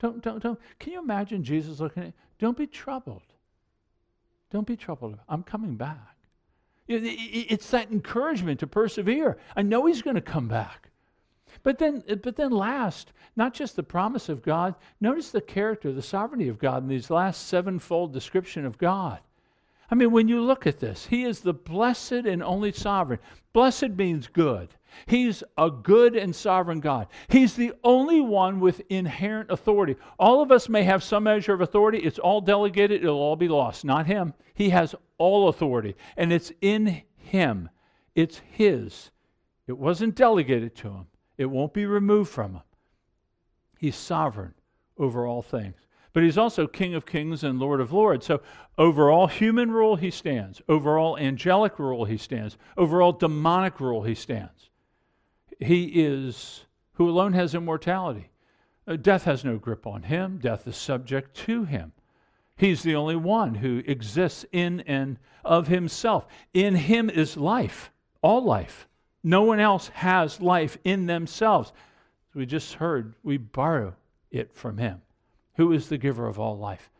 Don't, 0.00 0.22
don't, 0.22 0.42
don't. 0.42 0.58
Can 0.78 0.92
you 0.92 0.98
imagine 0.98 1.44
Jesus 1.44 1.80
looking 1.80 2.04
at 2.04 2.12
Don't 2.38 2.56
be 2.56 2.66
troubled. 2.66 3.22
Don't 4.50 4.66
be 4.66 4.76
troubled. 4.76 5.16
I'm 5.28 5.42
coming 5.42 5.76
back. 5.76 6.16
It's 6.88 7.70
that 7.70 7.92
encouragement 7.92 8.58
to 8.60 8.66
persevere. 8.66 9.38
I 9.54 9.62
know 9.62 9.86
he's 9.86 10.02
going 10.02 10.16
to 10.16 10.20
come 10.20 10.48
back. 10.48 10.89
But 11.62 11.78
then, 11.78 12.02
uh, 12.08 12.16
but 12.16 12.36
then 12.36 12.52
last, 12.52 13.12
not 13.36 13.54
just 13.54 13.76
the 13.76 13.82
promise 13.82 14.28
of 14.28 14.42
God, 14.42 14.74
notice 15.00 15.30
the 15.30 15.40
character, 15.40 15.92
the 15.92 16.02
sovereignty 16.02 16.48
of 16.48 16.58
God 16.58 16.82
in 16.82 16.88
these 16.88 17.10
last 17.10 17.48
sevenfold 17.48 18.12
description 18.12 18.64
of 18.64 18.78
God. 18.78 19.20
I 19.90 19.96
mean, 19.96 20.12
when 20.12 20.28
you 20.28 20.40
look 20.40 20.66
at 20.66 20.78
this, 20.78 21.06
He 21.06 21.24
is 21.24 21.40
the 21.40 21.52
blessed 21.52 22.12
and 22.12 22.42
only 22.42 22.72
sovereign. 22.72 23.18
Blessed 23.52 23.90
means 23.90 24.28
good. 24.28 24.68
He's 25.06 25.42
a 25.56 25.70
good 25.70 26.16
and 26.16 26.34
sovereign 26.34 26.80
God. 26.80 27.08
He's 27.28 27.54
the 27.54 27.72
only 27.84 28.20
one 28.20 28.60
with 28.60 28.82
inherent 28.88 29.50
authority. 29.50 29.96
All 30.18 30.42
of 30.42 30.52
us 30.52 30.68
may 30.68 30.82
have 30.84 31.02
some 31.02 31.24
measure 31.24 31.54
of 31.54 31.60
authority. 31.60 31.98
It's 31.98 32.18
all 32.18 32.40
delegated, 32.40 33.02
it'll 33.02 33.18
all 33.18 33.36
be 33.36 33.48
lost. 33.48 33.84
Not 33.84 34.06
Him. 34.06 34.34
He 34.54 34.70
has 34.70 34.94
all 35.18 35.48
authority, 35.48 35.96
and 36.16 36.32
it's 36.32 36.52
in 36.60 37.02
Him. 37.16 37.68
It's 38.14 38.40
His. 38.52 39.10
It 39.66 39.78
wasn't 39.78 40.16
delegated 40.16 40.74
to 40.76 40.88
Him, 40.88 41.06
it 41.40 41.50
won't 41.50 41.72
be 41.72 41.86
removed 41.86 42.30
from 42.30 42.52
him. 42.52 42.62
He's 43.78 43.96
sovereign 43.96 44.52
over 44.98 45.26
all 45.26 45.40
things. 45.40 45.74
But 46.12 46.22
he's 46.22 46.36
also 46.36 46.66
King 46.66 46.94
of 46.94 47.06
kings 47.06 47.44
and 47.44 47.58
Lord 47.58 47.80
of 47.80 47.94
lords. 47.94 48.26
So 48.26 48.42
over 48.76 49.10
all 49.10 49.26
human 49.26 49.70
rule, 49.70 49.96
he 49.96 50.10
stands. 50.10 50.60
Over 50.68 50.98
all 50.98 51.16
angelic 51.16 51.78
rule, 51.78 52.04
he 52.04 52.18
stands. 52.18 52.58
Over 52.76 53.00
all 53.00 53.12
demonic 53.12 53.80
rule, 53.80 54.02
he 54.02 54.14
stands. 54.14 54.68
He 55.58 55.84
is 55.86 56.66
who 56.92 57.08
alone 57.08 57.32
has 57.32 57.54
immortality. 57.54 58.28
Uh, 58.86 58.96
death 58.96 59.24
has 59.24 59.42
no 59.42 59.56
grip 59.56 59.86
on 59.86 60.02
him, 60.02 60.38
death 60.42 60.68
is 60.68 60.76
subject 60.76 61.34
to 61.46 61.64
him. 61.64 61.92
He's 62.58 62.82
the 62.82 62.96
only 62.96 63.16
one 63.16 63.54
who 63.54 63.82
exists 63.86 64.44
in 64.52 64.80
and 64.80 65.16
of 65.42 65.68
himself. 65.68 66.26
In 66.52 66.74
him 66.74 67.08
is 67.08 67.38
life, 67.38 67.90
all 68.20 68.44
life. 68.44 68.86
No 69.22 69.42
one 69.42 69.60
else 69.60 69.88
has 69.88 70.40
life 70.40 70.78
in 70.84 71.06
themselves. 71.06 71.72
We 72.34 72.46
just 72.46 72.74
heard, 72.74 73.14
we 73.22 73.36
borrow 73.36 73.94
it 74.30 74.52
from 74.54 74.78
Him, 74.78 75.02
who 75.56 75.72
is 75.72 75.88
the 75.88 75.98
giver 75.98 76.26
of 76.26 76.38
all 76.38 76.56
life. 76.56 76.90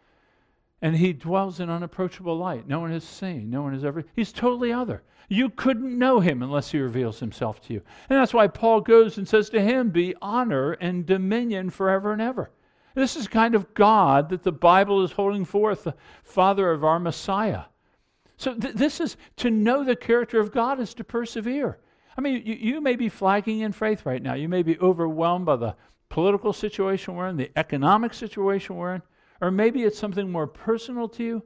And 0.83 0.97
He 0.97 1.13
dwells 1.13 1.61
in 1.61 1.71
unapproachable 1.71 2.37
light. 2.37 2.67
No 2.67 2.81
one 2.81 2.91
has 2.91 3.05
seen, 3.05 3.51
no 3.51 3.63
one 3.63 3.73
has 3.73 3.85
ever. 3.85 4.05
He's 4.15 4.33
totally 4.33 4.73
other. 4.73 5.03
You 5.29 5.49
couldn't 5.51 5.99
know 5.99 6.21
Him 6.21 6.43
unless 6.43 6.71
He 6.71 6.81
reveals 6.81 7.21
Himself 7.21 7.63
to 7.63 7.75
you. 7.75 7.83
And 8.09 8.19
that's 8.19 8.35
why 8.35 8.49
Paul 8.49 8.81
goes 8.81 9.17
and 9.17 9.29
says 9.29 9.49
to 9.51 9.61
Him, 9.61 9.91
Be 9.91 10.15
honor 10.21 10.73
and 10.73 11.07
dominion 11.07 11.71
forever 11.71 12.13
and 12.13 12.21
ever. 12.21 12.51
This 12.95 13.17
is 13.17 13.29
kind 13.29 13.55
of 13.55 13.73
God 13.75 14.31
that 14.31 14.43
the 14.43 14.53
Bible 14.53 15.05
is 15.05 15.13
holding 15.13 15.45
forth, 15.45 15.85
the 15.85 15.95
Father 16.25 16.73
of 16.73 16.85
our 16.85 16.99
Messiah. 16.99 17.65
So 18.37 18.55
th- 18.55 18.75
this 18.75 19.01
is 19.01 19.17
to 19.37 19.51
know 19.51 19.85
the 19.85 19.95
character 19.95 20.41
of 20.41 20.51
God 20.51 20.81
is 20.81 20.93
to 20.95 21.05
persevere. 21.05 21.79
I 22.17 22.21
mean, 22.21 22.43
you, 22.45 22.55
you 22.55 22.81
may 22.81 22.97
be 22.97 23.09
flagging 23.09 23.61
in 23.61 23.73
faith 23.73 24.05
right 24.05 24.23
now. 24.23 24.35
You 24.35 24.49
may 24.49 24.63
be 24.63 24.79
overwhelmed 24.79 25.47
by 25.47 25.57
the 25.57 25.77
political 26.09 26.53
situation 26.53 27.15
we're 27.15 27.29
in, 27.29 27.37
the 27.37 27.51
economic 27.57 28.15
situation 28.15 28.77
we're 28.77 28.97
in, 28.97 29.03
or 29.41 29.51
maybe 29.51 29.85
it's 29.85 29.99
something 29.99 30.31
more 30.31 30.47
personal 30.47 31.09
to 31.09 31.23
you. 31.23 31.43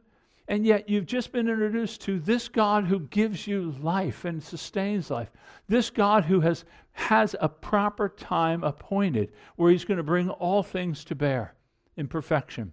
And 0.49 0.67
yet 0.67 0.89
you've 0.89 1.07
just 1.07 1.33
been 1.33 1.49
introduced 1.49 2.03
to 2.03 2.19
this 2.19 2.49
God 2.49 2.85
who 2.85 3.01
gives 3.01 3.47
you 3.47 3.75
life 3.81 4.25
and 4.25 4.43
sustains 4.43 5.11
life. 5.11 5.31
This 5.69 5.89
God 5.89 6.25
who 6.25 6.41
has, 6.41 6.65
has 6.93 7.35
a 7.41 7.49
proper 7.49 8.11
time 8.11 8.63
appointed 8.63 9.33
where 9.57 9.71
he's 9.71 9.87
going 9.87 9.97
to 9.99 10.03
bring 10.03 10.29
all 10.29 10.63
things 10.63 11.05
to 11.05 11.15
bear 11.15 11.55
in 11.97 12.09
perfection. 12.09 12.73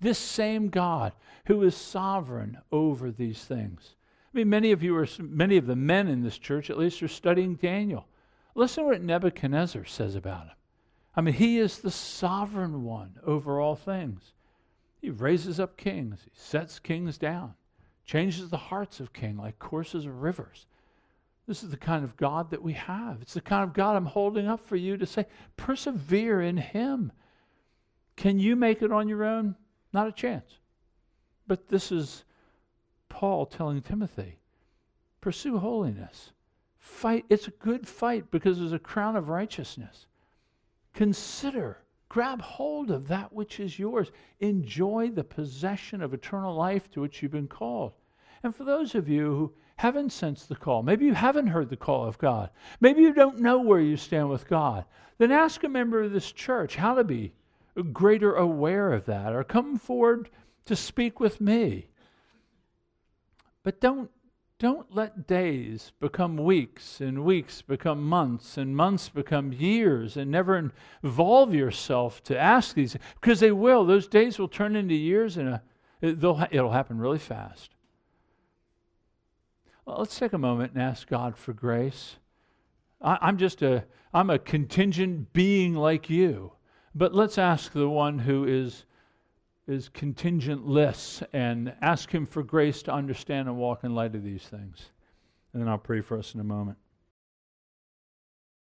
This 0.00 0.18
same 0.18 0.68
God 0.68 1.12
who 1.46 1.62
is 1.62 1.74
sovereign 1.74 2.58
over 2.70 3.10
these 3.10 3.44
things. 3.44 3.93
I 4.34 4.38
mean, 4.38 4.48
many 4.48 4.72
of 4.72 4.82
you 4.82 4.96
are, 4.96 5.06
many 5.20 5.56
of 5.56 5.66
the 5.66 5.76
men 5.76 6.08
in 6.08 6.22
this 6.22 6.38
church 6.38 6.68
at 6.68 6.78
least 6.78 7.02
are 7.04 7.08
studying 7.08 7.54
Daniel. 7.54 8.08
Listen 8.56 8.82
to 8.82 8.90
what 8.90 9.02
Nebuchadnezzar 9.02 9.84
says 9.84 10.16
about 10.16 10.46
him. 10.46 10.56
I 11.14 11.20
mean, 11.20 11.34
he 11.34 11.58
is 11.58 11.78
the 11.78 11.92
sovereign 11.92 12.82
one 12.82 13.14
over 13.24 13.60
all 13.60 13.76
things. 13.76 14.32
He 15.00 15.10
raises 15.10 15.60
up 15.60 15.76
kings, 15.76 16.20
he 16.24 16.30
sets 16.34 16.80
kings 16.80 17.16
down, 17.16 17.54
changes 18.04 18.50
the 18.50 18.56
hearts 18.56 18.98
of 18.98 19.12
kings 19.12 19.38
like 19.38 19.58
courses 19.60 20.04
of 20.04 20.22
rivers. 20.22 20.66
This 21.46 21.62
is 21.62 21.70
the 21.70 21.76
kind 21.76 22.04
of 22.04 22.16
God 22.16 22.50
that 22.50 22.62
we 22.62 22.72
have. 22.72 23.18
It's 23.20 23.34
the 23.34 23.40
kind 23.40 23.62
of 23.62 23.72
God 23.72 23.94
I'm 23.94 24.06
holding 24.06 24.48
up 24.48 24.66
for 24.66 24.76
you 24.76 24.96
to 24.96 25.06
say, 25.06 25.26
persevere 25.56 26.40
in 26.40 26.56
Him. 26.56 27.12
Can 28.16 28.40
you 28.40 28.56
make 28.56 28.82
it 28.82 28.90
on 28.90 29.08
your 29.08 29.24
own? 29.24 29.54
Not 29.92 30.08
a 30.08 30.12
chance. 30.12 30.58
But 31.46 31.68
this 31.68 31.92
is 31.92 32.24
Paul 33.14 33.46
telling 33.46 33.80
Timothy 33.80 34.40
pursue 35.20 35.56
holiness. 35.56 36.32
Fight. 36.78 37.24
It's 37.30 37.46
a 37.46 37.52
good 37.52 37.86
fight 37.86 38.28
because 38.32 38.58
there's 38.58 38.72
a 38.72 38.78
crown 38.78 39.14
of 39.14 39.28
righteousness. 39.28 40.06
Consider, 40.94 41.78
grab 42.08 42.42
hold 42.42 42.90
of 42.90 43.06
that 43.06 43.32
which 43.32 43.60
is 43.60 43.78
yours. 43.78 44.10
Enjoy 44.40 45.10
the 45.10 45.22
possession 45.22 46.02
of 46.02 46.12
eternal 46.12 46.56
life 46.56 46.90
to 46.90 47.00
which 47.00 47.22
you've 47.22 47.30
been 47.30 47.46
called. 47.46 47.92
And 48.42 48.54
for 48.54 48.64
those 48.64 48.96
of 48.96 49.08
you 49.08 49.26
who 49.26 49.54
haven't 49.76 50.10
sensed 50.10 50.48
the 50.48 50.56
call, 50.56 50.82
maybe 50.82 51.04
you 51.04 51.14
haven't 51.14 51.46
heard 51.46 51.70
the 51.70 51.76
call 51.76 52.04
of 52.04 52.18
God, 52.18 52.50
maybe 52.80 53.02
you 53.02 53.14
don't 53.14 53.38
know 53.38 53.60
where 53.60 53.80
you 53.80 53.96
stand 53.96 54.28
with 54.28 54.48
God, 54.48 54.86
then 55.18 55.30
ask 55.30 55.62
a 55.62 55.68
member 55.68 56.02
of 56.02 56.10
this 56.10 56.32
church 56.32 56.74
how 56.74 56.94
to 56.94 57.04
be 57.04 57.32
greater 57.92 58.34
aware 58.34 58.92
of 58.92 59.04
that 59.06 59.32
or 59.32 59.44
come 59.44 59.78
forward 59.78 60.30
to 60.64 60.74
speak 60.74 61.20
with 61.20 61.40
me. 61.40 61.86
But 63.64 63.80
don't 63.80 64.10
don't 64.60 64.94
let 64.94 65.26
days 65.26 65.92
become 65.98 66.36
weeks 66.36 67.00
and 67.00 67.24
weeks 67.24 67.60
become 67.60 68.02
months 68.02 68.56
and 68.56 68.76
months 68.76 69.08
become 69.08 69.52
years 69.52 70.16
and 70.16 70.30
never 70.30 70.70
involve 71.02 71.52
yourself 71.52 72.22
to 72.22 72.38
ask 72.38 72.76
these 72.76 72.96
because 73.20 73.40
they 73.40 73.50
will. 73.50 73.84
Those 73.84 74.06
days 74.06 74.38
will 74.38 74.48
turn 74.48 74.76
into 74.76 74.94
years 74.94 75.36
and 75.36 75.48
uh, 75.54 75.58
a, 76.02 76.48
it'll 76.52 76.70
happen 76.70 76.98
really 76.98 77.18
fast. 77.18 77.74
Well, 79.84 79.98
let's 79.98 80.18
take 80.18 80.34
a 80.34 80.38
moment 80.38 80.74
and 80.74 80.82
ask 80.82 81.08
God 81.08 81.36
for 81.36 81.52
grace. 81.52 82.16
I, 83.02 83.18
I'm 83.20 83.36
just 83.36 83.60
a 83.62 83.84
I'm 84.12 84.30
a 84.30 84.38
contingent 84.38 85.32
being 85.32 85.74
like 85.74 86.08
you, 86.08 86.52
but 86.94 87.12
let's 87.12 87.38
ask 87.38 87.72
the 87.72 87.88
one 87.88 88.20
who 88.20 88.44
is 88.44 88.84
is 89.66 89.88
contingentless 89.88 91.22
and 91.32 91.74
ask 91.80 92.10
Him 92.10 92.26
for 92.26 92.42
grace 92.42 92.82
to 92.82 92.92
understand 92.92 93.48
and 93.48 93.56
walk 93.56 93.84
in 93.84 93.94
light 93.94 94.14
of 94.14 94.22
these 94.22 94.44
things. 94.44 94.90
And 95.52 95.62
then 95.62 95.68
I'll 95.68 95.78
pray 95.78 96.00
for 96.00 96.18
us 96.18 96.34
in 96.34 96.40
a 96.40 96.44
moment. 96.44 96.78